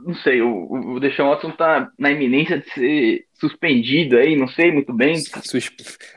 não 0.06 0.16
sei, 0.16 0.42
o, 0.42 0.94
o 0.94 1.00
Deshaun 1.00 1.30
Watson 1.30 1.52
tá 1.52 1.92
na 1.98 2.12
iminência 2.12 2.60
de 2.60 2.70
ser 2.72 3.26
suspendido 3.34 4.18
aí, 4.18 4.36
não 4.36 4.48
sei 4.48 4.72
muito 4.72 4.94
bem. 4.94 5.18
Sus, 5.18 5.72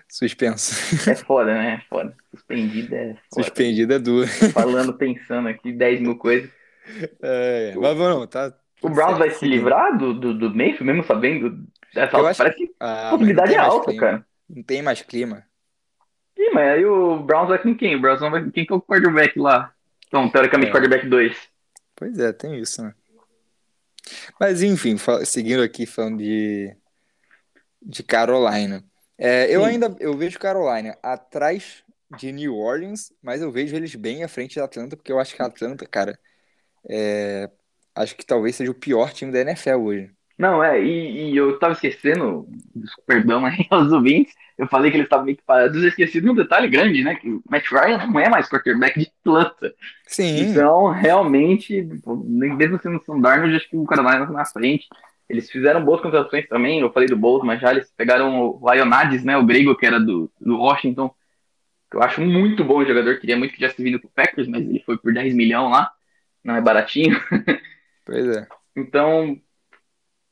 suspenso. 0.08 1.10
É 1.10 1.14
foda, 1.14 1.52
né? 1.52 1.80
É 1.80 1.88
foda. 1.88 2.14
Suspendido 2.30 2.94
é 2.94 3.16
foda. 3.30 3.42
Suspendido 3.44 3.94
é 3.94 3.98
duro. 3.98 4.26
Falando, 4.52 4.94
pensando 4.94 5.48
aqui 5.48 5.72
10 5.72 6.00
mil 6.00 6.16
coisas. 6.16 6.50
É, 7.22 7.74
mas 7.76 7.98
não, 7.98 8.26
tá. 8.26 8.52
O 8.82 8.88
Browns 8.88 9.18
vai 9.18 9.30
se 9.30 9.46
livrar 9.46 9.96
do, 9.96 10.14
do, 10.14 10.34
do 10.34 10.54
Mayfield, 10.54 10.84
mesmo 10.84 11.04
sabendo 11.04 11.64
dessa 11.94 12.16
alta? 12.16 12.34
Parece 12.34 12.56
que 12.56 12.70
ah, 12.80 13.08
a 13.08 13.10
possibilidade 13.10 13.54
é 13.54 13.58
alta, 13.58 13.94
cara. 13.94 14.26
Não 14.48 14.62
tem 14.62 14.82
mais 14.82 15.02
clima. 15.02 15.44
Ih, 16.36 16.50
mas 16.54 16.68
aí 16.70 16.84
o 16.86 17.18
Browns 17.18 17.48
vai 17.48 17.58
com 17.58 17.74
quem? 17.74 17.94
O 17.96 18.00
Browns 18.00 18.20
vai 18.20 18.42
com 18.42 18.50
quem 18.50 18.64
que 18.64 18.72
é 18.72 18.76
o 18.76 18.80
quarterback 18.80 19.38
lá? 19.38 19.72
Então, 20.08 20.28
teoricamente, 20.28 20.70
é. 20.70 20.72
quarterback 20.72 21.06
2. 21.06 21.36
Pois 21.94 22.18
é, 22.18 22.32
tem 22.32 22.58
isso, 22.58 22.82
né? 22.82 22.94
Mas 24.38 24.62
enfim, 24.62 24.96
seguindo 25.24 25.62
aqui 25.62 25.86
falando 25.86 26.18
de, 26.18 26.74
de 27.82 28.02
Carolina. 28.02 28.85
É, 29.18 29.54
eu 29.54 29.64
ainda 29.64 29.94
eu 30.00 30.16
vejo 30.16 30.38
Carolina 30.38 30.96
atrás 31.02 31.85
de 32.10 32.33
New 32.33 32.56
Orleans, 32.56 33.12
mas 33.22 33.42
eu 33.42 33.52
vejo 33.52 33.77
eles 33.77 33.94
bem 33.94 34.25
à 34.25 34.29
frente 34.29 34.56
da 34.56 34.64
Atlanta, 34.64 34.96
porque 34.96 35.12
eu 35.12 35.18
acho 35.20 35.35
que 35.35 35.42
a 35.42 35.46
Atlanta, 35.46 35.87
cara, 35.87 36.18
é, 36.88 37.50
acho 37.94 38.16
que 38.16 38.27
talvez 38.27 38.56
seja 38.56 38.70
o 38.70 38.75
pior 38.75 39.12
time 39.12 39.33
da 39.33 39.40
NFL 39.40 39.77
hoje. 39.83 40.16
Não, 40.40 40.64
é, 40.64 40.82
e, 40.82 41.32
e 41.32 41.36
eu 41.36 41.58
tava 41.58 41.74
esquecendo, 41.74 42.48
perdão 43.06 43.44
aí 43.44 43.66
aos 43.68 43.92
ouvintes, 43.92 44.34
eu 44.56 44.66
falei 44.66 44.90
que 44.90 44.96
eles 44.96 45.04
estavam 45.04 45.26
meio 45.26 45.36
que 45.36 45.42
parados, 45.42 45.82
eu 45.82 45.88
esqueci 45.90 46.18
de 46.18 46.30
um 46.30 46.34
detalhe 46.34 46.66
grande, 46.66 47.04
né? 47.04 47.14
Que 47.14 47.28
o 47.28 47.42
Matt 47.46 47.70
Ryan 47.70 48.06
não 48.06 48.18
é 48.18 48.26
mais 48.30 48.48
quarterback 48.48 48.98
de 48.98 49.12
Atlanta. 49.20 49.74
Sim. 50.06 50.40
Então, 50.40 50.88
realmente, 50.88 51.86
mesmo 52.06 52.80
sendo 52.80 52.96
o 52.96 53.02
Sam 53.02 53.20
Darnold, 53.20 53.54
acho 53.54 53.68
que 53.68 53.76
o 53.76 53.84
Carolina 53.84 54.26
tá 54.26 54.32
na 54.32 54.46
frente. 54.46 54.88
Eles 55.28 55.50
fizeram 55.50 55.84
boas 55.84 56.00
contratações 56.00 56.48
também, 56.48 56.80
eu 56.80 56.90
falei 56.90 57.06
do 57.06 57.18
Bolton, 57.18 57.44
mas 57.44 57.60
já 57.60 57.72
eles 57.72 57.92
pegaram 57.94 58.40
o 58.40 58.72
Lionades, 58.72 59.22
né? 59.22 59.36
O 59.36 59.44
grego 59.44 59.76
que 59.76 59.84
era 59.84 60.00
do, 60.00 60.32
do 60.40 60.56
Washington, 60.56 61.14
que 61.90 61.98
eu 61.98 62.02
acho 62.02 62.22
muito 62.22 62.64
bom 62.64 62.82
jogador, 62.82 63.20
queria 63.20 63.36
muito 63.36 63.52
que 63.52 63.60
já 63.60 63.68
se 63.68 63.82
vindo 63.82 64.00
pro 64.00 64.08
Packers, 64.08 64.48
mas 64.48 64.62
ele 64.62 64.82
foi 64.86 64.96
por 64.96 65.12
10 65.12 65.34
milhões 65.34 65.70
lá, 65.70 65.90
não 66.42 66.56
é 66.56 66.62
baratinho. 66.62 67.20
Pois 68.02 68.26
é. 68.26 68.48
Então, 68.74 69.40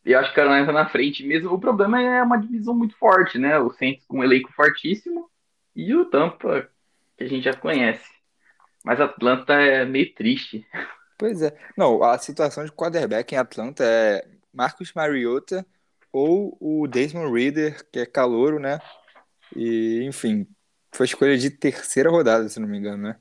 eu 0.05 0.19
acho 0.19 0.33
que 0.33 0.41
a 0.41 0.45
Carolina 0.45 0.67
tá 0.67 0.73
na 0.73 0.89
frente 0.89 1.25
mesmo. 1.25 1.53
O 1.53 1.61
problema 1.61 2.01
é 2.01 2.23
uma 2.23 2.39
divisão 2.39 2.75
muito 2.75 2.97
forte, 2.97 3.39
né? 3.39 3.59
O 3.59 3.71
Saints 3.71 4.05
com 4.07 4.19
um 4.19 4.25
elenco 4.25 4.53
fortíssimo 4.53 5.29
e 5.75 5.95
o 5.95 6.05
Tampa, 6.05 6.69
que 7.17 7.25
a 7.25 7.29
gente 7.29 7.45
já 7.45 7.55
conhece. 7.55 8.09
Mas 8.85 9.01
Atlanta 9.01 9.53
é 9.55 9.85
meio 9.85 10.15
triste. 10.15 10.67
Pois 11.19 11.43
é. 11.43 11.57
Não, 11.77 12.03
a 12.03 12.17
situação 12.17 12.65
de 12.65 12.73
quarterback 12.73 13.35
em 13.35 13.39
Atlanta 13.39 13.85
é 13.85 14.25
Marcus 14.53 14.93
Mariota 14.95 15.67
ou 16.13 16.57
o 16.61 16.87
Desmond 16.87 17.33
Reader, 17.33 17.85
que 17.93 17.99
é 18.01 18.07
calouro, 18.07 18.59
né? 18.59 18.79
E, 19.55 20.05
enfim, 20.05 20.47
foi 20.93 21.07
escolha 21.07 21.37
de 21.37 21.51
terceira 21.51 22.11
rodada, 22.11 22.49
se 22.49 22.61
não 22.61 22.69
me 22.69 22.79
engano, 22.79 23.03
né? 23.03 23.17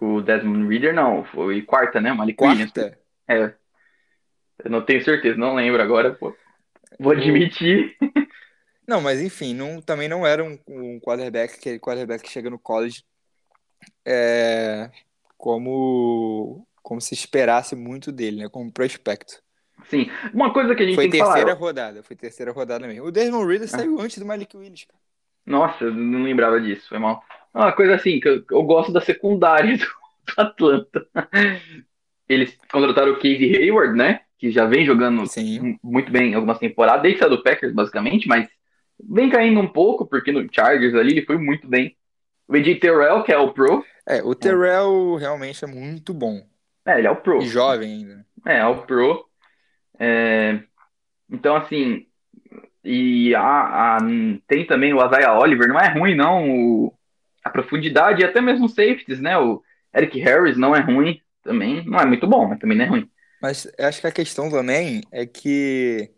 O 0.00 0.20
Desmond 0.20 0.68
Reader 0.68 0.94
não, 0.94 1.24
foi 1.24 1.62
quarta, 1.62 2.00
né? 2.00 2.12
Malik 2.12 2.36
quarta? 2.36 2.98
É. 3.28 3.54
Eu 4.64 4.70
não 4.70 4.82
tenho 4.82 5.02
certeza, 5.04 5.36
não 5.36 5.54
lembro 5.54 5.82
agora, 5.82 6.12
pô. 6.12 6.34
Vou 6.98 7.12
admitir. 7.12 7.96
Não, 8.88 9.00
mas 9.00 9.20
enfim, 9.20 9.52
não, 9.52 9.82
também 9.82 10.08
não 10.08 10.24
era 10.24 10.44
um, 10.44 10.56
um 10.68 11.00
quarterback, 11.00 11.54
aquele 11.54 11.80
quarterback 11.80 12.22
que 12.22 12.30
chega 12.30 12.48
no 12.48 12.56
college 12.56 13.02
é, 14.06 14.88
como, 15.36 16.64
como 16.84 17.00
se 17.00 17.12
esperasse 17.12 17.74
muito 17.74 18.12
dele, 18.12 18.44
né? 18.44 18.48
Como 18.48 18.72
prospecto. 18.72 19.42
Sim. 19.88 20.08
Uma 20.32 20.52
coisa 20.52 20.74
que 20.74 20.82
a 20.82 20.86
gente 20.86 20.94
Foi 20.94 21.04
tem 21.04 21.10
que 21.12 21.18
falar. 21.18 21.34
terceira 21.34 21.58
rodada, 21.58 22.02
foi 22.02 22.16
terceira 22.16 22.52
rodada 22.52 22.86
mesmo. 22.86 23.04
O 23.04 23.10
Desmond 23.10 23.46
Reader 23.46 23.68
saiu 23.68 24.00
antes 24.00 24.18
do 24.18 24.26
Malik 24.26 24.56
Willis, 24.56 24.84
cara. 24.84 25.00
Nossa, 25.44 25.84
eu 25.84 25.94
não 25.94 26.22
lembrava 26.22 26.60
disso, 26.60 26.88
foi 26.88 26.98
mal. 26.98 27.22
Uma 27.54 27.72
coisa 27.72 27.94
assim, 27.94 28.18
que 28.18 28.28
eu, 28.28 28.44
eu 28.50 28.62
gosto 28.62 28.92
da 28.92 29.00
secundária 29.00 29.76
do, 29.76 29.84
do 30.34 30.40
Atlanta. 30.40 31.08
Eles 32.28 32.56
contrataram 32.70 33.12
o 33.12 33.16
Casey 33.16 33.56
Hayward, 33.56 33.96
né? 33.96 34.22
Que 34.38 34.50
já 34.50 34.66
vem 34.66 34.84
jogando 34.84 35.26
Sim. 35.26 35.78
muito 35.82 36.10
bem 36.12 36.32
em 36.32 36.34
algumas 36.34 36.58
temporadas, 36.58 37.02
desde 37.02 37.18
saiu 37.20 37.30
do 37.30 37.42
Packers, 37.42 37.72
basicamente, 37.72 38.28
mas 38.28 38.46
vem 39.08 39.30
caindo 39.30 39.60
um 39.60 39.66
pouco, 39.68 40.06
porque 40.06 40.30
no 40.32 40.46
Chargers 40.52 40.94
ali 40.94 41.12
ele 41.12 41.26
foi 41.26 41.38
muito 41.38 41.66
bem. 41.68 41.96
O 42.48 42.54
AJ 42.54 42.78
Terrell, 42.80 43.22
que 43.24 43.32
é 43.32 43.38
o 43.38 43.52
Pro, 43.52 43.84
É, 44.06 44.22
o 44.22 44.34
Terrell 44.34 45.16
realmente 45.16 45.64
é 45.64 45.68
muito 45.68 46.12
bom. 46.14 46.46
é, 46.84 46.98
ele 46.98 47.06
é 47.06 47.10
o 47.10 47.16
Pro. 47.16 47.42
E 47.42 47.46
jovem 47.48 47.90
ainda. 47.92 48.26
É, 48.46 48.58
é 48.58 48.66
o 48.66 48.82
Pro. 48.82 49.24
É, 49.98 50.60
Então, 51.30 51.56
assim, 51.56 52.06
e 52.84 53.34
a, 53.34 53.96
a- 53.96 53.98
tem 54.46 54.66
também 54.66 54.92
o 54.94 55.04
Isaiah 55.04 55.38
Oliver, 55.38 55.68
não 55.68 55.78
é 55.80 55.88
ruim, 55.88 56.14
não. 56.14 56.48
o- 56.50 56.94
A 57.44 57.50
profundidade 57.50 58.22
e 58.22 58.24
até 58.24 58.40
mesmo 58.40 58.66
os 58.66 58.74
safeties, 58.74 59.20
né? 59.20 59.38
O 59.38 59.62
Eric 59.96 60.18
Harris 60.20 60.56
não 60.56 60.74
é 60.74 60.80
ruim 60.80 61.20
também. 61.44 61.84
Não 61.86 61.98
é 61.98 62.04
muito 62.06 62.26
bom, 62.26 62.48
mas 62.48 62.58
também 62.58 62.76
não 62.76 62.84
é 62.84 62.88
ruim. 62.88 63.10
Mas 63.40 63.66
acho 63.78 64.00
que 64.00 64.06
a 64.06 64.12
questão 64.12 64.50
também 64.50 65.02
é 65.12 65.26
que, 65.26 66.10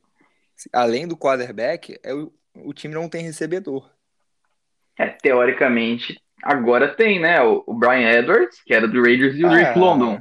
além 0.73 1.07
do 1.07 1.17
quarterback, 1.17 1.99
é 2.03 2.15
o, 2.15 2.33
o 2.55 2.73
time 2.73 2.95
não 2.95 3.09
tem 3.09 3.23
recebedor. 3.23 3.91
É, 4.99 5.09
teoricamente, 5.09 6.21
agora 6.43 6.95
tem, 6.95 7.21
né? 7.21 7.41
O, 7.43 7.63
o 7.67 7.75
Brian 7.75 8.11
Edwards, 8.11 8.61
que 8.65 8.75
era 8.75 8.87
do 8.89 9.03
Raiders, 9.03 9.37
e 9.37 9.45
o 9.45 9.49
Ah. 9.49 9.51
Drake 9.51 9.79
London. 9.79 10.21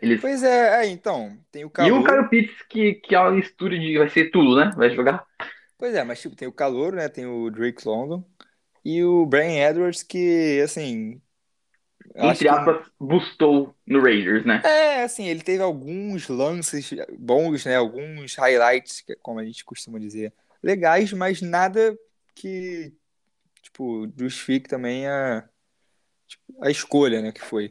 Eles... 0.00 0.20
Pois 0.20 0.42
é, 0.42 0.84
é, 0.84 0.86
então, 0.86 1.36
tem 1.50 1.64
o 1.64 1.72
E 1.78 1.90
o. 1.90 2.04
Kyle 2.04 2.28
Pitts, 2.28 2.62
que, 2.68 2.94
que 2.94 3.14
é 3.14 3.20
uma 3.20 3.32
mistura 3.32 3.78
de. 3.78 3.98
Vai 3.98 4.08
ser 4.08 4.30
tudo, 4.30 4.56
né? 4.56 4.70
Vai 4.76 4.90
jogar. 4.90 5.24
Pois 5.76 5.94
é, 5.94 6.04
mas 6.04 6.20
tipo, 6.20 6.36
tem 6.36 6.46
o 6.48 6.52
calor, 6.52 6.92
né? 6.92 7.08
Tem 7.08 7.26
o 7.26 7.50
Drake 7.50 7.86
London 7.86 8.24
e 8.84 9.02
o 9.02 9.26
Brian 9.26 9.68
Edwards, 9.68 10.02
que, 10.02 10.60
assim. 10.64 11.20
Entre 12.14 12.38
que- 12.38 12.48
aspas, 12.48 12.86
bustou 12.98 13.74
no 13.86 14.00
Raiders, 14.02 14.44
né? 14.44 14.60
É, 14.64 15.02
assim, 15.02 15.26
ele 15.26 15.40
teve 15.42 15.62
alguns 15.62 16.28
lances 16.28 16.90
bons, 17.18 17.64
né? 17.64 17.76
Alguns 17.76 18.34
highlights, 18.36 19.00
que- 19.02 19.16
como 19.16 19.38
a 19.40 19.44
gente 19.44 19.64
costuma 19.64 19.98
dizer, 19.98 20.32
legais, 20.62 21.12
mas 21.12 21.40
nada 21.42 21.96
que, 22.34 22.92
tipo, 23.62 24.08
justifique 24.18 24.68
também 24.68 25.06
a, 25.06 25.44
tipo, 26.26 26.64
a 26.64 26.70
escolha, 26.70 27.20
né? 27.22 27.32
Que 27.32 27.40
foi 27.42 27.70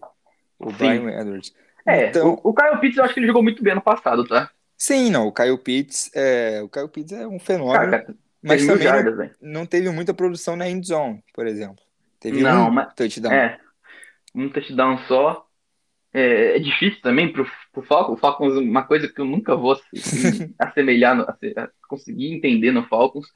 o 0.59 0.69
Sim. 0.71 0.77
Brian 0.77 1.09
Edwards. 1.21 1.53
É, 1.85 2.09
Então- 2.09 2.39
o, 2.43 2.49
o 2.49 2.53
Kyle 2.53 2.79
Pitts 2.79 2.97
eu 2.97 3.03
acho 3.05 3.13
que 3.13 3.19
ele 3.19 3.27
jogou 3.27 3.43
muito 3.43 3.63
bem 3.63 3.75
no 3.75 3.81
passado, 3.81 4.25
tá? 4.27 4.49
Sim, 4.77 5.09
não, 5.09 5.27
o 5.27 5.31
Kyle 5.31 5.57
Pitts 5.57 6.11
é, 6.13 6.61
o 6.61 6.69
Kyle 6.69 6.87
Pitts 6.89 7.11
é 7.13 7.25
um 7.27 7.39
fenômeno, 7.39 7.73
Cara, 7.91 8.15
mas 8.43 8.61
também 8.61 8.75
não, 8.75 8.83
jardas, 8.83 9.17
velho. 9.17 9.35
não 9.41 9.65
teve 9.65 9.89
muita 9.89 10.13
produção 10.13 10.55
na 10.55 10.69
end 10.69 10.85
zone, 10.87 11.23
por 11.33 11.47
exemplo. 11.47 11.83
Teve 12.19 12.41
Não, 12.41 12.67
um 12.67 12.71
mas- 12.71 12.93
touchdown. 12.93 13.31
É, 13.33 13.57
um 14.37 14.49
touchdown 14.49 14.97
só. 15.07 15.45
É, 16.13 16.55
é 16.55 16.59
difícil 16.59 17.01
também 17.01 17.31
pro, 17.31 17.45
pro 17.71 17.83
Falcons. 17.83 18.17
O 18.17 18.21
Falcons, 18.21 18.55
uma 18.55 18.83
coisa 18.83 19.07
que 19.07 19.19
eu 19.19 19.25
nunca 19.25 19.55
vou 19.55 19.73
assim, 19.73 20.53
assemelhar, 20.57 21.15
no- 21.15 21.27
conseguir 21.87 22.33
entender 22.33 22.71
no 22.71 22.87
Falcons, 22.87 23.27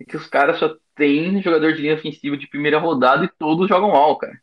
é 0.00 0.04
que 0.04 0.16
os 0.16 0.26
caras 0.26 0.58
só 0.58 0.76
têm 0.94 1.42
jogador 1.42 1.72
de 1.72 1.82
linha 1.82 1.94
ofensiva 1.94 2.36
de 2.36 2.48
primeira 2.48 2.78
rodada 2.78 3.24
e 3.24 3.30
todos 3.38 3.68
jogam 3.68 3.90
mal, 3.90 4.16
cara. 4.18 4.38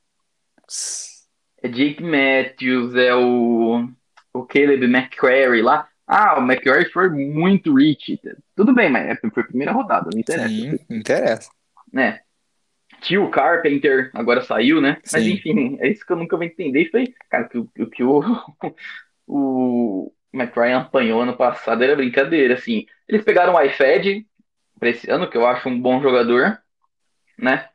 É 1.62 1.68
Jake 1.70 2.04
Matthews, 2.04 2.94
é 2.96 3.16
o, 3.16 3.88
o 4.34 4.46
Caleb 4.46 4.84
McCrary 4.86 5.62
lá. 5.62 5.88
Ah, 6.06 6.38
o 6.40 6.44
McCrary 6.44 6.92
foi 6.92 7.10
muito 7.10 7.74
rich. 7.76 8.20
Tudo 8.56 8.74
bem, 8.74 8.90
mas 8.90 9.08
é- 9.08 9.30
foi 9.30 9.44
primeira 9.44 9.72
rodada, 9.72 10.10
não 10.12 10.20
interessa. 10.20 10.50
Sim, 10.50 10.78
interessa. 10.90 11.50
né? 11.92 12.20
Tio 13.04 13.30
Carpenter 13.30 14.10
agora 14.14 14.42
saiu, 14.42 14.82
né? 14.82 14.98
Mas 15.12 15.24
Sim. 15.24 15.34
enfim, 15.34 15.78
é 15.80 15.90
isso 15.90 16.06
que 16.06 16.12
eu 16.14 16.18
nunca 16.18 16.36
vou 16.38 16.46
entender. 16.46 16.90
Aí, 16.96 17.14
cara, 17.30 17.48
que, 17.48 17.58
o- 17.58 17.70
o 17.80 17.88
que 17.88 18.04
o, 18.04 18.22
o 19.28 20.14
McRyan 20.34 20.80
apanhou 20.80 21.22
ano 21.22 21.36
passado 21.38 21.84
era 21.84 21.96
brincadeira, 21.96 22.56
assim. 22.56 22.86
Eles 23.08 23.24
pegaram 23.24 23.54
o 23.54 23.62
iFed 23.62 24.26
pra 24.80 24.90
esse 24.90 25.10
ano, 25.10 25.30
que 25.30 25.38
eu 25.38 25.46
acho 25.46 25.70
um 25.70 25.80
bom 25.80 26.02
jogador, 26.02 26.58
né? 27.38 27.70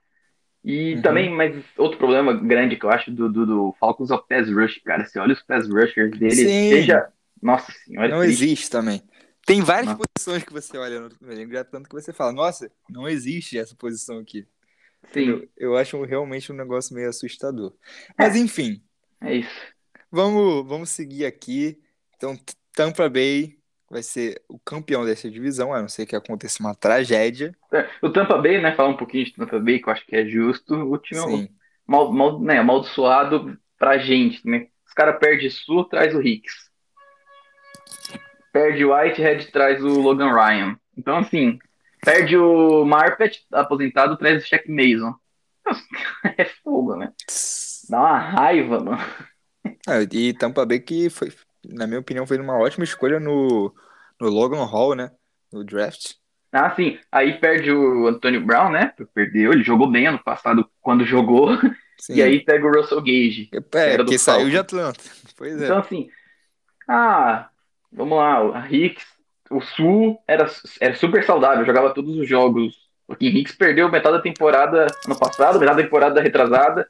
E 0.65 0.95
Uhum. 0.97 1.03
também, 1.03 1.31
mas 1.31 1.55
outro 1.77 1.99
problema 1.99 2.33
grande 2.35 2.77
que 2.77 2.85
eu 2.85 2.91
acho 2.91 3.11
do, 3.11 3.29
do, 3.31 3.47
do 3.47 3.77
Falcons 3.79 4.11
é 4.11 4.15
o 4.15 4.19
pass 4.23 4.51
rush, 4.51 4.81
cara. 4.85 5.05
Você 5.05 5.19
olha 5.19 5.33
os 5.33 5.43
pass 5.43 5.69
rushers 5.69 6.19
dele, 6.19 6.35
Sim. 6.35 6.69
seja... 6.69 7.09
Nossa 7.41 7.71
senhora, 7.71 8.09
Não 8.09 8.21
triste. 8.23 8.45
existe 8.45 8.71
também. 8.71 9.01
Tem 9.47 9.63
várias 9.63 9.93
Não. 9.93 9.97
posições 9.97 10.43
que 10.43 10.53
você 10.53 10.77
olha 10.77 11.09
no 11.21 11.33
elenco, 11.33 11.53
já 11.53 11.63
tanto 11.65 11.89
que 11.89 11.95
você 11.95 12.13
fala, 12.13 12.33
nossa, 12.33 12.69
não 12.91 13.09
existe 13.09 13.57
essa 13.57 13.77
posição 13.77 14.19
aqui. 14.19 14.45
Sim, 15.13 15.29
Eu, 15.31 15.49
eu 15.57 15.77
acho 15.77 16.03
realmente 16.05 16.53
um 16.53 16.57
negócio 16.57 16.95
meio 16.95 17.09
assustador. 17.09 17.75
Mas 18.19 18.37
enfim, 18.37 18.83
é 19.21 19.35
isso. 19.37 19.69
vamos, 20.11 20.67
vamos 20.67 20.91
seguir 20.91 21.25
aqui. 21.27 21.81
Então, 22.17 22.37
Tampa 22.73 23.09
Bay 23.09 23.59
vai 23.91 24.03
ser 24.03 24.43
o 24.49 24.59
campeão 24.59 25.05
dessa 25.05 25.31
divisão, 25.31 25.73
a 25.73 25.81
não 25.81 25.89
ser 25.89 26.07
que 26.07 26.17
aconteça 26.17 26.61
uma 26.63 26.75
tragédia. 26.75 27.57
É, 27.73 27.89
O 28.03 28.11
Tampa 28.11 28.39
Bay, 28.39 28.61
né? 28.61 28.75
Falar 28.75 28.91
um 28.91 28.97
pouquinho 28.97 29.25
de 29.25 29.33
Tampa 29.35 29.59
Bay, 29.59 29.81
que 29.81 29.89
eu 29.89 29.93
acho 29.93 30.07
que 30.07 30.17
é 30.17 30.27
justo. 30.27 30.75
O 30.75 30.99
time 30.99 31.21
é 31.21 31.25
Sim, 31.25 31.49
mal, 31.87 32.13
mal, 32.13 32.41
né, 32.41 32.59
amaldiçoado 32.59 33.59
pra 33.79 33.99
gente, 33.99 34.47
né? 34.47 34.69
Os 34.87 34.93
caras 34.95 35.19
perdem 35.19 35.51
Sul, 35.51 35.85
traz 35.85 36.15
o 36.15 36.21
Hicks. 36.21 36.69
Perde 38.53 38.85
o 38.85 38.95
Whitehead, 38.95 39.51
traz 39.53 39.83
o 39.83 40.01
Logan 40.01 40.33
Ryan. 40.35 40.79
Então, 40.97 41.19
assim, 41.19 41.59
perde 42.01 42.37
o 42.37 42.85
Marpet, 42.85 43.45
aposentado, 43.53 44.17
traz 44.17 44.43
o 44.43 44.47
Shaq 44.47 44.71
Mason. 44.71 45.15
É 46.39 46.45
fogo, 46.45 46.97
né? 46.97 47.13
Dá 47.89 47.99
uma 47.99 48.19
raiva, 48.19 48.81
mano. 48.81 48.99
Ah, 49.87 50.01
e 50.11 50.33
Tampa 50.33 50.65
Bay 50.65 50.81
que 50.81 51.11
foi, 51.11 51.33
na 51.65 51.87
minha 51.87 52.01
opinião, 52.01 52.27
foi 52.27 52.39
uma 52.39 52.59
ótima 52.59 52.85
escolha 52.85 53.21
no, 53.21 53.75
no 54.21 54.29
Logan 54.29 54.65
Hall, 54.65 54.95
né? 54.95 55.11
No 55.53 55.65
draft. 55.65 56.15
Ah, 56.53 56.75
sim. 56.75 56.99
Aí 57.13 57.39
perde 57.39 57.71
o 57.71 58.07
Antonio 58.07 58.45
Brown, 58.45 58.71
né? 58.71 58.93
Perdeu. 59.15 59.53
Ele 59.53 59.63
jogou 59.63 59.91
bem 59.91 60.07
ano 60.07 60.23
passado 60.23 60.69
quando 60.81 61.05
jogou. 61.05 61.51
Sim. 62.01 62.15
E 62.15 62.23
aí 62.23 62.45
pega 62.45 62.67
o 62.67 62.73
Russell 62.73 63.03
Gage. 63.03 63.51
É, 63.53 63.97
porque 63.97 64.19
saiu 64.19 64.49
de 64.49 64.57
Atlanta. 64.57 65.01
Pois 65.37 65.61
é. 65.61 65.65
Então, 65.65 65.79
assim, 65.79 66.09
ah, 66.89 67.51
vamos 67.93 68.17
lá, 68.17 68.43
o 68.43 68.67
Hicks, 68.67 69.05
o 69.51 69.61
Sul 69.61 70.19
era, 70.27 70.47
era 70.81 70.95
super 70.95 71.25
saudável, 71.25 71.65
jogava 71.65 71.95
todos 71.95 72.17
os 72.17 72.29
jogos. 72.29 72.89
O 73.07 73.17
Kim 73.17 73.29
Hicks 73.29 73.55
perdeu 73.55 73.91
metade 73.91 74.17
da 74.17 74.23
temporada 74.23 74.87
ano 75.07 75.19
passado, 75.19 75.59
metade 75.59 75.79
da 75.79 75.83
temporada 75.85 76.21
retrasada. 76.21 76.89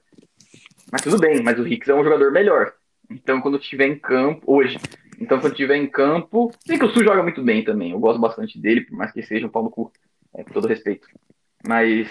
Mas 0.90 1.02
tudo 1.02 1.18
bem, 1.18 1.42
mas 1.42 1.58
o 1.58 1.66
Hicks 1.66 1.88
é 1.88 1.94
um 1.94 2.02
jogador 2.02 2.32
melhor. 2.32 2.72
Então, 3.10 3.40
quando 3.40 3.58
estiver 3.58 3.86
em 3.86 3.98
campo, 3.98 4.42
hoje, 4.46 4.78
então 5.20 5.38
quando 5.38 5.52
estiver 5.52 5.76
em 5.76 5.86
campo, 5.86 6.50
sei 6.66 6.78
que 6.78 6.84
o 6.84 6.90
Sul 6.90 7.04
joga 7.04 7.22
muito 7.22 7.42
bem 7.42 7.64
também. 7.64 7.92
Eu 7.92 8.00
gosto 8.00 8.20
bastante 8.20 8.58
dele, 8.58 8.82
por 8.82 8.96
mais 8.96 9.12
que 9.12 9.22
seja 9.22 9.46
um 9.46 9.50
pau 9.50 9.62
no 9.62 9.70
cu, 9.70 9.92
é, 10.34 10.42
com 10.42 10.52
todo 10.52 10.68
respeito. 10.68 11.06
Mas 11.66 12.08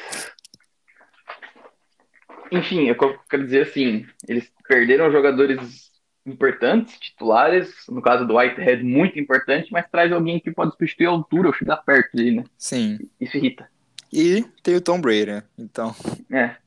enfim, 2.51 2.87
eu 2.87 2.95
quero 3.29 3.43
dizer 3.43 3.63
assim, 3.63 4.05
eles 4.27 4.51
perderam 4.67 5.11
jogadores 5.11 5.86
importantes, 6.28 6.99
titulares, 6.99 7.73
no 7.89 8.01
caso 8.01 8.25
do 8.28 8.36
Whitehead, 8.36 8.84
muito 8.84 9.19
importante, 9.19 9.71
mas 9.71 9.89
traz 9.89 10.11
alguém 10.11 10.39
que 10.39 10.51
pode 10.51 10.71
substituir 10.71 11.07
a 11.07 11.11
altura 11.11 11.47
ou 11.49 11.53
chegar 11.53 11.78
perto 11.78 12.15
dele, 12.15 12.38
né? 12.38 12.43
Sim. 12.57 12.99
Isso 13.19 13.38
irrita. 13.38 13.69
E 14.11 14.43
tem 14.63 14.75
o 14.75 14.82
Tom 14.82 14.99
Brady, 15.01 15.25
né? 15.28 15.43
Então, 15.57 15.93
É, 16.32 16.57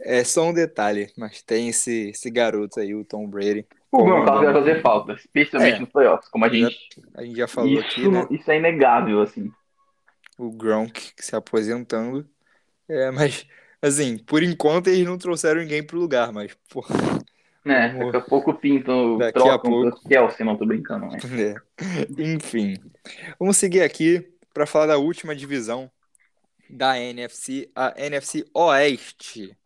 é 0.00 0.24
só 0.24 0.44
um 0.48 0.52
detalhe, 0.52 1.12
mas 1.16 1.42
tem 1.42 1.68
esse, 1.68 2.10
esse 2.10 2.30
garoto 2.30 2.80
aí, 2.80 2.94
o 2.94 3.04
Tom 3.04 3.28
Brady. 3.28 3.66
o 3.92 4.06
não? 4.06 4.24
vai 4.24 4.52
fazer 4.52 4.80
falta, 4.82 5.12
especialmente 5.12 5.76
É. 5.76 5.80
nos 5.80 5.90
playoffs, 5.90 6.28
como 6.30 6.44
a 6.44 6.48
Já 6.48 6.54
gente... 6.54 6.78
A 7.14 7.22
gente 7.24 7.36
já 7.36 7.48
falou 7.48 7.80
Isso, 7.80 7.80
aqui, 7.80 8.08
né? 8.08 8.26
isso 8.30 8.50
é 8.50 8.58
inegável, 8.58 9.20
assim. 9.22 9.50
O 10.38 10.50
Gronk 10.50 11.12
se 11.18 11.36
aposentando. 11.36 12.28
É, 12.88 13.10
mas, 13.10 13.46
assim, 13.82 14.18
por 14.18 14.42
enquanto 14.42 14.88
eles 14.88 15.06
não 15.06 15.18
trouxeram 15.18 15.60
ninguém 15.60 15.82
pro 15.86 15.98
lugar, 15.98 16.32
mas, 16.32 16.56
pô, 16.70 16.84
Né? 17.64 17.88
Vamos- 17.88 18.12
Daqui 18.12 18.26
a 18.26 18.28
pouco 18.28 18.54
pintam, 18.54 19.18
Daqui 19.18 19.38
a 19.38 19.42
trocam 19.42 19.70
pouco. 19.70 20.00
pro 20.00 20.08
Kelsey, 20.08 20.46
não 20.46 20.56
tô 20.56 20.64
brincando, 20.66 21.06
né? 21.06 21.18
É. 21.78 22.22
Enfim, 22.22 22.76
vamos 23.38 23.56
seguir 23.58 23.82
aqui 23.82 24.26
para 24.54 24.66
falar 24.66 24.86
da 24.86 24.98
última 24.98 25.34
divisão 25.36 25.90
da 26.68 26.98
NFC, 26.98 27.70
a 27.74 27.92
NFC 27.96 28.44
Oeste. 28.54 29.56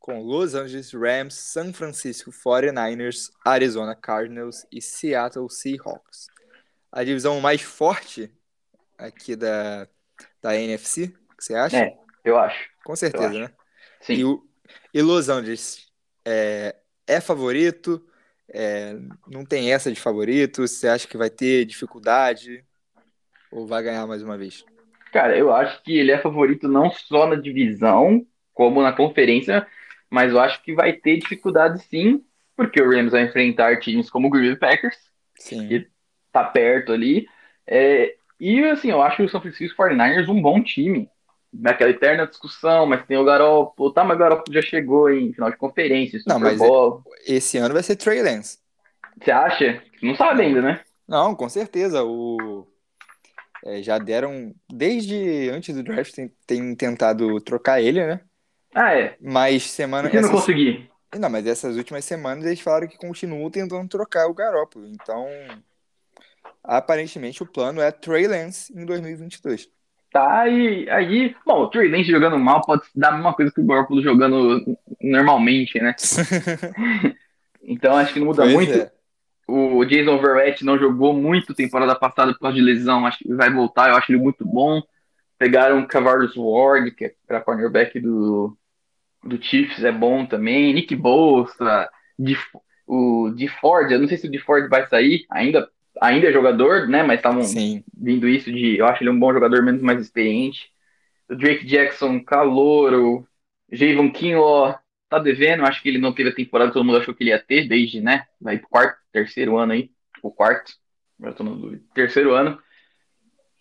com 0.00 0.22
Los 0.22 0.54
Angeles 0.54 0.92
Rams, 0.92 1.34
San 1.34 1.72
Francisco 1.72 2.32
49ers, 2.32 3.30
Arizona 3.44 3.94
Cardinals 3.94 4.66
e 4.72 4.80
Seattle 4.82 5.48
Seahawks. 5.50 6.26
A 6.90 7.04
divisão 7.04 7.38
mais 7.40 7.60
forte 7.60 8.32
aqui 8.98 9.36
da, 9.36 9.86
da 10.42 10.56
NFC, 10.56 11.14
você 11.38 11.54
acha? 11.54 11.76
É, 11.76 11.96
eu 12.24 12.36
acho. 12.38 12.58
Com 12.84 12.96
certeza, 12.96 13.28
acho. 13.28 13.38
né? 13.38 13.50
Sim. 14.00 14.12
E, 14.14 14.24
o, 14.24 14.42
e 14.92 15.02
Los 15.02 15.28
Angeles 15.28 15.86
é, 16.24 16.74
é 17.10 17.20
favorito? 17.20 18.04
É, 18.52 18.96
não 19.28 19.44
tem 19.44 19.72
essa 19.72 19.92
de 19.92 20.00
favorito? 20.00 20.66
Você 20.66 20.88
acha 20.88 21.06
que 21.06 21.16
vai 21.16 21.30
ter 21.30 21.64
dificuldade? 21.64 22.64
Ou 23.50 23.66
vai 23.66 23.82
ganhar 23.82 24.06
mais 24.06 24.22
uma 24.22 24.36
vez? 24.36 24.64
Cara, 25.12 25.36
eu 25.36 25.52
acho 25.52 25.82
que 25.82 25.96
ele 25.96 26.12
é 26.12 26.18
favorito 26.18 26.68
não 26.68 26.90
só 26.90 27.26
na 27.26 27.34
divisão, 27.34 28.24
como 28.52 28.82
na 28.82 28.92
conferência, 28.92 29.66
mas 30.08 30.32
eu 30.32 30.40
acho 30.40 30.62
que 30.62 30.74
vai 30.74 30.92
ter 30.92 31.18
dificuldade 31.18 31.82
sim, 31.84 32.24
porque 32.56 32.80
o 32.80 32.90
Rams 32.90 33.12
vai 33.12 33.22
enfrentar 33.22 33.80
times 33.80 34.10
como 34.10 34.28
o 34.28 34.30
Green 34.30 34.50
Bay 34.50 34.56
Packers, 34.56 34.96
Sim. 35.36 35.66
que 35.66 35.88
tá 36.32 36.44
perto 36.44 36.92
ali. 36.92 37.26
É, 37.66 38.14
e 38.38 38.62
assim, 38.64 38.90
eu 38.90 39.02
acho 39.02 39.22
o 39.22 39.28
São 39.28 39.40
Francisco 39.40 39.82
49ers 39.82 40.28
um 40.28 40.40
bom 40.40 40.62
time. 40.62 41.08
Naquela 41.52 41.90
eterna 41.90 42.26
discussão, 42.26 42.86
mas 42.86 43.04
tem 43.06 43.16
o 43.16 43.24
Garoppolo, 43.24 43.92
tá, 43.92 44.04
mas 44.04 44.16
o 44.16 44.20
Garoppolo 44.20 44.54
já 44.54 44.62
chegou 44.62 45.10
em 45.10 45.32
final 45.32 45.50
de 45.50 45.56
conferência, 45.56 46.18
Super 46.18 46.32
Não, 46.32 46.40
mas 46.40 46.58
Bowl. 46.58 47.02
Esse 47.26 47.58
ano 47.58 47.74
vai 47.74 47.82
ser 47.82 47.96
Trey 47.96 48.22
Lance. 48.22 48.58
Você 49.20 49.30
acha? 49.32 49.82
Não 50.00 50.14
sabe 50.14 50.42
ainda, 50.42 50.62
né? 50.62 50.80
Não, 51.08 51.34
com 51.34 51.48
certeza. 51.48 52.04
O, 52.04 52.66
é, 53.64 53.82
já 53.82 53.98
deram, 53.98 54.54
desde 54.72 55.50
antes 55.50 55.74
do 55.74 55.82
draft, 55.82 56.14
tem, 56.14 56.32
tem 56.46 56.74
tentado 56.76 57.40
trocar 57.40 57.82
ele, 57.82 58.06
né? 58.06 58.20
Ah, 58.72 58.94
é. 58.94 59.16
Mas 59.20 59.64
semana. 59.64 60.06
E 60.06 60.10
se 60.12 60.16
não 60.16 60.28
essas- 60.28 60.40
conseguir? 60.40 60.88
Não, 61.18 61.28
mas 61.28 61.44
essas 61.44 61.76
últimas 61.76 62.04
semanas 62.04 62.46
eles 62.46 62.60
falaram 62.60 62.86
que 62.86 62.96
continuam 62.96 63.50
tentando 63.50 63.88
trocar 63.88 64.28
o 64.28 64.34
Garoppolo. 64.34 64.86
Então, 64.86 65.26
aparentemente 66.62 67.42
o 67.42 67.46
plano 67.46 67.80
é 67.80 67.90
Trey 67.90 68.26
Lance 68.28 68.72
em 68.72 68.84
2022. 68.84 69.68
Tá, 70.12 70.48
e 70.48 70.90
aí, 70.90 71.36
bom, 71.46 71.62
o 71.62 71.68
Trey 71.68 71.88
Lance 71.88 72.10
jogando 72.10 72.36
mal 72.38 72.62
pode 72.62 72.82
dar 72.94 73.10
a 73.10 73.12
mesma 73.12 73.32
coisa 73.32 73.52
que 73.52 73.60
o 73.60 73.66
Garoppolo 73.66 74.02
jogando 74.02 74.76
normalmente, 75.00 75.80
né? 75.80 75.94
Então 77.62 77.96
acho 77.96 78.12
que 78.14 78.18
não 78.18 78.26
muda 78.26 78.42
Pois 78.42 78.52
muito. 78.52 78.72
é. 78.72 78.90
O 79.46 79.84
Jason 79.84 80.18
Verrett 80.18 80.64
não 80.64 80.78
jogou 80.78 81.12
muito 81.12 81.54
temporada 81.54 81.94
passada 81.94 82.32
por 82.32 82.40
causa 82.40 82.56
de 82.56 82.62
lesão, 82.62 83.06
acho 83.06 83.18
que 83.18 83.34
vai 83.34 83.52
voltar, 83.52 83.90
eu 83.90 83.96
acho 83.96 84.10
ele 84.10 84.20
muito 84.20 84.44
bom. 84.44 84.82
Pegaram 85.38 85.80
o 85.80 85.86
Cavarius 85.86 86.36
Ward, 86.36 86.90
que 86.92 87.14
era 87.28 87.40
cornerback 87.40 87.98
do, 88.00 88.56
do 89.24 89.42
Chiefs, 89.42 89.84
é 89.84 89.92
bom 89.92 90.24
também. 90.26 90.72
Nick 90.72 90.94
Bosa, 90.96 91.88
de, 92.18 92.36
o 92.86 93.30
de 93.36 93.48
Ford, 93.48 93.90
eu 93.90 94.00
não 94.00 94.08
sei 94.08 94.18
se 94.18 94.26
o 94.26 94.30
de 94.30 94.38
Ford 94.38 94.68
vai 94.68 94.86
sair, 94.86 95.26
ainda, 95.30 95.68
ainda 96.00 96.28
é 96.28 96.32
jogador, 96.32 96.88
né? 96.88 97.02
Mas 97.02 97.18
estavam 97.18 97.42
vindo 97.94 98.26
isso 98.28 98.50
de. 98.50 98.78
Eu 98.78 98.86
acho 98.86 99.02
ele 99.02 99.10
um 99.10 99.18
bom 99.18 99.32
jogador, 99.32 99.62
menos 99.62 99.82
mais 99.82 100.00
experiente. 100.00 100.70
O 101.28 101.36
Drake 101.36 101.66
Jackson, 101.66 102.22
Calouro, 102.24 103.26
Javon 103.70 104.10
Kinlaw, 104.10 104.78
tá 105.08 105.18
devendo. 105.18 105.64
Acho 105.64 105.82
que 105.82 105.88
ele 105.88 105.98
não 105.98 106.12
teve 106.12 106.30
a 106.30 106.34
temporada 106.34 106.70
que 106.70 106.74
todo 106.74 106.84
mundo 106.84 106.98
achou 106.98 107.14
que 107.14 107.22
ele 107.22 107.30
ia 107.30 107.38
ter, 107.38 107.68
desde, 107.68 108.00
né? 108.00 108.24
Vai 108.40 108.58
pro 108.58 108.68
quarto, 108.68 108.98
terceiro 109.12 109.58
ano 109.58 109.72
aí. 109.72 109.90
O 110.22 110.30
quarto. 110.30 110.72
Eu 111.22 111.34
tô 111.34 111.44
no 111.44 111.54
dúvida. 111.54 111.82
Terceiro 111.94 112.34
ano. 112.34 112.58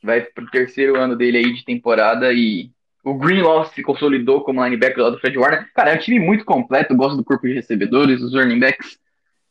Vai 0.02 0.22
pro 0.22 0.50
terceiro 0.50 0.98
ano 0.98 1.16
dele 1.16 1.38
aí 1.38 1.54
de 1.54 1.66
temporada 1.66 2.32
e. 2.34 2.72
O 3.02 3.14
Greenlaw 3.14 3.66
se 3.66 3.82
consolidou 3.82 4.44
como 4.44 4.64
linebacker 4.64 5.02
lá 5.02 5.10
do 5.10 5.20
Fred 5.20 5.38
Warner. 5.38 5.72
Cara, 5.74 5.92
é 5.92 5.96
um 5.96 6.00
time 6.00 6.20
muito 6.20 6.44
completo. 6.44 6.96
Gosto 6.96 7.16
do 7.16 7.24
corpo 7.24 7.48
de 7.48 7.54
recebedores, 7.54 8.20
dos 8.20 8.34
running 8.34 8.60
backs. 8.60 9.00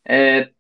É, 0.05 0.51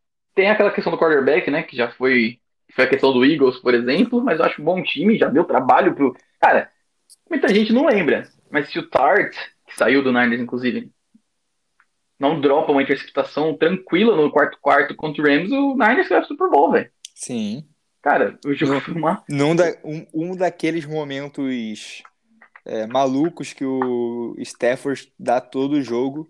tem 0.48 0.54
aquela 0.54 0.70
questão 0.70 0.90
do 0.90 0.98
quarterback, 0.98 1.50
né? 1.50 1.62
Que 1.62 1.76
já 1.76 1.90
foi 1.90 2.38
foi 2.74 2.84
a 2.84 2.88
questão 2.88 3.12
do 3.12 3.24
Eagles, 3.24 3.58
por 3.58 3.74
exemplo, 3.74 4.22
mas 4.22 4.38
eu 4.38 4.44
acho 4.44 4.60
um 4.60 4.64
bom 4.64 4.82
time, 4.82 5.18
já 5.18 5.28
deu 5.28 5.44
trabalho 5.44 5.94
pro. 5.94 6.14
Cara, 6.40 6.70
muita 7.28 7.48
gente 7.48 7.72
não 7.72 7.86
lembra, 7.86 8.28
mas 8.50 8.68
se 8.68 8.78
o 8.78 8.88
Tart, 8.88 9.34
que 9.66 9.76
saiu 9.76 10.02
do 10.02 10.12
Niners, 10.12 10.40
inclusive, 10.40 10.90
não 12.18 12.40
dropa 12.40 12.72
uma 12.72 12.82
interceptação 12.82 13.56
tranquila 13.56 14.16
no 14.16 14.30
quarto 14.30 14.58
quarto 14.60 14.94
contra 14.94 15.22
o 15.22 15.26
Rams, 15.26 15.50
o 15.50 15.74
Niners 15.74 16.08
vai 16.08 16.18
pro 16.18 16.28
Super 16.28 16.50
Bowl, 16.50 16.72
velho. 16.72 16.90
Sim. 17.14 17.66
Cara, 18.02 18.38
o 18.44 18.54
jogo 18.54 18.80
foi 18.80 18.94
uma. 18.94 19.24
Num 19.28 19.56
da, 19.56 19.74
um, 19.84 20.06
um 20.14 20.36
daqueles 20.36 20.84
momentos 20.86 22.02
é, 22.64 22.86
malucos 22.86 23.52
que 23.52 23.64
o 23.64 24.34
Stafford 24.38 25.12
dá 25.18 25.40
todo 25.40 25.74
o 25.74 25.82
jogo, 25.82 26.28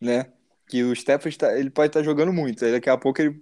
né? 0.00 0.26
Que 0.66 0.82
o 0.82 0.92
Stafford 0.92 1.38
tá, 1.38 1.58
ele 1.58 1.70
pode 1.70 1.88
estar 1.88 2.02
jogando 2.02 2.32
muito, 2.32 2.64
aí 2.64 2.72
daqui 2.72 2.90
a 2.90 2.96
pouco 2.96 3.20
ele. 3.20 3.40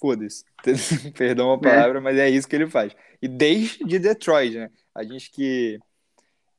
Foda-se. 0.00 0.44
Perdão 1.16 1.52
a 1.52 1.58
palavra, 1.60 2.00
mas 2.00 2.16
é 2.18 2.28
isso 2.30 2.48
que 2.48 2.56
ele 2.56 2.68
faz. 2.68 2.94
E 3.20 3.26
desde 3.28 3.98
Detroit, 3.98 4.54
né? 4.56 4.70
A 4.94 5.02
gente 5.04 5.30
que, 5.30 5.78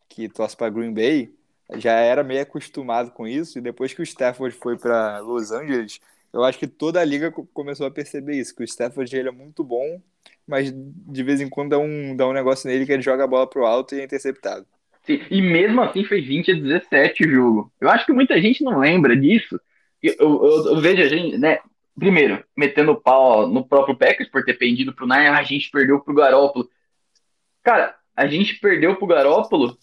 que 0.10 0.30
torce 0.30 0.58
para 0.58 0.70
Green 0.72 0.94
Bay 0.94 1.34
já 1.76 1.94
era 1.94 2.24
meio 2.24 2.42
acostumado 2.42 3.12
com 3.12 3.28
isso, 3.28 3.60
e 3.60 3.62
depois 3.62 3.94
que 3.94 4.02
o 4.02 4.04
Stafford 4.04 4.56
foi 4.58 4.78
para 4.78 5.20
Los 5.20 5.52
Angeles, 5.52 6.00
eu 6.34 6.44
acho 6.44 6.60
que 6.60 6.68
toda 6.68 7.00
a 7.02 7.06
liga 7.06 7.32
co- 7.32 7.46
começou 7.54 7.86
a 7.88 7.92
perceber 7.92 8.38
isso, 8.40 8.56
que 8.56 8.64
o 8.64 8.66
Stafford 8.66 9.16
ele 9.16 9.30
é 9.30 9.32
muito 9.32 9.64
bom, 9.64 10.02
mas 10.48 10.72
de 10.74 11.24
vez 11.24 11.42
em 11.42 11.50
quando 11.50 11.72
dá 11.72 11.80
um, 11.80 12.16
dá 12.16 12.28
um 12.28 12.34
negócio 12.34 12.68
nele 12.70 12.86
que 12.86 12.92
ele 12.94 13.04
joga 13.04 13.24
a 13.24 13.28
bola 13.28 13.48
pro 13.48 13.66
alto 13.66 13.96
e 13.96 14.02
é 14.02 14.04
interceptado. 14.04 14.66
Sim, 15.06 15.22
E 15.32 15.42
mesmo 15.42 15.82
assim 15.82 16.04
foi 16.04 16.22
20 16.22 16.52
a 16.52 16.56
17 16.56 17.26
o 17.26 17.30
jogo. 17.30 17.74
Eu 17.80 17.90
acho 17.90 18.06
que 18.06 18.14
muita 18.14 18.40
gente 18.42 18.64
não 18.64 18.80
lembra 18.80 19.16
disso. 19.16 19.60
Eu, 20.02 20.14
eu- 20.20 20.66
eu 20.76 20.82
vejo 20.82 21.02
a 21.04 21.08
gente, 21.08 21.38
né? 21.38 21.60
Primeiro, 22.00 22.44
metendo 22.56 22.94
o 22.94 23.02
pau 23.02 23.48
no 23.48 23.68
próprio 23.68 23.96
Packers 23.96 24.30
por 24.30 24.44
ter 24.44 24.54
pendido 24.54 24.94
pro 24.94 25.06
Niners, 25.06 25.38
a 25.38 25.44
gente 25.44 25.70
perdeu 25.70 26.00
pro 26.00 26.14
Garópolo. 26.14 26.70
Cara, 27.62 27.96
a 28.16 28.26
gente 28.26 28.56
perdeu 28.60 28.96
pro 28.96 29.08
Garópolo 29.08 29.78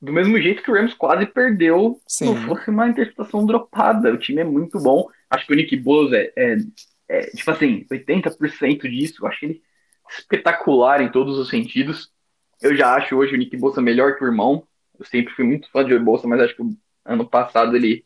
do 0.00 0.12
mesmo 0.12 0.40
jeito 0.40 0.62
que 0.62 0.70
o 0.70 0.74
Rams 0.74 0.94
quase 0.94 1.26
perdeu 1.26 2.00
se 2.06 2.24
Sim. 2.24 2.34
não 2.34 2.42
fosse 2.46 2.70
uma 2.70 2.88
interceptação 2.88 3.44
dropada. 3.44 4.12
O 4.12 4.18
time 4.18 4.40
é 4.40 4.44
muito 4.44 4.80
bom. 4.80 5.08
Acho 5.28 5.46
que 5.46 5.52
o 5.52 5.56
Nick 5.56 5.76
Bosa 5.76 6.16
é, 6.16 6.32
é, 6.36 6.56
é, 7.08 7.20
tipo 7.30 7.50
assim, 7.50 7.84
80% 7.90 8.88
disso. 8.88 9.24
Eu 9.24 9.28
acho 9.28 9.44
ele 9.44 9.62
espetacular 10.10 11.02
em 11.02 11.10
todos 11.10 11.36
os 11.38 11.48
sentidos. 11.48 12.10
Eu 12.62 12.74
já 12.76 12.94
acho 12.94 13.16
hoje 13.16 13.34
o 13.34 13.38
Nick 13.38 13.56
Bolsa 13.56 13.82
melhor 13.82 14.16
que 14.16 14.24
o 14.24 14.26
irmão. 14.26 14.66
Eu 14.98 15.04
sempre 15.04 15.34
fui 15.34 15.44
muito 15.44 15.70
fã 15.70 15.84
de 15.84 15.96
Bolsa, 15.98 16.26
mas 16.26 16.40
acho 16.40 16.56
que 16.56 16.62
ano 17.04 17.28
passado 17.28 17.76
ele 17.76 18.04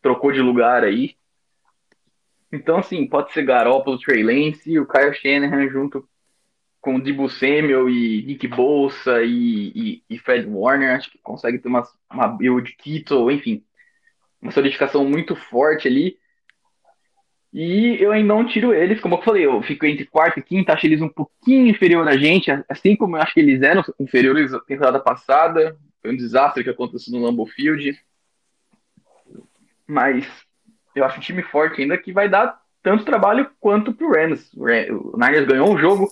trocou 0.00 0.32
de 0.32 0.40
lugar 0.40 0.84
aí. 0.84 1.17
Então, 2.50 2.78
assim, 2.78 3.06
pode 3.06 3.32
ser 3.32 3.44
Garoppolo, 3.44 3.98
Trey 3.98 4.22
Lance 4.22 4.78
o 4.78 4.86
Kyle 4.86 5.14
Shanahan 5.14 5.68
junto 5.68 6.08
com 6.80 6.96
o 6.96 7.02
Debo 7.02 7.28
Samuel 7.28 7.88
e 7.88 8.22
Nick 8.22 8.46
Bolsa 8.48 9.22
e, 9.22 9.72
e, 9.74 10.02
e 10.08 10.18
Fred 10.18 10.46
Warner. 10.48 10.96
Acho 10.96 11.10
que 11.10 11.18
consegue 11.18 11.58
ter 11.58 11.68
uma, 11.68 11.86
uma 12.10 12.28
build 12.28 12.72
Kittle, 12.76 13.30
enfim. 13.30 13.62
Uma 14.40 14.52
solidificação 14.52 15.04
muito 15.04 15.36
forte 15.36 15.86
ali. 15.88 16.16
E 17.52 17.96
eu 18.00 18.12
ainda 18.12 18.34
não 18.34 18.46
tiro 18.46 18.74
eles, 18.74 19.00
como 19.00 19.16
eu 19.16 19.22
falei, 19.22 19.46
eu 19.46 19.62
fico 19.62 19.86
entre 19.86 20.04
quarto 20.04 20.38
e 20.38 20.42
quinto, 20.42 20.70
acho 20.70 20.86
eles 20.86 21.00
um 21.00 21.08
pouquinho 21.08 21.66
inferior 21.66 22.06
a 22.06 22.16
gente, 22.16 22.50
assim 22.68 22.94
como 22.94 23.16
eu 23.16 23.22
acho 23.22 23.32
que 23.32 23.40
eles 23.40 23.62
eram 23.62 23.82
inferiores 23.98 24.52
à 24.52 24.60
temporada 24.60 25.00
passada. 25.00 25.76
Foi 26.00 26.12
um 26.12 26.16
desastre 26.16 26.62
que 26.62 26.70
aconteceu 26.70 27.12
no 27.12 27.24
Lambeau 27.24 27.46
Field. 27.46 27.98
Mas 29.86 30.26
eu 30.98 31.04
acho 31.04 31.18
um 31.18 31.22
time 31.22 31.42
forte 31.42 31.82
ainda 31.82 31.96
que 31.96 32.12
vai 32.12 32.28
dar 32.28 32.60
tanto 32.82 33.04
trabalho 33.04 33.50
quanto 33.60 33.92
pro 33.92 34.12
Rams. 34.12 34.50
O 34.54 35.16
Niners 35.16 35.46
ganhou 35.46 35.70
um 35.70 35.78
jogo 35.78 36.08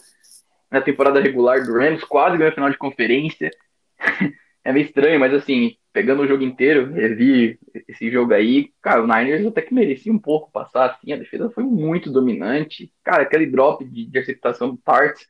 na 0.71 0.81
temporada 0.81 1.21
regular 1.21 1.65
do 1.65 1.75
Rams, 1.75 2.05
quase 2.05 2.37
ganhou 2.37 2.51
a 2.51 2.55
final 2.55 2.71
de 2.71 2.79
conferência. 2.79 3.51
é 4.65 4.73
meio 4.73 4.87
estranho, 4.87 5.21
mas 5.21 5.33
assim, 5.33 5.77
pegando 5.93 6.23
o 6.23 6.27
jogo 6.27 6.43
inteiro, 6.43 6.93
revi 6.93 7.59
esse 7.89 8.11
jogo 8.11 8.35
aí, 8.35 8.71
cara, 8.83 9.03
o 9.03 9.07
Niners 9.07 9.47
até 9.47 9.63
que 9.63 9.73
merecia 9.73 10.13
um 10.13 10.19
pouco 10.19 10.51
passar, 10.51 10.91
assim, 10.91 11.13
a 11.13 11.17
defesa 11.17 11.51
foi 11.51 11.65
muito 11.65 12.11
dominante. 12.11 12.93
Cara, 13.03 13.23
aquele 13.23 13.47
drop 13.47 13.85
de 13.85 14.03
interceptação 14.03 14.71
do 14.71 14.77
Tarts 14.77 15.27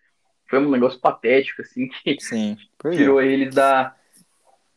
foi 0.49 0.59
um 0.59 0.71
negócio 0.71 1.01
patético, 1.01 1.63
assim, 1.63 1.89
que 2.03 2.17
Sim. 2.21 2.57
É. 2.85 2.91
tirou 2.91 3.21
eles 3.21 3.55
da, 3.55 3.95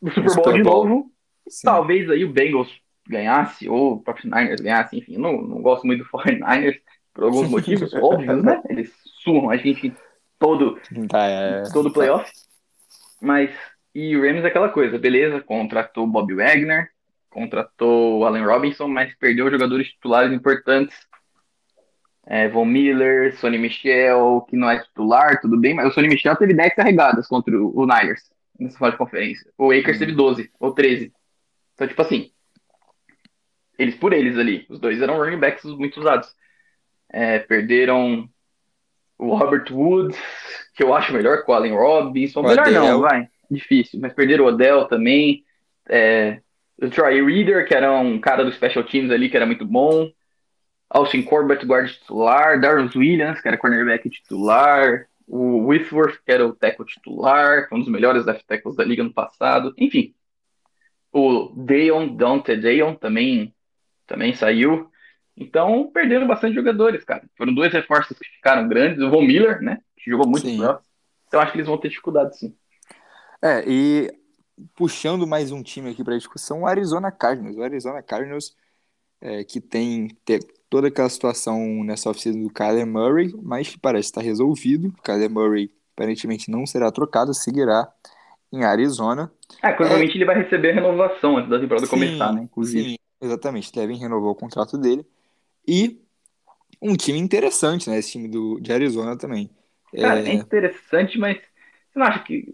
do 0.00 0.10
Super 0.10 0.24
Bowl 0.24 0.34
Super 0.34 0.54
de 0.54 0.62
Bowl. 0.62 0.88
novo. 0.88 1.12
Sim. 1.48 1.62
Talvez 1.64 2.08
aí 2.08 2.24
o 2.24 2.32
Bengals 2.32 2.70
ganhasse, 3.10 3.68
ou 3.68 3.94
o 3.94 4.00
próprio 4.02 4.30
Niners 4.30 4.60
ganhasse, 4.60 4.96
enfim, 4.98 5.16
não, 5.18 5.40
não 5.42 5.60
gosto 5.62 5.86
muito 5.86 6.04
do 6.04 6.10
49ers 6.10 6.80
por 7.12 7.24
alguns 7.24 7.48
motivos 7.50 7.92
óbvios, 7.94 8.42
né? 8.42 8.62
Eles 8.68 8.92
surram 9.22 9.50
a 9.50 9.56
gente 9.56 9.92
todo, 10.38 10.78
Tá, 11.08 11.26
é... 11.26 11.62
todo 11.72 11.92
playoff. 11.92 12.30
Mas, 13.20 13.50
e 13.94 14.16
o 14.16 14.22
Rams 14.22 14.44
é 14.44 14.46
aquela 14.48 14.68
coisa, 14.70 14.98
beleza, 14.98 15.40
contratou 15.40 16.06
Bob 16.06 16.34
Wagner, 16.34 16.88
contratou 17.28 18.24
Allen 18.24 18.44
Robinson, 18.44 18.88
mas 18.88 19.14
perdeu 19.18 19.50
jogadores 19.50 19.88
titulares 19.88 20.32
importantes. 20.32 20.96
É, 22.26 22.48
Von 22.48 22.64
Miller, 22.64 23.36
Sonny 23.36 23.58
Michel, 23.58 24.46
que 24.48 24.54
não 24.56 24.70
é 24.70 24.78
titular, 24.78 25.40
tudo 25.40 25.58
bem, 25.58 25.74
mas 25.74 25.88
o 25.88 25.90
Sonny 25.92 26.06
Michel 26.08 26.36
teve 26.36 26.54
10 26.54 26.74
carregadas 26.74 27.26
contra 27.26 27.52
o 27.60 27.84
Niners 27.86 28.30
nessa 28.58 28.76
final 28.76 28.90
de 28.92 28.98
conferência. 28.98 29.50
O 29.58 29.70
Akers 29.72 29.96
Hum. 29.96 30.00
teve 30.00 30.12
12 30.12 30.50
ou 30.60 30.72
13. 30.72 31.12
Então, 31.74 31.88
tipo 31.88 32.00
assim, 32.02 32.30
eles 33.80 33.94
por 33.94 34.12
eles 34.12 34.36
ali. 34.36 34.66
Os 34.68 34.78
dois 34.78 35.00
eram 35.00 35.18
running 35.18 35.38
backs 35.38 35.64
muito 35.64 36.00
usados. 36.00 36.28
É, 37.08 37.38
perderam 37.38 38.28
o 39.18 39.34
Robert 39.34 39.64
Woods, 39.70 40.18
que 40.74 40.82
eu 40.82 40.94
acho 40.94 41.12
melhor 41.12 41.44
que 41.44 41.50
o 41.50 41.54
Allen 41.54 41.74
Robinson. 41.74 42.40
O 42.40 42.46
melhor 42.46 42.70
não, 42.70 43.00
vai. 43.00 43.28
Difícil. 43.50 43.98
Mas 44.00 44.12
perderam 44.12 44.44
o 44.44 44.48
Odell 44.48 44.84
também. 44.86 45.44
É, 45.88 46.40
o 46.80 46.90
Troy 46.90 47.24
Reader, 47.24 47.66
que 47.66 47.74
era 47.74 47.90
um 47.98 48.20
cara 48.20 48.44
do 48.44 48.52
Special 48.52 48.84
Teams 48.84 49.10
ali, 49.10 49.30
que 49.30 49.36
era 49.36 49.46
muito 49.46 49.64
bom. 49.64 50.10
Austin 50.90 51.22
Corbett, 51.22 51.64
guarda 51.64 51.88
titular. 51.88 52.60
Darius 52.60 52.94
Williams, 52.94 53.40
que 53.40 53.48
era 53.48 53.56
cornerback 53.56 54.08
titular. 54.10 55.06
O 55.26 55.68
Whitworth, 55.68 56.18
que 56.24 56.32
era 56.32 56.46
o 56.46 56.54
tackle 56.54 56.84
titular, 56.84 57.68
um 57.72 57.78
dos 57.78 57.88
melhores 57.88 58.26
left 58.26 58.44
tackles 58.46 58.76
da 58.76 58.84
liga 58.84 59.02
no 59.02 59.12
passado. 59.12 59.72
Enfim. 59.78 60.14
O 61.12 61.52
Deon, 61.56 62.16
Dante 62.16 62.56
Deon 62.56 62.94
também, 62.94 63.54
também 64.10 64.34
saiu. 64.34 64.90
Então, 65.36 65.88
perderam 65.92 66.26
bastante 66.26 66.56
jogadores, 66.56 67.04
cara. 67.04 67.22
Foram 67.38 67.54
dois 67.54 67.72
reforços 67.72 68.18
que 68.18 68.28
ficaram 68.28 68.68
grandes. 68.68 69.00
O 69.00 69.08
Von 69.08 69.22
Miller, 69.22 69.62
né? 69.62 69.78
Que 69.96 70.10
jogou 70.10 70.26
muito 70.26 70.46
Então, 70.48 71.40
acho 71.40 71.52
que 71.52 71.58
eles 71.58 71.68
vão 71.68 71.78
ter 71.78 71.88
dificuldade, 71.88 72.36
sim. 72.36 72.54
É, 73.40 73.64
e 73.66 74.12
puxando 74.74 75.26
mais 75.28 75.52
um 75.52 75.62
time 75.62 75.90
aqui 75.90 76.02
para 76.02 76.18
discussão, 76.18 76.62
o 76.62 76.66
Arizona 76.66 77.12
Cardinals. 77.12 77.56
O 77.56 77.62
Arizona 77.62 78.02
Cardinals, 78.02 78.54
é, 79.20 79.44
que 79.44 79.60
tem 79.60 80.08
toda 80.68 80.88
aquela 80.88 81.08
situação 81.08 81.84
nessa 81.84 82.10
oficina 82.10 82.42
do 82.42 82.52
Kyler 82.52 82.86
Murray, 82.86 83.32
mas 83.40 83.68
que 83.68 83.78
parece 83.78 84.08
estar 84.08 84.22
resolvido. 84.22 84.88
O 84.88 85.02
Kyler 85.02 85.30
Murray 85.30 85.70
aparentemente 85.94 86.50
não 86.50 86.66
será 86.66 86.90
trocado, 86.90 87.32
seguirá 87.32 87.88
em 88.52 88.64
Arizona. 88.64 89.30
É, 89.62 89.72
provavelmente 89.72 90.12
é... 90.12 90.16
ele 90.16 90.24
vai 90.24 90.42
receber 90.42 90.72
a 90.72 90.74
renovação 90.74 91.36
antes 91.36 91.48
da 91.48 91.60
temporada 91.60 91.86
sim, 91.86 91.90
começar, 91.90 92.32
né? 92.32 92.42
Inclusive. 92.42 92.90
Sim, 92.90 92.96
exatamente. 93.20 93.72
Devem 93.72 93.98
renovar 93.98 94.30
o 94.30 94.36
contrato 94.36 94.78
dele. 94.78 95.06
E 95.66 96.00
um 96.80 96.96
time 96.96 97.18
interessante, 97.18 97.88
né? 97.88 97.98
Esse 97.98 98.12
time 98.12 98.28
do, 98.28 98.60
de 98.60 98.72
Arizona 98.72 99.16
também. 99.16 99.50
Cara, 99.94 100.20
é... 100.20 100.30
é 100.30 100.34
interessante, 100.34 101.18
mas 101.18 101.38
você 101.92 101.98
não 101.98 102.06
acha 102.06 102.20
que. 102.20 102.52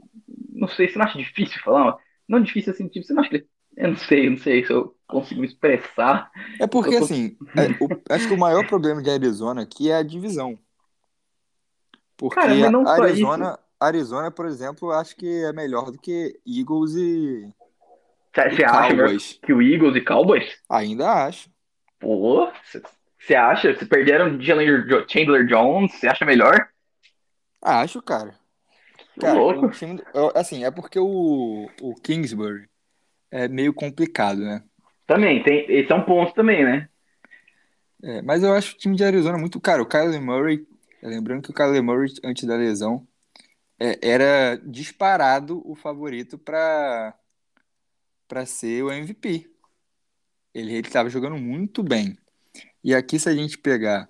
Não 0.52 0.68
sei, 0.68 0.88
você 0.88 0.98
não 0.98 1.06
acha 1.06 1.18
difícil 1.18 1.60
falar? 1.62 1.96
Não 2.26 2.42
difícil 2.42 2.72
assim, 2.72 2.88
tipo, 2.88 3.06
você 3.06 3.12
não 3.12 3.22
acha 3.22 3.30
que. 3.30 3.46
Eu 3.76 3.90
não 3.90 3.96
sei, 3.96 4.26
eu 4.26 4.30
não 4.30 4.38
sei 4.38 4.64
se 4.64 4.72
eu 4.72 4.96
consigo 5.06 5.40
me 5.42 5.46
expressar. 5.46 6.30
É 6.58 6.66
porque, 6.66 6.98
tô... 6.98 7.04
assim, 7.04 7.36
é, 7.54 7.84
o, 7.84 8.14
acho 8.14 8.26
que 8.26 8.34
o 8.34 8.38
maior 8.38 8.66
problema 8.66 9.02
de 9.02 9.10
Arizona 9.10 9.62
aqui 9.62 9.90
é 9.90 9.96
a 9.96 10.02
divisão. 10.02 10.58
Porque 12.16 12.40
Cara, 12.40 12.52
Arizona, 12.88 13.58
Arizona, 13.78 14.30
por 14.30 14.46
exemplo, 14.46 14.90
acho 14.92 15.14
que 15.14 15.28
é 15.44 15.52
melhor 15.52 15.90
do 15.90 15.98
que 15.98 16.40
Eagles 16.46 16.94
e. 16.94 17.52
Você 18.36 18.64
acha 18.64 19.38
que 19.42 19.52
o 19.52 19.62
Eagles 19.62 19.96
e 19.96 20.00
Cowboys? 20.02 20.44
Ainda 20.68 21.24
acho. 21.24 21.48
Pô, 21.98 22.52
você 23.18 23.34
acha? 23.34 23.74
Se 23.78 23.86
perderam 23.86 24.38
Chandler 24.40 25.46
Jones, 25.46 25.92
você 25.92 26.06
acha 26.06 26.24
melhor? 26.26 26.68
Acho, 27.62 28.02
cara. 28.02 28.34
Cara, 29.18 29.32
louco. 29.32 29.70
Time, 29.70 30.02
assim, 30.34 30.64
é 30.64 30.70
porque 30.70 30.98
o, 30.98 31.70
o 31.80 31.94
Kingsbury 31.94 32.68
é 33.30 33.48
meio 33.48 33.72
complicado, 33.72 34.40
né? 34.40 34.62
Também, 35.06 35.42
tem, 35.42 35.64
esse 35.70 35.90
é 35.90 35.94
um 35.94 36.04
ponto 36.04 36.34
também, 36.34 36.62
né? 36.62 36.88
É, 38.02 38.20
mas 38.20 38.42
eu 38.42 38.52
acho 38.52 38.74
o 38.74 38.78
time 38.78 38.94
de 38.94 39.04
Arizona 39.04 39.38
muito 39.38 39.58
caro. 39.58 39.84
O 39.84 39.86
Kyler 39.86 40.20
Murray, 40.20 40.66
lembrando 41.02 41.42
que 41.42 41.50
o 41.50 41.54
Kyler 41.54 41.82
Murray, 41.82 42.12
antes 42.22 42.44
da 42.44 42.56
lesão, 42.56 43.06
é, 43.80 43.98
era 44.02 44.60
disparado 44.62 45.62
o 45.64 45.74
favorito 45.74 46.36
para 46.36 47.14
para 48.26 48.46
ser 48.46 48.82
o 48.82 48.90
MVP. 48.90 49.50
Ele 50.54 50.78
estava 50.78 51.08
jogando 51.08 51.36
muito 51.36 51.82
bem. 51.82 52.16
E 52.82 52.94
aqui, 52.94 53.18
se 53.18 53.28
a 53.28 53.34
gente 53.34 53.58
pegar 53.58 54.08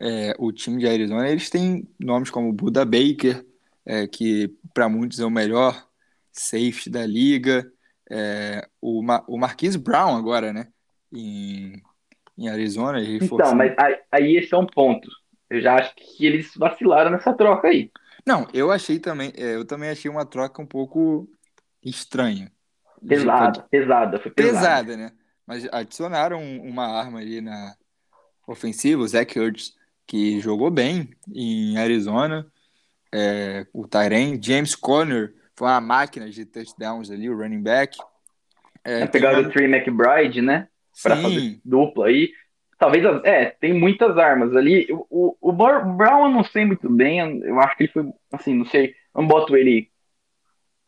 é, 0.00 0.34
o 0.38 0.52
time 0.52 0.78
de 0.78 0.86
Arizona, 0.86 1.28
eles 1.28 1.50
têm 1.50 1.88
nomes 1.98 2.30
como 2.30 2.52
Buda 2.52 2.84
Baker, 2.84 3.44
é, 3.84 4.06
que 4.06 4.54
para 4.74 4.88
muitos 4.88 5.18
é 5.18 5.24
o 5.24 5.30
melhor 5.30 5.86
safety 6.32 6.90
da 6.90 7.04
liga. 7.06 7.70
É, 8.10 8.68
o, 8.80 9.02
Ma 9.02 9.24
o 9.26 9.38
Marquise 9.38 9.78
Brown 9.78 10.16
agora, 10.16 10.52
né? 10.52 10.68
Em, 11.12 11.82
em 12.36 12.48
Arizona. 12.48 13.02
Então, 13.02 13.54
mas 13.54 13.74
aí, 13.78 13.96
aí 14.12 14.36
esse 14.36 14.54
é 14.54 14.58
um 14.58 14.66
ponto. 14.66 15.08
Eu 15.50 15.60
já 15.60 15.76
acho 15.76 15.94
que 15.96 16.26
eles 16.26 16.54
vacilaram 16.54 17.10
nessa 17.10 17.32
troca 17.32 17.68
aí. 17.68 17.90
Não, 18.26 18.46
eu 18.52 18.70
achei 18.70 18.98
também, 18.98 19.32
é, 19.36 19.54
eu 19.54 19.64
também 19.64 19.88
achei 19.88 20.10
uma 20.10 20.26
troca 20.26 20.60
um 20.60 20.66
pouco 20.66 21.26
estranha. 21.82 22.52
Pesada, 23.06 23.62
pesada, 23.70 24.18
foi 24.18 24.30
pesada. 24.30 24.58
Pesada, 24.58 24.96
né? 24.96 25.12
Mas 25.46 25.66
adicionaram 25.72 26.42
uma 26.42 26.86
arma 26.86 27.20
ali 27.20 27.40
na 27.40 27.74
ofensiva, 28.46 29.02
o 29.02 29.08
Zach 29.08 29.38
Ertz, 29.38 29.74
que 30.06 30.40
jogou 30.40 30.70
bem 30.70 31.10
em 31.34 31.76
Arizona. 31.78 32.46
É, 33.12 33.66
o 33.72 33.86
Tyren, 33.86 34.38
James 34.42 34.74
Conner, 34.74 35.34
foi 35.54 35.68
uma 35.68 35.80
máquina 35.80 36.28
de 36.28 36.44
touchdowns 36.44 37.10
ali, 37.10 37.28
o 37.28 37.36
running 37.36 37.62
back. 37.62 37.96
É, 38.84 39.06
pegaram 39.06 39.40
uma... 39.40 39.48
o 39.48 39.52
Trey 39.52 39.66
McBride, 39.66 40.40
né? 40.40 40.68
Para 41.02 41.16
fazer 41.16 41.60
dupla 41.64 42.06
aí. 42.06 42.30
Talvez, 42.78 43.04
é, 43.24 43.46
tem 43.60 43.74
muitas 43.74 44.16
armas 44.16 44.54
ali. 44.54 44.86
O, 44.90 45.36
o, 45.40 45.50
o 45.50 45.52
Brown 45.52 46.26
eu 46.26 46.30
não 46.30 46.44
sei 46.44 46.64
muito 46.64 46.88
bem, 46.88 47.40
eu 47.42 47.58
acho 47.60 47.76
que 47.76 47.84
ele 47.84 47.92
foi, 47.92 48.08
assim, 48.32 48.54
não 48.54 48.64
sei, 48.66 48.94
não 49.14 49.26
boto 49.26 49.56
ele 49.56 49.90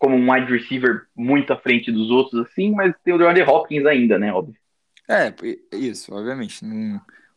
como 0.01 0.17
um 0.17 0.33
wide 0.33 0.51
receiver 0.51 1.07
muito 1.15 1.53
à 1.53 1.59
frente 1.59 1.93
dos 1.93 2.11
outros, 2.11 2.47
assim, 2.47 2.73
mas 2.75 2.95
tem 3.05 3.13
o 3.13 3.19
DeAndre 3.19 3.43
Hopkins 3.43 3.85
ainda, 3.85 4.19
né, 4.19 4.33
óbvio. 4.33 4.57
É, 5.07 5.33
isso, 5.77 6.15
obviamente. 6.15 6.65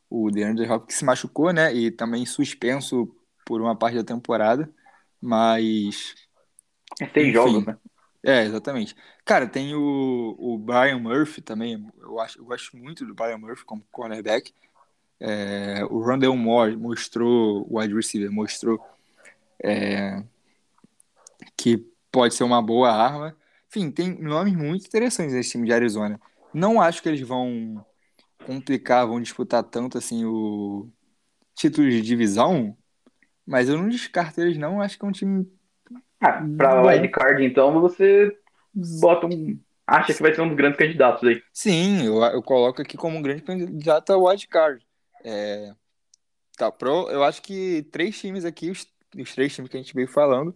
o 0.09 0.31
DeAndre 0.31 0.65
Hopkins 0.71 0.97
se 0.97 1.03
machucou, 1.03 1.51
né, 1.51 1.73
e 1.73 1.91
também 1.91 2.25
suspenso 2.25 3.13
por 3.45 3.61
uma 3.61 3.75
parte 3.75 3.97
da 3.97 4.03
temporada, 4.03 4.69
mas... 5.21 6.15
É 7.01 7.07
seis 7.07 7.33
jogos, 7.33 7.65
né? 7.65 7.77
É, 8.25 8.45
exatamente. 8.45 8.95
Cara, 9.25 9.45
tem 9.45 9.75
o, 9.75 10.33
o 10.39 10.57
Brian 10.57 10.99
Murphy 10.99 11.41
também. 11.41 11.85
Eu, 11.99 12.17
acho, 12.21 12.39
eu 12.39 12.45
gosto 12.45 12.77
muito 12.77 13.05
do 13.05 13.13
Brian 13.13 13.37
Murphy 13.37 13.65
como 13.65 13.85
cornerback. 13.91 14.53
É, 15.19 15.83
o 15.89 15.99
Rondell 15.99 16.35
Moore 16.37 16.77
mostrou, 16.77 17.67
o 17.69 17.79
wide 17.79 17.93
receiver 17.93 18.31
mostrou 18.31 18.79
é, 19.61 20.23
que 21.57 21.85
pode 22.13 22.35
ser 22.35 22.43
uma 22.43 22.61
boa 22.61 22.91
arma. 22.91 23.35
Enfim, 23.67 23.89
tem 23.89 24.21
nomes 24.21 24.55
muito 24.55 24.85
interessantes 24.85 25.33
nesse 25.33 25.51
time 25.51 25.65
de 25.65 25.73
Arizona. 25.73 26.21
Não 26.53 26.79
acho 26.79 27.01
que 27.01 27.09
eles 27.09 27.21
vão 27.21 27.83
complicar, 28.45 29.07
vão 29.07 29.19
disputar 29.19 29.63
tanto 29.63 29.97
assim 29.97 30.23
o 30.23 30.87
título 31.55 31.89
de 31.89 32.01
divisão, 32.01 32.77
mas 33.45 33.67
eu 33.67 33.77
não 33.77 33.89
descarto 33.89 34.39
eles 34.39 34.57
não. 34.57 34.79
Acho 34.79 34.97
que 34.97 35.03
é 35.03 35.07
um 35.07 35.11
time 35.11 35.51
ah, 36.21 36.41
pra 36.55 36.81
wildcard, 36.83 37.43
então, 37.43 37.81
você 37.81 38.31
bota 39.01 39.25
um. 39.25 39.59
Acha 39.85 40.13
que 40.13 40.21
vai 40.21 40.33
ser 40.33 40.41
um 40.41 40.47
dos 40.47 40.55
grandes 40.55 40.77
candidatos 40.77 41.27
aí. 41.27 41.41
Sim, 41.51 42.05
eu, 42.05 42.23
eu 42.23 42.41
coloco 42.41 42.81
aqui 42.81 42.95
como 42.95 43.17
um 43.17 43.21
grande 43.21 43.41
candidato 43.41 44.13
a 44.13 44.17
wildcard. 44.17 44.85
É, 45.25 45.73
tá, 46.57 46.71
pro, 46.71 47.09
eu 47.09 47.23
acho 47.23 47.41
que 47.41 47.83
três 47.91 48.17
times 48.17 48.45
aqui, 48.45 48.69
os, 48.69 48.87
os 49.17 49.33
três 49.33 49.53
times 49.53 49.69
que 49.69 49.75
a 49.75 49.81
gente 49.81 49.93
veio 49.93 50.07
falando, 50.07 50.55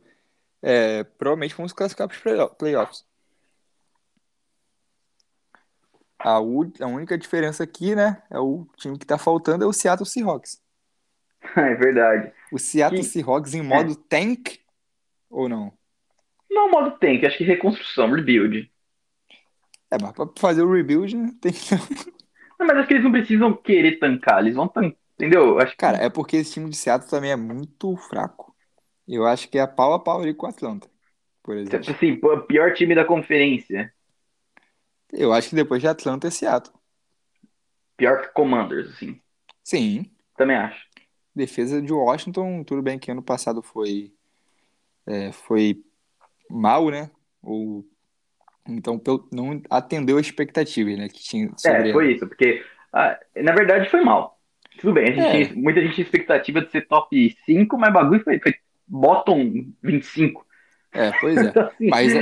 é, 0.61 1.03
provavelmente 1.03 1.55
se 1.55 1.75
classificar 1.75 2.07
para 2.07 2.45
os 2.45 2.53
playoffs. 2.57 3.05
A, 6.19 6.31
a 6.31 6.39
única 6.39 7.17
diferença 7.17 7.63
aqui, 7.63 7.95
né, 7.95 8.21
é 8.29 8.39
o 8.39 8.67
time 8.75 8.97
que 8.97 9.05
está 9.05 9.17
faltando 9.17 9.63
é 9.63 9.67
o 9.67 9.73
Seattle 9.73 10.07
Seahawks. 10.07 10.61
É 11.55 11.75
verdade. 11.75 12.33
O 12.51 12.57
Seattle 12.57 13.03
Seahawks 13.03 13.53
em 13.53 13.61
modo 13.61 13.93
é. 13.93 13.95
tank 14.09 14.59
ou 15.29 15.47
não? 15.47 15.71
Não, 16.49 16.69
modo 16.69 16.97
tank, 16.99 17.23
acho 17.23 17.37
que 17.37 17.43
reconstrução, 17.45 18.11
rebuild. 18.11 18.69
É, 19.89 19.97
mas 20.01 20.11
pra 20.11 20.27
fazer 20.37 20.63
o 20.63 20.73
rebuild, 20.73 21.15
né, 21.15 21.31
tem 21.39 21.53
que. 21.53 21.75
Não, 22.59 22.65
mas 22.65 22.77
acho 22.77 22.87
que 22.87 22.95
eles 22.95 23.03
não 23.03 23.11
precisam 23.11 23.53
querer 23.53 23.99
tancar, 23.99 24.39
eles 24.39 24.55
vão 24.55 24.67
tancar. 24.67 24.97
Entendeu? 25.13 25.59
Acho 25.59 25.71
que... 25.71 25.77
Cara, 25.77 25.97
é 25.97 26.09
porque 26.09 26.37
esse 26.37 26.53
time 26.53 26.69
de 26.69 26.75
Seattle 26.75 27.09
também 27.09 27.31
é 27.31 27.35
muito 27.35 27.95
fraco. 27.97 28.46
Eu 29.07 29.25
acho 29.25 29.49
que 29.49 29.57
é 29.57 29.65
pau 29.65 29.93
a 29.93 29.99
pau 29.99 30.21
ali 30.21 30.33
com 30.33 30.45
o 30.45 30.49
Atlanta, 30.49 30.89
por 31.41 31.55
exemplo. 31.55 31.79
Tipo 31.79 31.95
assim, 31.95 32.19
o 32.21 32.41
pior 32.41 32.73
time 32.73 32.93
da 32.93 33.05
conferência. 33.05 33.93
Eu 35.13 35.31
acho 35.31 35.49
que 35.49 35.55
depois 35.55 35.81
de 35.81 35.87
Atlanta 35.87 36.27
é 36.27 36.31
Seattle. 36.31 36.75
Pior 37.95 38.21
que 38.21 38.33
Commanders, 38.33 38.89
assim. 38.89 39.19
Sim. 39.63 40.11
Também 40.35 40.57
acho. 40.57 40.85
Defesa 41.33 41.81
de 41.81 41.93
Washington, 41.93 42.63
tudo 42.63 42.81
bem 42.81 42.99
que 42.99 43.09
ano 43.09 43.23
passado 43.23 43.61
foi 43.61 44.11
é, 45.05 45.31
foi 45.31 45.81
mal, 46.49 46.89
né? 46.89 47.09
Ou 47.41 47.85
então 48.67 49.01
não 49.31 49.61
atendeu 49.69 50.17
as 50.17 50.25
expectativas, 50.25 50.97
né? 50.97 51.07
Que 51.07 51.23
tinha 51.23 51.49
é, 51.65 51.93
foi 51.93 52.13
isso, 52.13 52.27
porque 52.27 52.63
ah, 52.91 53.17
na 53.37 53.53
verdade 53.53 53.89
foi 53.89 54.01
mal. 54.01 54.37
Tudo 54.79 54.93
bem, 54.93 55.05
a 55.05 55.11
gente 55.11 55.25
é. 55.25 55.45
tinha, 55.45 55.61
muita 55.61 55.81
gente 55.81 55.95
tinha 55.95 56.05
expectativa 56.05 56.61
de 56.61 56.69
ser 56.69 56.87
top 56.87 57.35
5, 57.45 57.77
mas 57.77 57.93
bagulho 57.93 58.23
foi, 58.23 58.39
foi 58.39 58.53
bottom 58.87 59.65
25. 59.83 60.45
É, 60.93 61.11
pois 61.19 61.37
é. 61.37 61.49
assim... 61.59 61.89
mas, 61.89 62.13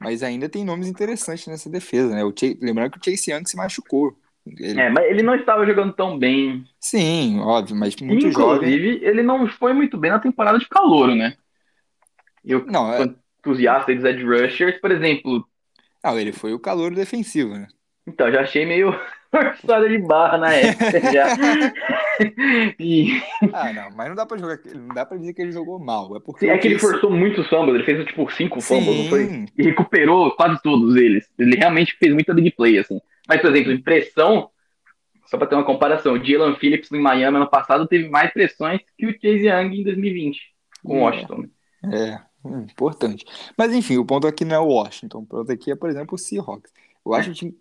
mas 0.00 0.22
ainda 0.22 0.48
tem 0.48 0.64
nomes 0.64 0.88
interessantes 0.88 1.46
nessa 1.46 1.70
defesa, 1.70 2.14
né? 2.14 2.24
O 2.24 2.32
Chase, 2.32 2.58
lembrando 2.60 2.92
que 2.92 2.98
o 2.98 3.04
Chase 3.04 3.30
Young 3.30 3.44
se 3.46 3.56
machucou 3.56 4.16
Ele... 4.46 4.80
É, 4.80 4.90
mas 4.90 5.04
ele 5.06 5.22
não 5.22 5.34
estava 5.34 5.66
jogando 5.66 5.92
tão 5.92 6.18
bem. 6.18 6.64
Sim, 6.80 7.40
óbvio, 7.40 7.76
mas 7.76 7.94
muito 7.96 8.26
Inclusive, 8.26 8.92
jovem. 8.94 9.08
ele 9.08 9.22
não 9.22 9.46
foi 9.46 9.72
muito 9.72 9.96
bem 9.98 10.10
na 10.10 10.18
temporada 10.18 10.58
de 10.58 10.68
calouro, 10.68 11.14
né? 11.14 11.34
Eu, 12.44 12.64
Não, 12.66 12.92
é... 12.92 13.02
entusiasta 13.38 13.94
dos 13.94 14.04
Edge 14.04 14.24
Rushers, 14.24 14.80
por 14.80 14.90
exemplo, 14.90 15.46
não, 16.02 16.18
ele 16.18 16.32
foi 16.32 16.52
o 16.54 16.58
calor 16.58 16.94
defensivo, 16.94 17.54
né? 17.54 17.66
então, 18.06 18.30
já 18.32 18.40
achei 18.40 18.64
meio 18.64 18.98
forçada 19.30 19.88
de 19.88 19.98
barra 19.98 20.38
na 20.38 20.52
época 20.54 21.00
já. 21.12 21.26
E 22.80 23.22
Ah, 23.52 23.72
não, 23.72 23.90
mas 23.96 24.08
não 24.08 24.14
dá 24.16 24.26
pra 24.26 24.36
jogar, 24.36 24.58
não 24.74 24.88
dá 24.94 25.06
pra 25.06 25.16
dizer 25.16 25.32
que 25.34 25.40
ele 25.42 25.52
jogou 25.52 25.78
mal, 25.78 26.16
é 26.16 26.20
porque 26.20 26.46
é 26.46 26.54
o 26.54 26.58
que 26.58 26.66
ele 26.66 26.78
forçou 26.78 27.10
muitos 27.10 27.46
fumbles, 27.48 27.76
ele 27.76 27.84
fez 27.84 28.04
tipo 28.06 28.28
cinco 28.32 28.60
fumbles, 28.60 28.96
não 29.04 29.08
foi? 29.08 29.26
Sim, 29.26 29.46
E 29.56 29.62
recuperou 29.62 30.30
quase 30.32 30.60
todos 30.62 30.96
eles. 30.96 31.28
Ele 31.38 31.56
realmente 31.56 31.96
fez 31.96 32.12
muita 32.12 32.34
big 32.34 32.50
play, 32.52 32.78
assim. 32.78 33.00
Mas, 33.28 33.40
por 33.40 33.50
exemplo, 33.54 33.70
em 33.72 33.80
pressão, 33.80 34.50
só 35.26 35.36
pra 35.38 35.46
ter 35.46 35.54
uma 35.54 35.64
comparação, 35.64 36.14
o 36.14 36.24
Jalen 36.24 36.56
Phillips 36.56 36.90
em 36.90 37.00
Miami 37.00 37.36
ano 37.36 37.48
passado 37.48 37.86
teve 37.86 38.08
mais 38.08 38.32
pressões 38.32 38.80
que 38.96 39.06
o 39.06 39.12
Chase 39.12 39.46
Young 39.46 39.80
em 39.80 39.84
2020 39.84 40.40
com 40.82 40.94
o 40.94 40.98
É. 40.98 41.02
Washington. 41.02 41.44
É, 41.84 42.18
hum, 42.44 42.66
importante. 42.68 43.24
Mas 43.56 43.72
enfim, 43.72 43.96
o 43.98 44.04
ponto 44.04 44.26
aqui 44.26 44.44
não 44.44 44.56
é 44.56 44.58
o 44.58 44.66
Washington. 44.66 45.18
O 45.18 45.26
ponto 45.26 45.52
aqui 45.52 45.70
é, 45.70 45.76
por 45.76 45.88
exemplo, 45.88 46.14
o 46.14 46.18
Seahawks. 46.18 46.72
Eu 47.06 47.14
acho 47.14 47.32
que 47.32 47.54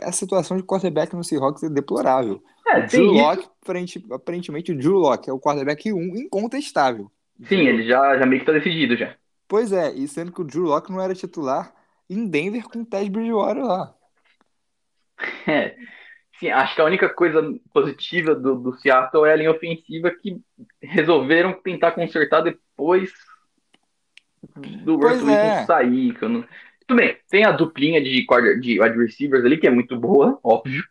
a 0.00 0.12
situação 0.12 0.56
de 0.56 0.62
quarterback 0.62 1.14
no 1.14 1.24
Seahawks 1.24 1.62
é 1.64 1.68
deplorável. 1.68 2.42
É, 2.66 2.78
O 2.78 2.86
Drew 2.86 3.04
isso. 3.06 3.14
Lock, 3.14 3.48
aparente- 3.62 4.06
aparentemente, 4.12 4.72
o 4.72 4.78
Drew 4.78 4.94
Lock 4.96 5.28
é 5.28 5.32
o 5.32 5.40
quarterback 5.40 5.92
1 5.92 6.16
incontestável. 6.16 7.10
Sim, 7.48 7.66
ele 7.66 7.86
já, 7.86 8.16
já 8.18 8.24
meio 8.26 8.40
que 8.40 8.46
tá 8.46 8.52
decidido 8.52 8.96
já. 8.96 9.16
Pois 9.48 9.72
é, 9.72 9.92
e 9.92 10.06
sendo 10.06 10.30
que 10.32 10.40
o 10.40 10.44
Drew 10.44 10.64
Lock 10.64 10.90
não 10.90 11.00
era 11.00 11.14
titular 11.14 11.74
em 12.08 12.26
Denver 12.28 12.62
com 12.64 12.80
o 12.80 12.84
Ted 12.86 13.10
Bridgewater 13.10 13.64
lá. 13.64 13.94
É. 15.46 15.76
Sim, 16.38 16.50
acho 16.50 16.74
que 16.74 16.80
a 16.80 16.84
única 16.84 17.08
coisa 17.08 17.40
positiva 17.72 18.34
do, 18.34 18.56
do 18.56 18.74
Seattle 18.78 19.24
é 19.26 19.32
a 19.32 19.36
linha 19.36 19.50
ofensiva 19.52 20.10
que 20.10 20.40
resolveram 20.80 21.52
tentar 21.52 21.92
consertar 21.92 22.40
depois 22.40 23.12
do 24.84 24.96
Russell 24.96 25.28
é. 25.30 25.64
sair. 25.66 26.14
que 26.18 26.24
eu 26.24 26.28
não- 26.28 26.44
Tudo 26.92 26.96
bem, 26.96 27.16
tem 27.30 27.44
a 27.44 27.52
duplinha 27.52 28.02
de, 28.02 28.26
quarter- 28.26 28.60
de 28.60 28.78
wide 28.78 28.98
receivers 28.98 29.44
ali, 29.46 29.56
que 29.58 29.66
é 29.66 29.70
muito 29.70 29.98
boa, 29.98 30.38
óbvio. 30.44 30.84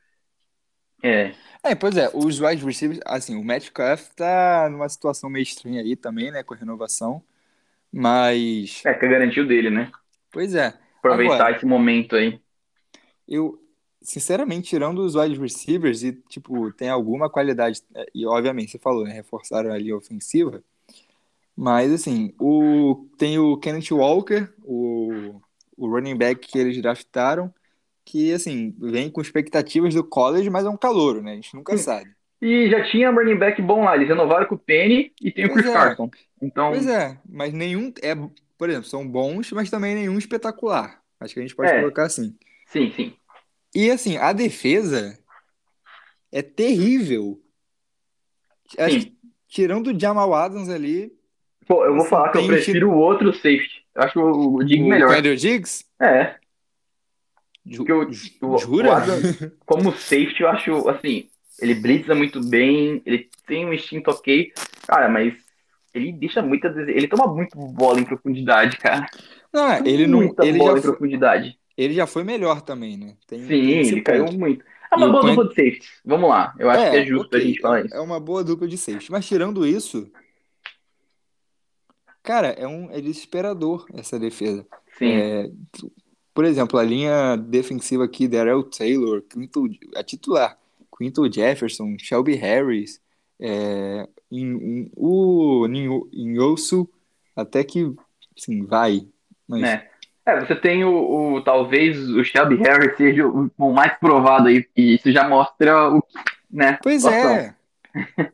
É, 1.04 1.32
É, 1.64 1.76
pois 1.76 1.95
é, 1.95 2.10
os 2.14 2.39
wide 2.39 2.66
receivers, 2.66 2.99
assim, 3.06 3.36
o 3.36 3.43
Metcalf 3.43 4.10
tá 4.16 4.68
numa 4.70 4.89
situação 4.89 5.30
meio 5.30 5.43
estranha 5.43 5.82
aí 5.82 5.95
também, 5.95 6.32
né, 6.32 6.43
com 6.43 6.54
a 6.54 6.58
renovação. 6.58 7.24
Mas, 7.91 8.84
é 8.86 8.93
que 8.93 9.08
garantiu 9.08 9.47
dele, 9.47 9.70
né? 9.70 9.91
pois 10.32 10.56
é, 10.56 10.74
Aproveitar 10.99 11.36
Agora- 11.36 11.58
esse 11.58 11.66
momento 11.66 12.16
aí. 12.16 12.39
eu, 13.28 13.60
sinceramente, 14.02 14.70
tirando 14.70 14.99
os 14.99 15.16
wide 15.16 15.39
receivers 15.39 16.04
e, 16.04 16.14
tipo, 16.30 16.72
tem 16.74 16.89
alguma 16.89 17.30
qualidade, 17.30 17.82
é, 17.95 18.06
e 18.14 18.26
obviamente 18.26 18.72
você 18.72 18.80
falou, 18.80 19.04
né, 19.06 19.14
reforçaram 19.14 19.72
a 19.72 19.78
linha 19.78 19.95
ofensiva, 19.95 20.64
mas, 21.56 21.91
assim, 21.93 22.34
o, 22.39 23.08
tem 23.18 23.39
o 23.39 23.58
Kenneth 23.58 23.91
Walker, 23.93 24.49
o, 24.64 25.41
o 25.82 25.89
running 25.89 26.15
back 26.15 26.47
que 26.47 26.57
eles 26.59 26.79
draftaram, 26.82 27.53
que, 28.05 28.32
assim, 28.34 28.75
vem 28.79 29.09
com 29.09 29.21
expectativas 29.21 29.93
do 29.95 30.03
college, 30.03 30.49
mas 30.49 30.65
é 30.65 30.69
um 30.69 30.77
calouro, 30.77 31.21
né, 31.21 31.32
a 31.32 31.36
gente 31.36 31.55
nunca 31.55 31.75
sabe. 31.77 32.11
E 32.41 32.69
já 32.69 32.84
tinha 32.84 33.11
running 33.11 33.38
back 33.38 33.61
bom 33.61 33.84
lá, 33.84 33.95
eles 33.95 34.07
renovaram 34.07 34.45
com 34.47 34.55
o 34.55 34.59
Penny 34.59 35.11
e 35.21 35.32
tem 35.32 35.45
o 35.45 35.53
Chris 35.53 35.65
é. 35.67 35.73
Carson. 35.73 36.09
Então, 36.41 36.69
Pois 36.71 36.88
é, 36.88 37.17
mas 37.29 37.53
nenhum 37.53 37.93
é, 38.01 38.15
por 38.57 38.69
exemplo, 38.69 38.88
são 38.88 39.07
bons, 39.07 39.51
mas 39.51 39.69
também 39.69 39.93
nenhum 39.95 40.17
espetacular. 40.17 41.01
Acho 41.19 41.34
que 41.36 41.39
a 41.39 41.43
gente 41.43 41.55
pode 41.55 41.69
É. 41.71 41.79
colocar 41.82 42.03
assim. 42.05 42.36
sim, 42.67 42.91
sim. 42.95 43.13
E 43.75 43.89
assim, 43.91 44.17
a 44.17 44.34
defesa 44.34 45.17
é 46.32 46.41
terrível. 46.41 47.39
Acho 48.77 48.99
que 49.01 49.13
tirando 49.47 49.88
o 49.88 49.99
Jamal 49.99 50.34
Adams 50.34 50.67
ali, 50.69 51.13
Pô, 51.67 51.86
eu 51.86 51.91
vou 51.91 52.01
Assim, 52.01 52.09
falar 52.09 52.32
que 52.32 52.38
eu 52.39 52.47
prefiro 52.47 52.89
o 52.91 52.97
outro 52.97 53.32
safety. 53.34 53.80
Eu 53.95 54.03
acho 54.03 54.19
o, 54.19 54.55
o 54.55 54.63
Dig 54.63 54.81
o 54.81 54.87
melhor. 54.89 55.07
Quandre 55.07 55.35
Diggs, 55.35 55.85
É, 56.01 56.39
ju- 57.65 57.85
que 57.85 57.93
o- 57.93 58.11
ju- 58.11 58.31
o- 58.41 58.57
jura? 58.57 58.89
o 58.89 58.91
Adams- 58.91 59.39
como 59.65 59.91
safety, 59.91 60.41
eu 60.43 60.49
acho, 60.49 60.89
assim, 60.89 61.29
ele 61.59 61.75
blitza 61.75 62.15
muito 62.15 62.41
bem, 62.43 63.01
ele 63.05 63.29
tem 63.45 63.65
um 63.65 63.73
instinto 63.73 64.09
ok, 64.11 64.51
cara, 64.87 65.07
mas 65.09 65.33
ele 65.93 66.11
deixa 66.11 66.41
muita. 66.41 66.67
Ele 66.67 67.07
toma 67.07 67.27
muito 67.27 67.57
bola 67.57 67.99
em 67.99 68.05
profundidade, 68.05 68.77
cara. 68.77 69.05
Não, 69.53 69.67
é, 69.69 69.81
ele 69.85 70.07
não, 70.07 70.21
Muita 70.21 70.41
ele 70.41 70.59
bola 70.59 70.73
já 70.73 70.77
em 70.77 70.81
foi, 70.81 70.81
profundidade. 70.81 71.57
ele 71.77 71.93
já 71.93 72.07
foi 72.07 72.23
melhor 72.23 72.61
também, 72.61 72.97
né? 72.97 73.17
Tem, 73.27 73.47
Sim, 73.47 73.57
tem 73.81 73.81
ele 73.87 74.01
caiu 74.01 74.25
ponto. 74.25 74.33
muito. 74.33 74.63
É 74.91 74.95
uma 74.95 75.05
E 75.05 75.07
o 75.07 75.11
boa 75.11 75.23
dupla 75.23 75.47
de 75.47 75.55
safety. 75.55 75.87
Vamos 76.05 76.29
lá, 76.29 76.53
eu 76.59 76.69
acho 76.69 76.89
que 76.89 76.95
é 76.95 77.05
justo 77.05 77.35
a 77.35 77.39
ok, 77.39 77.41
gente 77.41 77.59
falar 77.61 77.85
é, 77.85 77.85
isso. 77.85 77.95
é 77.97 77.99
uma 77.99 78.19
boa 78.19 78.43
dupla 78.43 78.67
de 78.67 78.77
safety. 78.77 79.11
Mas 79.11 79.27
tirando 79.27 79.65
isso, 79.65 80.11
cara, 82.24 82.47
é 82.49 82.67
um 82.67 82.89
é 82.91 82.99
desesperador 83.01 83.86
essa 83.93 84.19
defesa. 84.19 84.65
Sim, 84.97 85.11
É, 85.13 85.49
por 86.34 86.45
exemplo, 86.45 86.80
a 86.80 86.84
linha 86.84 87.36
defensiva 87.36 88.05
aqui, 88.05 88.28
Darrell 88.28 88.63
Taylor, 88.63 89.22
Quinton, 89.22 89.67
a 89.95 90.03
titular, 90.03 90.57
Quinton 90.97 91.32
Jefferson, 91.32 91.95
Shelby 91.99 92.36
Harris, 92.36 93.01
é, 93.39 94.07
em- 94.32 94.82
em- 94.82 94.91
o 94.95 95.67
Ninho- 95.67 96.07
Inhosu, 96.13 96.88
até 97.36 97.63
que, 97.63 97.91
sim, 98.38 98.65
vai. 98.65 99.07
Mas, 99.47 99.61
né? 99.61 99.88
É, 100.26 100.39
você 100.39 100.55
tem 100.55 100.84
o, 100.86 101.34
o- 101.36 101.41
talvez 101.43 101.97
o 102.09 102.24
Shelby 102.24 102.55
Harris 102.57 102.95
seja 102.95 103.28
o, 103.28 103.49
o 103.57 103.74
mais 103.74 103.97
provado 103.99 104.47
aí, 104.47 104.65
e 104.78 104.95
isso 104.95 105.11
já 105.11 105.28
mostra 105.28 105.89
o, 105.91 106.03
né? 106.49 106.78
Pois 106.84 107.03
é. 107.03 107.55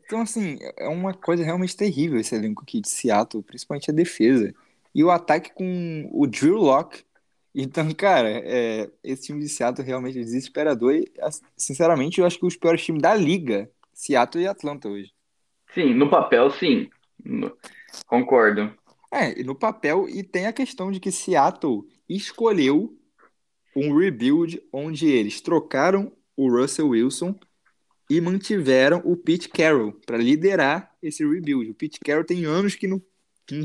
Então, 0.04 0.20
assim, 0.22 0.58
é 0.76 0.88
uma 0.88 1.12
coisa 1.12 1.44
realmente 1.44 1.76
terrível 1.76 2.18
esse 2.18 2.34
elenco 2.34 2.62
aqui 2.62 2.80
de 2.80 2.88
Seattle, 2.88 3.42
principalmente 3.42 3.90
a 3.90 3.94
defesa. 3.94 4.54
E 4.94 5.04
o 5.04 5.10
ataque 5.10 5.52
com 5.52 6.08
o 6.12 6.26
Drew 6.26 6.56
Lock. 6.56 7.04
Então, 7.54 7.90
cara, 7.94 8.28
é, 8.28 8.90
esse 9.02 9.26
time 9.26 9.40
de 9.40 9.48
Seattle 9.48 9.86
realmente 9.86 10.18
é 10.18 10.22
desesperador. 10.22 10.94
E, 10.94 11.10
sinceramente, 11.56 12.20
eu 12.20 12.26
acho 12.26 12.38
que 12.38 12.46
os 12.46 12.56
piores 12.56 12.84
times 12.84 13.02
da 13.02 13.14
liga, 13.14 13.70
Seattle 13.92 14.44
e 14.44 14.46
Atlanta 14.46 14.88
hoje. 14.88 15.12
Sim, 15.74 15.94
no 15.94 16.08
papel, 16.08 16.50
sim. 16.50 16.88
Concordo. 18.06 18.72
É, 19.10 19.42
no 19.42 19.54
papel, 19.54 20.08
e 20.08 20.22
tem 20.22 20.46
a 20.46 20.52
questão 20.52 20.90
de 20.90 21.00
que 21.00 21.10
Seattle 21.10 21.82
escolheu 22.08 22.94
um 23.74 23.96
rebuild 23.96 24.62
onde 24.72 25.08
eles 25.08 25.40
trocaram 25.40 26.12
o 26.36 26.50
Russell 26.50 26.88
Wilson 26.88 27.34
e 28.08 28.20
mantiveram 28.20 29.02
o 29.04 29.16
Pete 29.16 29.48
Carroll 29.48 29.92
para 30.06 30.16
liderar 30.16 30.92
esse 31.02 31.26
rebuild. 31.26 31.70
O 31.70 31.74
Pete 31.74 32.00
Carroll 32.00 32.24
tem 32.24 32.44
anos 32.44 32.74
que 32.74 32.86
não, 32.86 33.00
que 33.46 33.54
não 33.54 33.64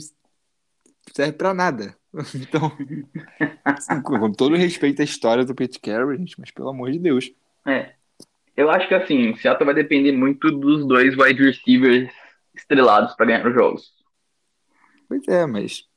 serve 1.14 1.34
para 1.34 1.54
nada. 1.54 1.96
Então, 2.36 2.72
assim, 3.66 4.00
com 4.04 4.32
todo 4.32 4.56
respeito 4.56 5.02
à 5.02 5.04
história 5.06 5.44
do 5.44 5.56
Pete 5.56 5.80
Carroll, 5.80 6.16
gente, 6.16 6.40
mas 6.40 6.52
pelo 6.52 6.70
amor 6.70 6.92
de 6.92 7.00
Deus. 7.00 7.34
É. 7.66 7.94
Eu 8.56 8.70
acho 8.70 8.88
que 8.88 8.94
assim, 8.94 9.32
o 9.32 9.38
Seattle 9.38 9.66
vai 9.66 9.74
depender 9.74 10.12
muito 10.12 10.52
dos 10.52 10.86
dois 10.88 11.18
wide 11.18 11.44
receivers 11.44 12.12
estrelados 12.54 13.16
para 13.16 13.26
ganhar 13.26 13.48
os 13.48 13.54
jogos. 13.56 13.92
Pois 15.08 15.28
é, 15.28 15.46
mas 15.48 15.88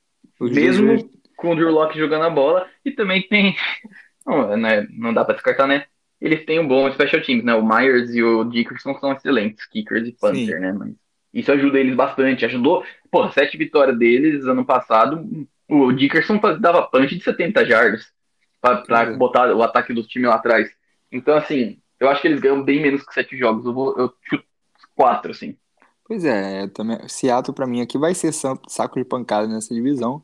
Mesmo 0.40 0.86
dois- 0.86 1.04
com 1.36 1.52
o 1.52 1.54
Drew 1.54 1.70
Locke 1.70 1.98
jogando 1.98 2.24
a 2.24 2.30
bola. 2.30 2.66
E 2.82 2.90
também 2.92 3.26
tem. 3.28 3.54
Não, 4.26 4.56
né, 4.56 4.84
não 4.90 5.14
dá 5.14 5.24
para 5.24 5.34
descartar, 5.34 5.68
né? 5.68 5.86
Eles 6.20 6.44
têm 6.44 6.58
um 6.58 6.66
bom 6.66 6.90
special 6.92 7.22
teams, 7.22 7.44
né? 7.44 7.54
O 7.54 7.66
Myers 7.66 8.14
e 8.14 8.22
o 8.22 8.44
Dickerson 8.44 8.98
são 8.98 9.12
excelentes 9.12 9.66
kickers 9.66 10.08
e 10.08 10.12
punter, 10.12 10.56
Sim. 10.56 10.60
né? 10.60 10.72
Mas 10.72 10.94
isso 11.32 11.52
ajuda 11.52 11.78
eles 11.78 11.94
bastante. 11.94 12.44
Ajudou. 12.44 12.84
Pô, 13.10 13.28
sete 13.30 13.56
vitórias 13.56 13.98
deles 13.98 14.44
ano 14.46 14.64
passado. 14.64 15.46
O 15.68 15.92
Dickerson 15.92 16.40
dava 16.60 16.88
punch 16.88 17.16
de 17.16 17.22
70 17.22 17.64
jardas 17.66 18.16
Pois 18.60 18.88
é. 18.88 19.16
botar 19.16 19.54
o 19.54 19.62
ataque 19.62 19.92
do 19.92 20.02
time 20.02 20.26
lá 20.26 20.36
atrás. 20.36 20.68
Então, 21.10 21.36
assim, 21.36 21.78
eu 22.00 22.08
acho 22.08 22.20
que 22.20 22.28
eles 22.28 22.40
ganham 22.40 22.62
bem 22.62 22.80
menos 22.80 23.04
que 23.04 23.14
sete 23.14 23.36
jogos. 23.36 23.64
Eu 23.64 23.72
vou, 23.72 23.96
eu 23.96 24.12
chuto 24.22 24.44
quatro, 24.94 25.30
assim. 25.30 25.56
Pois 26.04 26.24
é, 26.24 26.68
também, 26.68 26.98
Seattle 27.08 27.54
pra 27.54 27.66
mim 27.66 27.80
aqui 27.80 27.98
vai 27.98 28.14
ser 28.14 28.32
saco 28.32 28.98
de 28.98 29.04
pancada 29.04 29.46
nessa 29.46 29.74
divisão. 29.74 30.22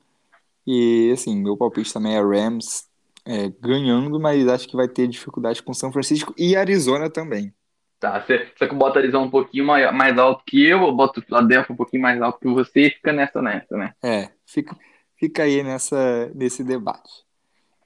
E 0.67 1.11
assim, 1.13 1.37
meu 1.41 1.57
palpite 1.57 1.93
também 1.93 2.15
é 2.15 2.21
Rams 2.21 2.89
é, 3.25 3.49
ganhando, 3.61 4.19
mas 4.21 4.47
acho 4.49 4.69
que 4.69 4.77
vai 4.77 4.89
ter 4.89 5.07
dificuldade 5.07 5.63
com 5.63 5.73
São 5.73 5.93
Francisco 5.93 6.35
e 6.37 6.57
Arizona 6.57 7.09
também. 7.09 7.55
Tá, 8.01 8.21
você, 8.21 8.49
você 8.59 8.67
bota 8.69 8.99
a 8.99 9.03
Arizona 9.03 9.27
um 9.27 9.31
pouquinho 9.31 9.65
mais, 9.65 9.95
mais 9.95 10.19
alto 10.19 10.43
que 10.45 10.65
eu, 10.65 10.83
eu 10.83 10.93
boto 10.93 11.23
Philadelphia 11.23 11.73
um 11.73 11.77
pouquinho 11.77 12.03
mais 12.03 12.21
alto 12.21 12.41
que 12.41 12.49
você 12.49 12.89
e 12.89 12.91
fica 12.91 13.13
nessa 13.13 13.41
nessa, 13.41 13.77
né? 13.77 13.95
É, 14.03 14.29
fica, 14.45 14.77
fica 15.17 15.45
aí 15.45 15.63
nessa, 15.63 16.29
nesse 16.35 16.65
debate. 16.65 17.25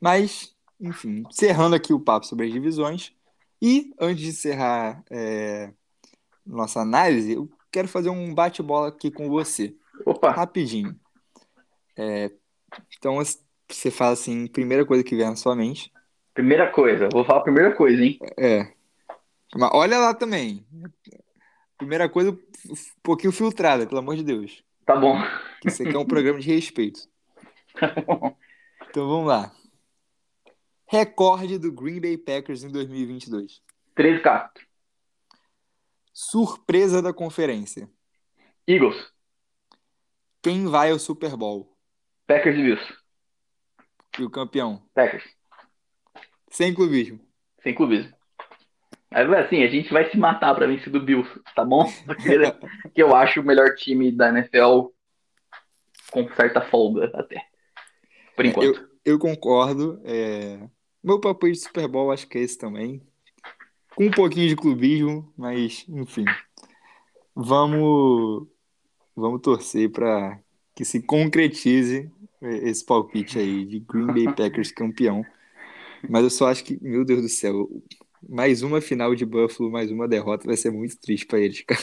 Mas, 0.00 0.54
enfim, 0.80 1.22
encerrando 1.28 1.76
aqui 1.76 1.92
o 1.92 2.00
papo 2.00 2.24
sobre 2.24 2.46
as 2.46 2.52
divisões. 2.52 3.12
E 3.60 3.92
antes 4.00 4.22
de 4.22 4.28
encerrar 4.30 5.04
é, 5.10 5.70
nossa 6.46 6.80
análise, 6.80 7.32
eu 7.34 7.50
quero 7.70 7.86
fazer 7.86 8.08
um 8.08 8.34
bate-bola 8.34 8.88
aqui 8.88 9.10
com 9.10 9.28
você. 9.28 9.76
Opa, 10.06 10.30
Rapidinho. 10.30 10.98
É, 11.94 12.30
então, 12.96 13.20
você 13.68 13.90
fala 13.90 14.12
assim, 14.12 14.46
primeira 14.46 14.84
coisa 14.84 15.02
que 15.02 15.16
vem 15.16 15.26
na 15.26 15.36
sua 15.36 15.56
mente 15.56 15.90
primeira 16.36 16.70
coisa, 16.70 17.08
vou 17.10 17.24
falar 17.24 17.40
a 17.40 17.44
primeira 17.44 17.74
coisa, 17.74 18.04
hein? 18.04 18.18
é 18.38 18.70
Mas 19.54 19.70
olha 19.72 19.98
lá 19.98 20.14
também. 20.14 20.64
Primeira 21.78 22.08
coisa, 22.10 22.30
um 22.30 22.74
pouquinho 23.02 23.32
filtrada, 23.32 23.86
pelo 23.86 24.00
amor 24.00 24.16
de 24.16 24.22
Deus. 24.22 24.62
Tá 24.84 24.94
bom. 24.94 25.16
Que 25.60 25.68
isso 25.68 25.82
aqui 25.82 25.96
é 25.96 25.98
um 25.98 26.06
programa 26.06 26.38
de 26.38 26.52
respeito. 26.52 27.00
Tá 27.78 27.88
bom. 27.88 28.34
Então 28.88 29.06
vamos 29.06 29.26
lá. 29.26 29.52
Recorde 30.86 31.58
do 31.58 31.70
Green 31.70 32.00
Bay 32.00 32.16
Packers 32.16 32.64
em 32.64 32.72
2022. 32.72 33.60
13-4. 33.94 34.48
Surpresa 36.10 37.02
da 37.02 37.12
conferência. 37.12 37.86
Eagles. 38.66 38.96
Quem 40.40 40.66
vai 40.66 40.90
ao 40.90 40.98
Super 40.98 41.36
Bowl? 41.36 41.76
Packers 42.26 42.56
e 42.56 42.62
Bills. 42.62 43.05
E 44.18 44.22
o 44.24 44.30
campeão? 44.30 44.82
Packers. 44.94 45.24
Sem 46.48 46.72
clubismo. 46.72 47.20
Sem 47.62 47.74
clubismo. 47.74 48.12
Mas 49.10 49.30
assim, 49.32 49.62
a 49.62 49.68
gente 49.68 49.92
vai 49.92 50.10
se 50.10 50.16
matar 50.16 50.54
pra 50.54 50.66
vencer 50.66 50.92
do 50.92 51.00
Bills, 51.00 51.28
tá 51.54 51.64
bom? 51.64 51.84
Porque 52.06 52.38
que 52.94 53.02
eu 53.02 53.14
acho 53.14 53.40
o 53.40 53.44
melhor 53.44 53.74
time 53.74 54.10
da 54.10 54.28
NFL 54.28 54.88
com 56.10 56.28
certa 56.34 56.60
folga 56.60 57.10
até. 57.14 57.42
Por 58.34 58.44
enquanto. 58.44 58.80
Eu, 58.80 58.88
eu 59.04 59.18
concordo. 59.18 60.00
é, 60.04 60.58
Meu 61.02 61.20
papel 61.20 61.52
de 61.52 61.58
Super 61.58 61.88
Bowl 61.88 62.12
acho 62.12 62.26
que 62.28 62.38
é 62.38 62.42
esse 62.42 62.58
também. 62.58 63.02
Com 63.94 64.06
um 64.06 64.10
pouquinho 64.10 64.48
de 64.48 64.56
clubismo, 64.56 65.32
mas 65.36 65.84
enfim. 65.88 66.24
Vamos, 67.34 68.46
vamos 69.14 69.40
torcer 69.40 69.90
para 69.90 70.38
que 70.74 70.84
se 70.84 71.02
concretize 71.02 72.10
esse 72.42 72.84
palpite 72.84 73.38
aí 73.38 73.64
de 73.64 73.80
Green 73.80 74.06
Bay 74.06 74.34
Packers 74.34 74.72
campeão. 74.72 75.24
Mas 76.08 76.24
eu 76.24 76.30
só 76.30 76.48
acho 76.48 76.64
que, 76.64 76.78
meu 76.82 77.04
Deus 77.04 77.22
do 77.22 77.28
céu, 77.28 77.68
mais 78.28 78.62
uma 78.62 78.80
final 78.80 79.14
de 79.14 79.24
Buffalo, 79.26 79.70
mais 79.70 79.90
uma 79.90 80.08
derrota 80.08 80.46
vai 80.46 80.56
ser 80.56 80.70
muito 80.70 80.98
triste 81.00 81.26
para 81.26 81.40
eles, 81.40 81.62
cara. 81.62 81.80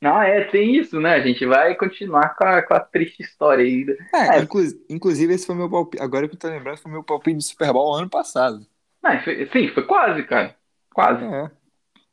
Não, 0.00 0.22
é, 0.22 0.44
tem 0.44 0.76
isso, 0.76 1.00
né? 1.00 1.14
A 1.14 1.20
gente 1.20 1.44
vai 1.44 1.74
continuar 1.74 2.36
com 2.36 2.44
a, 2.44 2.62
com 2.62 2.72
a 2.74 2.78
triste 2.80 3.20
história 3.20 3.64
ainda. 3.64 3.96
É, 4.14 4.38
É. 4.38 4.42
inclu- 4.42 4.62
inclusive 4.88 5.34
esse 5.34 5.44
foi 5.44 5.56
meu 5.56 5.68
palpite. 5.68 6.00
Agora 6.02 6.28
que 6.28 6.34
eu 6.34 6.38
tô 6.38 6.48
lembrando, 6.48 6.78
foi 6.78 6.92
meu 6.92 7.02
palpite 7.02 7.38
de 7.38 7.44
Super 7.44 7.72
Bowl 7.72 7.94
ano 7.96 8.08
passado. 8.08 8.64
Não, 9.02 9.20
foi- 9.24 9.46
sim, 9.46 9.68
foi 9.68 9.84
quase, 9.84 10.22
cara. 10.24 10.56
Quase. 10.94 11.24
É. 11.24 11.50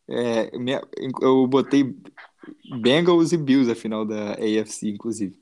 É, 0.08 0.58
minha- 0.58 0.82
eu 1.22 1.46
botei 1.48 1.96
Bengals 2.82 3.32
e 3.34 3.38
Bills 3.38 3.72
a 3.72 3.76
final 3.76 4.06
da 4.06 4.34
AFC, 4.34 4.90
inclusive. 4.90 5.36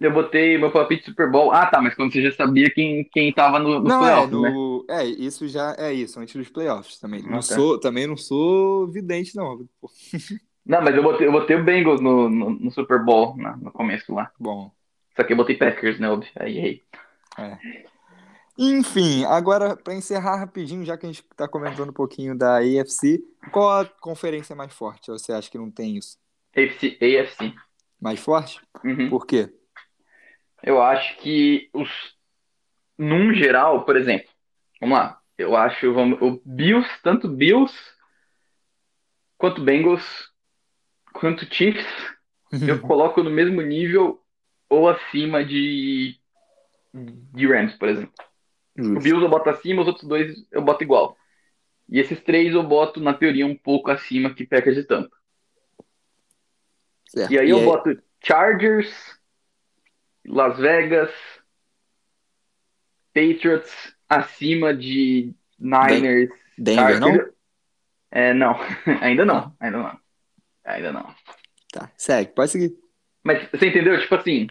Eu 0.00 0.12
botei 0.12 0.58
meu 0.58 0.70
palpite 0.72 1.04
Super 1.04 1.30
Bowl. 1.30 1.52
Ah, 1.52 1.66
tá, 1.66 1.80
mas 1.80 1.94
quando 1.94 2.12
você 2.12 2.22
já 2.22 2.32
sabia 2.32 2.68
quem, 2.70 3.04
quem 3.04 3.32
tava 3.32 3.58
no, 3.58 3.78
no 3.80 3.88
Não, 3.88 4.04
é, 4.06 4.26
playoff, 4.26 4.34
né? 4.34 4.50
no, 4.50 4.86
é, 4.90 5.04
isso 5.04 5.46
já 5.46 5.74
é 5.78 5.92
isso, 5.92 6.18
antes 6.18 6.34
dos 6.34 6.48
playoffs 6.48 6.98
também. 6.98 7.22
Não 7.22 7.38
Ah, 7.38 7.42
tá. 7.42 7.54
sou, 7.54 7.78
também 7.78 8.06
não 8.06 8.16
sou 8.16 8.88
vidente, 8.88 9.36
não. 9.36 9.64
Pô, 9.80 9.88
Não, 10.64 10.80
mas 10.80 10.94
eu 10.94 11.02
botei, 11.02 11.26
eu 11.26 11.32
botei 11.32 11.56
o 11.56 11.64
Bengals 11.64 12.00
no, 12.00 12.28
no, 12.28 12.50
no 12.50 12.70
Super 12.70 13.04
Bowl 13.04 13.36
na- 13.36 13.56
no 13.56 13.70
começo 13.72 14.14
lá. 14.14 14.30
Bom, 14.38 14.70
Só 15.16 15.24
que 15.24 15.32
eu 15.32 15.36
botei 15.36 15.56
Packers, 15.56 15.98
né? 16.00 16.08
Aí, 16.36 16.58
aí. 16.60 16.82
é. 17.38 17.58
Enfim, 18.58 19.24
agora 19.24 19.76
para 19.76 19.94
encerrar 19.94 20.36
rapidinho, 20.36 20.84
já 20.84 20.96
que 20.96 21.06
a 21.06 21.08
gente 21.12 21.22
tá 21.36 21.48
comentando 21.48 21.88
um 21.90 21.92
pouquinho 21.92 22.36
da 22.36 22.56
AFC, 22.58 23.24
qual 23.50 23.80
a 23.80 23.86
conferência 23.86 24.54
mais 24.54 24.72
forte? 24.72 25.10
Você 25.10 25.32
acha 25.32 25.50
que 25.50 25.58
não 25.58 25.70
tem 25.70 25.96
isso? 25.96 26.18
AFC. 26.56 26.98
AFC. 27.00 27.54
Mais 28.00 28.20
forte? 28.20 28.60
Uhum. 28.84 29.08
Por 29.10 29.26
quê? 29.26 29.52
Eu 30.62 30.80
acho 30.80 31.16
que 31.18 31.68
os. 31.72 31.88
Num 32.96 33.34
geral, 33.34 33.84
por 33.84 33.96
exemplo, 33.96 34.28
vamos 34.80 34.98
lá. 34.98 35.20
Eu 35.36 35.56
acho 35.56 35.92
vamos, 35.92 36.20
o 36.20 36.40
Bills, 36.44 36.88
tanto 37.02 37.28
Bills 37.28 37.74
quanto 39.36 39.60
Bengals, 39.60 40.04
quanto 41.12 41.52
Chiefs, 41.52 41.84
eu 42.68 42.80
coloco 42.80 43.22
no 43.24 43.30
mesmo 43.30 43.60
nível 43.60 44.22
ou 44.68 44.88
acima 44.88 45.44
de, 45.44 46.16
de 46.94 47.46
Rams, 47.46 47.74
por 47.74 47.88
exemplo. 47.88 48.12
O. 48.78 49.00
Bills 49.00 49.22
eu 49.22 49.28
boto 49.28 49.50
acima, 49.50 49.82
os 49.82 49.88
outros 49.88 50.06
dois 50.08 50.46
eu 50.52 50.62
boto 50.62 50.84
igual. 50.84 51.16
E 51.88 51.98
esses 51.98 52.20
três 52.22 52.54
eu 52.54 52.62
boto, 52.62 53.00
na 53.00 53.12
teoria, 53.12 53.44
um 53.44 53.56
pouco 53.56 53.90
acima 53.90 54.32
que 54.32 54.46
Packers 54.46 54.78
e 54.78 54.84
Tampa. 54.84 55.16
E 57.28 57.38
aí 57.38 57.50
eu 57.50 57.58
aí- 57.58 57.64
boto 57.64 58.02
Chargers, 58.24 59.20
Las 60.26 60.56
Vegas, 60.58 61.10
Patriots 63.14 63.94
acima 64.08 64.74
de 64.74 65.34
Niners. 65.58 66.30
Denver, 66.58 67.00
não? 67.00 67.32
É, 68.10 68.34
não. 68.34 68.54
ainda 69.00 69.24
não. 69.24 69.54
Ainda 69.60 69.78
não. 69.78 69.98
Ainda 70.64 70.92
não. 70.92 71.14
Tá, 71.72 71.90
segue, 71.96 72.32
pode 72.32 72.50
seguir. 72.50 72.74
Mas 73.24 73.48
você 73.50 73.68
entendeu? 73.68 73.98
Tipo 74.00 74.14
assim, 74.16 74.46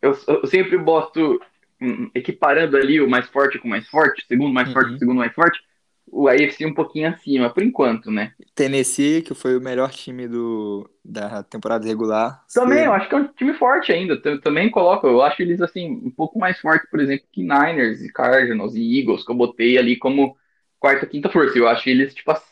eu, 0.00 0.16
eu 0.26 0.46
sempre 0.46 0.78
boto, 0.78 1.40
hum, 1.80 2.10
equiparando 2.14 2.76
ali 2.76 3.00
o 3.00 3.08
mais 3.08 3.28
forte 3.28 3.58
com 3.58 3.66
o 3.68 3.70
mais 3.70 3.86
forte, 3.88 4.24
segundo 4.26 4.52
mais 4.52 4.72
forte 4.72 4.86
Uhum. 4.86 4.92
com 4.92 4.96
o 4.96 4.98
segundo 5.00 5.18
mais 5.18 5.34
forte, 5.34 5.60
o 6.06 6.28
AFC 6.28 6.66
um 6.66 6.74
pouquinho 6.74 7.08
acima, 7.08 7.50
por 7.50 7.62
enquanto, 7.62 8.10
né? 8.10 8.34
Tennessee, 8.54 9.22
que 9.22 9.34
foi 9.34 9.56
o 9.56 9.60
melhor 9.60 9.90
time 9.90 10.28
do, 10.28 10.88
da 11.04 11.42
temporada 11.42 11.86
regular. 11.86 12.44
Também, 12.52 12.84
eu 12.84 12.92
acho 12.92 13.08
que 13.08 13.14
é 13.14 13.18
um 13.18 13.28
time 13.28 13.54
forte 13.54 13.92
ainda. 13.92 14.20
Também 14.40 14.70
coloco, 14.70 15.06
eu 15.06 15.22
acho 15.22 15.40
eles 15.40 15.60
assim, 15.60 15.90
um 15.90 16.10
pouco 16.10 16.38
mais 16.38 16.58
fortes, 16.60 16.88
por 16.90 17.00
exemplo, 17.00 17.26
que 17.32 17.42
Niners 17.42 18.02
e 18.02 18.12
Cardinals 18.12 18.74
e 18.74 19.00
Eagles, 19.00 19.24
que 19.24 19.30
eu 19.30 19.36
botei 19.36 19.78
ali 19.78 19.96
como 19.96 20.36
quarta, 20.78 21.06
quinta 21.06 21.30
força. 21.30 21.56
Eu 21.56 21.68
acho 21.68 21.88
eles, 21.88 22.14
tipo, 22.14 22.30
a 22.30 22.42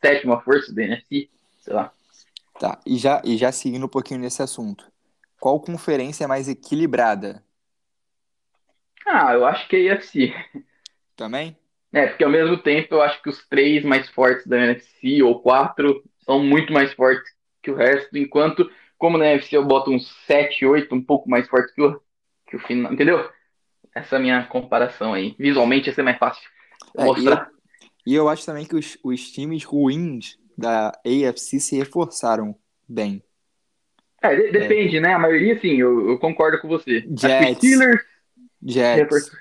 sétima 0.00 0.40
força 0.40 0.74
da 0.74 0.82
NFC, 0.82 1.28
sei 1.60 1.74
lá. 1.74 1.92
Tá, 2.58 2.80
e 2.84 2.96
já, 2.96 3.22
e 3.24 3.36
já 3.36 3.52
seguindo 3.52 3.86
um 3.86 3.88
pouquinho 3.88 4.20
nesse 4.20 4.42
assunto. 4.42 4.84
Qual 5.38 5.60
conferência 5.60 6.24
é 6.24 6.26
mais 6.26 6.48
equilibrada? 6.48 7.44
Ah, 9.06 9.32
eu 9.32 9.46
acho 9.46 9.68
que 9.68 9.76
é 9.76 9.92
AFC. 9.92 10.34
Também? 11.14 11.56
É, 11.92 12.06
porque 12.06 12.24
ao 12.24 12.30
mesmo 12.30 12.58
tempo 12.58 12.94
eu 12.94 13.02
acho 13.02 13.22
que 13.22 13.30
os 13.30 13.46
três 13.48 13.82
mais 13.84 14.08
fortes 14.10 14.46
da 14.46 14.56
NFC, 14.58 15.22
ou 15.22 15.40
quatro, 15.40 16.02
são 16.20 16.42
muito 16.42 16.72
mais 16.72 16.92
fortes 16.92 17.30
que 17.62 17.70
o 17.70 17.74
resto, 17.74 18.16
enquanto, 18.18 18.70
como 18.98 19.16
na 19.16 19.26
NFC 19.26 19.56
eu 19.56 19.64
boto 19.64 19.90
uns 19.90 20.06
7, 20.26 20.66
8, 20.66 20.94
um 20.94 21.02
pouco 21.02 21.28
mais 21.30 21.48
forte 21.48 21.74
que 21.74 21.82
o, 21.82 22.00
que 22.46 22.56
o 22.56 22.60
final, 22.60 22.92
entendeu? 22.92 23.30
Essa 23.94 24.16
é 24.16 24.18
a 24.18 24.22
minha 24.22 24.44
comparação 24.46 25.14
aí. 25.14 25.36
Visualmente 25.38 25.88
ia 25.88 25.94
ser 25.94 26.02
mais 26.02 26.18
fácil 26.18 26.42
eu 26.94 27.02
É, 27.02 27.04
mostrar. 27.04 27.50
E 28.06 28.14
eu 28.14 28.28
acho 28.28 28.44
também 28.46 28.66
que 28.66 28.76
os, 28.76 28.98
os 29.04 29.30
times 29.30 29.64
ruins 29.64 30.38
da 30.56 30.88
AFC 30.88 31.60
se 31.60 31.76
reforçaram 31.76 32.56
bem. 32.88 33.22
É, 34.22 34.34
de- 34.34 34.50
depende, 34.52 35.00
né? 35.00 35.14
A 35.14 35.18
maioria, 35.18 35.58
sim, 35.60 35.76
eu, 35.76 36.10
eu 36.10 36.18
concordo 36.18 36.60
com 36.60 36.68
você. 36.68 37.08
Jets. 37.16 37.58
Steelers, 37.58 38.02
Jets 38.62 39.30
reforçou- 39.30 39.38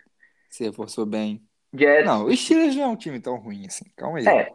se 0.49 0.65
reforçou 0.65 1.05
bem. 1.07 1.46
Jets, 1.73 2.05
Não, 2.05 2.25
o 2.25 2.35
Steelers 2.35 2.75
não 2.75 2.83
é 2.83 2.87
um 2.87 2.95
time 2.95 3.19
tão 3.19 3.35
ruim 3.37 3.65
assim. 3.65 3.85
Calma 3.95 4.19
aí. 4.19 4.27
é, 4.27 4.51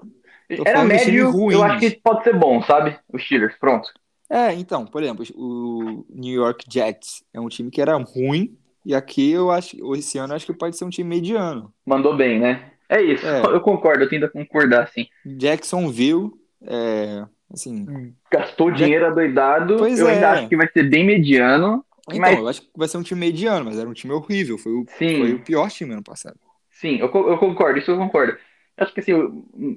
Tô 0.56 0.62
era 0.66 0.84
médio, 0.84 1.30
ruins. 1.30 1.54
eu 1.54 1.62
acho 1.64 1.78
que 1.80 1.90
pode 2.02 2.24
ser 2.24 2.36
bom, 2.38 2.62
sabe? 2.62 2.98
Os 3.12 3.22
Steelers, 3.24 3.54
pronto. 3.58 3.88
É, 4.28 4.52
então, 4.54 4.86
por 4.86 5.02
exemplo, 5.02 5.24
o 5.34 6.04
New 6.08 6.34
York 6.34 6.64
Jets 6.70 7.22
é 7.34 7.40
um 7.40 7.48
time 7.48 7.70
que 7.70 7.80
era 7.82 7.96
ruim, 7.96 8.56
e 8.84 8.94
aqui 8.94 9.30
eu 9.30 9.50
acho, 9.50 9.76
esse 9.94 10.16
ano 10.18 10.32
eu 10.32 10.36
acho 10.36 10.46
que 10.46 10.52
pode 10.54 10.76
ser 10.76 10.84
um 10.84 10.90
time 10.90 11.08
mediano. 11.08 11.72
Mandou 11.86 12.16
bem, 12.16 12.40
né? 12.40 12.70
É 12.88 13.00
isso, 13.02 13.26
É. 13.26 13.40
eu 13.44 13.60
concordo, 13.60 14.04
eu 14.04 14.08
tento 14.08 14.30
concordar, 14.30 14.88
sim. 14.88 15.06
Jacksonville, 15.24 16.30
é, 16.64 17.24
assim, 17.52 18.14
Gastou 18.30 18.70
Já- 18.70 18.76
dinheiro 18.84 19.06
adoidado, 19.06 19.76
Pois 19.76 19.98
eu 19.98 20.08
é. 20.08 20.14
ainda 20.14 20.30
acho 20.32 20.48
que 20.48 20.56
vai 20.56 20.68
ser 20.72 20.84
bem 20.88 21.04
mediano. 21.04 21.84
então, 22.08 22.18
Mas- 22.20 22.38
eu 22.38 22.48
acho 22.48 22.62
que 22.62 22.68
vai 22.74 22.88
ser 22.88 22.96
um 22.98 23.02
time 23.02 23.20
mediano, 23.20 23.64
mas 23.66 23.78
era 23.78 23.88
um 23.88 23.92
time 23.92 24.12
horrível, 24.14 24.56
foi 24.56 24.72
o, 24.72 24.86
Sim. 24.98 25.18
foi 25.18 25.32
o 25.34 25.40
pior 25.40 25.70
time 25.70 25.92
ano 25.92 26.02
passado. 26.02 26.36
Sim, 26.83 26.97
eu, 26.97 27.07
eu 27.07 27.39
concordo, 27.39 27.78
isso 27.78 27.93
eu 27.93 27.97
concordo. 27.97 28.33
Eu 28.76 28.85
Acho 28.85 28.93
que 28.93 28.99
assim, 28.99 29.12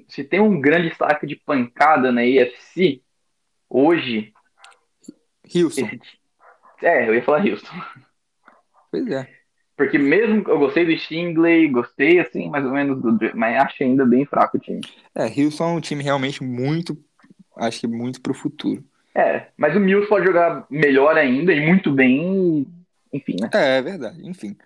se 0.08 0.24
tem 0.24 0.40
um 0.40 0.60
grande 0.60 0.92
saco 0.96 1.24
de 1.24 1.36
pancada 1.36 2.10
na 2.10 2.22
AFC, 2.22 3.00
hoje, 3.70 4.32
Houston, 5.54 5.86
esse, 5.86 6.00
é, 6.82 7.08
eu 7.08 7.14
ia 7.14 7.22
falar 7.22 7.46
Houston. 7.46 7.72
pois 8.90 9.06
é. 9.06 9.28
Porque 9.76 9.98
mesmo 9.98 10.42
eu 10.48 10.58
gostei 10.58 10.84
do 10.84 10.98
Stingley, 10.98 11.68
gostei 11.68 12.18
assim, 12.18 12.50
mais 12.50 12.64
ou 12.64 12.72
menos 12.72 13.00
do, 13.00 13.16
mas 13.36 13.56
acho 13.62 13.84
ainda 13.84 14.04
bem 14.04 14.24
fraco 14.24 14.56
o 14.56 14.60
time. 14.60 14.80
É, 15.14 15.26
Houston 15.26 15.64
é 15.64 15.72
um 15.74 15.80
time 15.80 16.02
realmente 16.02 16.42
muito, 16.42 16.98
acho 17.56 17.78
que 17.78 17.86
muito 17.86 18.20
pro 18.20 18.34
futuro. 18.34 18.82
É, 19.14 19.46
mas 19.56 19.76
o 19.76 19.80
Mills 19.80 20.08
pode 20.08 20.26
jogar 20.26 20.66
melhor 20.68 21.16
ainda 21.16 21.52
e 21.52 21.64
muito 21.64 21.92
bem, 21.92 22.66
enfim, 23.12 23.36
né? 23.40 23.48
É, 23.54 23.78
é 23.78 23.82
verdade, 23.82 24.28
enfim. 24.28 24.56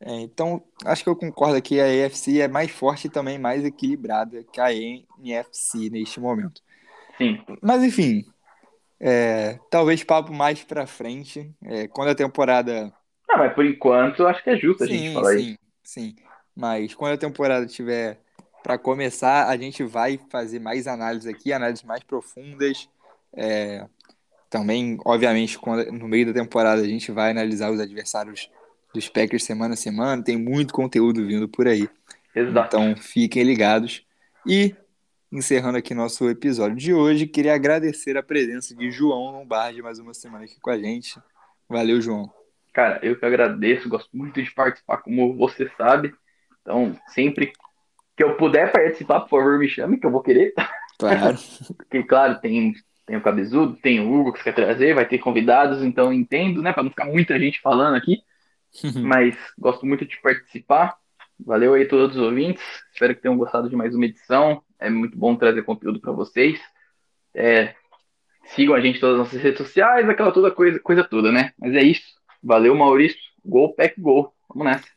É, 0.00 0.20
então, 0.20 0.64
acho 0.84 1.04
que 1.04 1.10
eu 1.10 1.16
concordo 1.16 1.56
aqui, 1.56 1.80
a 1.80 2.06
AFC 2.06 2.40
é 2.40 2.48
mais 2.48 2.70
forte 2.70 3.06
e 3.06 3.10
também 3.10 3.38
mais 3.38 3.64
equilibrada 3.64 4.44
que 4.44 4.60
a 4.60 4.72
NFC 4.72 5.90
neste 5.90 6.20
momento. 6.20 6.62
Sim. 7.18 7.44
Mas 7.62 7.82
enfim, 7.82 8.24
é, 9.00 9.60
talvez 9.70 10.04
papo 10.04 10.32
mais 10.32 10.64
pra 10.64 10.86
frente, 10.86 11.54
é, 11.64 11.88
quando 11.88 12.10
a 12.10 12.14
temporada. 12.14 12.92
Ah, 13.28 13.38
mas 13.38 13.54
por 13.54 13.64
enquanto 13.64 14.26
acho 14.26 14.42
que 14.42 14.50
é 14.50 14.56
justo 14.58 14.84
a 14.84 14.88
gente 14.88 15.08
Sim, 15.08 15.12
falar 15.12 15.36
isso. 15.36 15.50
sim, 15.50 15.58
sim. 15.82 16.16
Mas 16.54 16.94
quando 16.94 17.14
a 17.14 17.18
temporada 17.18 17.66
estiver 17.66 18.20
Para 18.62 18.78
começar, 18.78 19.48
a 19.48 19.56
gente 19.56 19.84
vai 19.84 20.18
fazer 20.30 20.60
mais 20.60 20.86
análises 20.86 21.28
aqui, 21.28 21.52
análises 21.52 21.84
mais 21.84 22.04
profundas. 22.04 22.88
É, 23.34 23.88
também, 24.50 24.98
obviamente, 25.04 25.58
quando, 25.58 25.90
no 25.92 26.08
meio 26.08 26.26
da 26.26 26.32
temporada 26.42 26.82
a 26.82 26.86
gente 26.88 27.12
vai 27.12 27.30
analisar 27.32 27.70
os 27.72 27.80
adversários 27.80 28.50
dos 28.94 29.08
Packers 29.08 29.44
semana 29.44 29.74
a 29.74 29.76
semana. 29.76 30.22
Tem 30.22 30.36
muito 30.36 30.74
conteúdo 30.74 31.26
vindo 31.26 31.48
por 31.48 31.66
aí. 31.66 31.88
Exato. 32.34 32.76
Então 32.76 32.96
fiquem 32.96 33.42
ligados. 33.42 34.04
E 34.46 34.74
encerrando 35.32 35.78
aqui 35.78 35.94
nosso 35.94 36.28
episódio 36.28 36.76
de 36.76 36.92
hoje, 36.92 37.26
queria 37.26 37.54
agradecer 37.54 38.16
a 38.16 38.22
presença 38.22 38.74
de 38.74 38.90
João 38.90 39.30
Lombardi 39.30 39.80
mais 39.82 39.98
uma 39.98 40.12
semana 40.12 40.44
aqui 40.44 40.58
com 40.60 40.70
a 40.70 40.78
gente. 40.78 41.20
Valeu, 41.68 42.00
João. 42.00 42.32
Cara, 42.72 42.98
eu 43.02 43.18
que 43.18 43.24
agradeço, 43.24 43.88
gosto 43.88 44.08
muito 44.12 44.42
de 44.42 44.50
participar, 44.52 44.98
como 44.98 45.36
você 45.36 45.70
sabe. 45.76 46.12
Então, 46.62 46.96
sempre 47.08 47.52
que 48.16 48.24
eu 48.24 48.36
puder 48.36 48.70
participar, 48.72 49.20
por 49.20 49.30
favor, 49.30 49.58
me 49.58 49.68
chame, 49.68 49.98
que 49.98 50.06
eu 50.06 50.10
vou 50.10 50.22
querer. 50.22 50.52
Claro. 50.98 51.36
Porque, 51.76 52.02
claro, 52.02 52.40
tem, 52.40 52.74
tem 53.06 53.16
o 53.16 53.22
Cabezudo, 53.22 53.76
tem 53.76 54.00
o 54.00 54.12
Hugo 54.12 54.32
que 54.32 54.38
você 54.38 54.44
quer 54.44 54.54
trazer, 54.54 54.94
vai 54.94 55.06
ter 55.06 55.18
convidados, 55.18 55.82
então 55.82 56.12
entendo, 56.12 56.62
né, 56.62 56.72
para 56.72 56.82
não 56.82 56.90
ficar 56.90 57.06
muita 57.06 57.38
gente 57.38 57.60
falando 57.60 57.96
aqui. 57.96 58.22
Mas 59.02 59.36
gosto 59.58 59.84
muito 59.86 60.04
de 60.04 60.20
participar. 60.20 60.96
Valeu 61.38 61.74
aí 61.74 61.86
todos 61.86 62.16
os 62.16 62.22
ouvintes. 62.22 62.62
Espero 62.92 63.14
que 63.14 63.22
tenham 63.22 63.36
gostado 63.36 63.68
de 63.68 63.76
mais 63.76 63.94
uma 63.94 64.04
edição. 64.04 64.62
É 64.78 64.90
muito 64.90 65.16
bom 65.16 65.36
trazer 65.36 65.62
conteúdo 65.62 66.00
para 66.00 66.12
vocês. 66.12 66.60
É, 67.34 67.74
sigam 68.54 68.74
a 68.74 68.80
gente 68.80 68.98
em 68.98 69.00
todas 69.00 69.20
as 69.20 69.26
nossas 69.26 69.42
redes 69.42 69.58
sociais, 69.58 70.08
aquela 70.08 70.32
toda 70.32 70.50
coisa, 70.50 70.78
coisa 70.80 71.04
toda, 71.04 71.32
né? 71.32 71.52
Mas 71.58 71.74
é 71.74 71.82
isso. 71.82 72.02
Valeu, 72.42 72.74
Maurício. 72.74 73.18
Gol, 73.44 73.74
pack, 73.74 74.00
gol. 74.00 74.34
Vamos 74.48 74.64
nessa. 74.64 74.88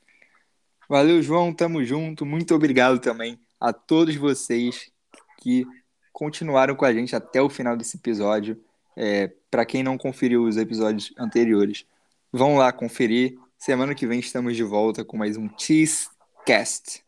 Valeu, 0.89 1.21
João. 1.21 1.53
Tamo 1.53 1.83
junto. 1.83 2.25
Muito 2.25 2.53
obrigado 2.53 2.99
também 2.99 3.39
a 3.59 3.71
todos 3.71 4.15
vocês 4.15 4.91
que 5.39 5.65
continuaram 6.11 6.75
com 6.75 6.85
a 6.85 6.93
gente 6.93 7.15
até 7.15 7.41
o 7.41 7.49
final 7.49 7.75
desse 7.77 7.97
episódio. 7.97 8.61
É, 8.95 9.31
para 9.49 9.65
quem 9.65 9.81
não 9.81 9.97
conferiu 9.97 10.43
os 10.43 10.57
episódios 10.57 11.13
anteriores, 11.17 11.85
vão 12.31 12.57
lá 12.57 12.71
conferir. 12.71 13.37
Semana 13.63 13.95
que 13.95 14.05
vem 14.05 14.19
estamos 14.19 14.57
de 14.57 14.63
volta 14.63 15.05
com 15.05 15.15
mais 15.15 15.37
um 15.37 15.47
Cheese 15.57 16.09
Cast. 16.45 17.01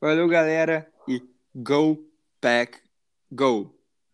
Valeu, 0.00 0.28
galera, 0.28 0.88
e 1.08 1.20
go 1.52 1.98
pack 2.40 2.78
go! 3.32 3.76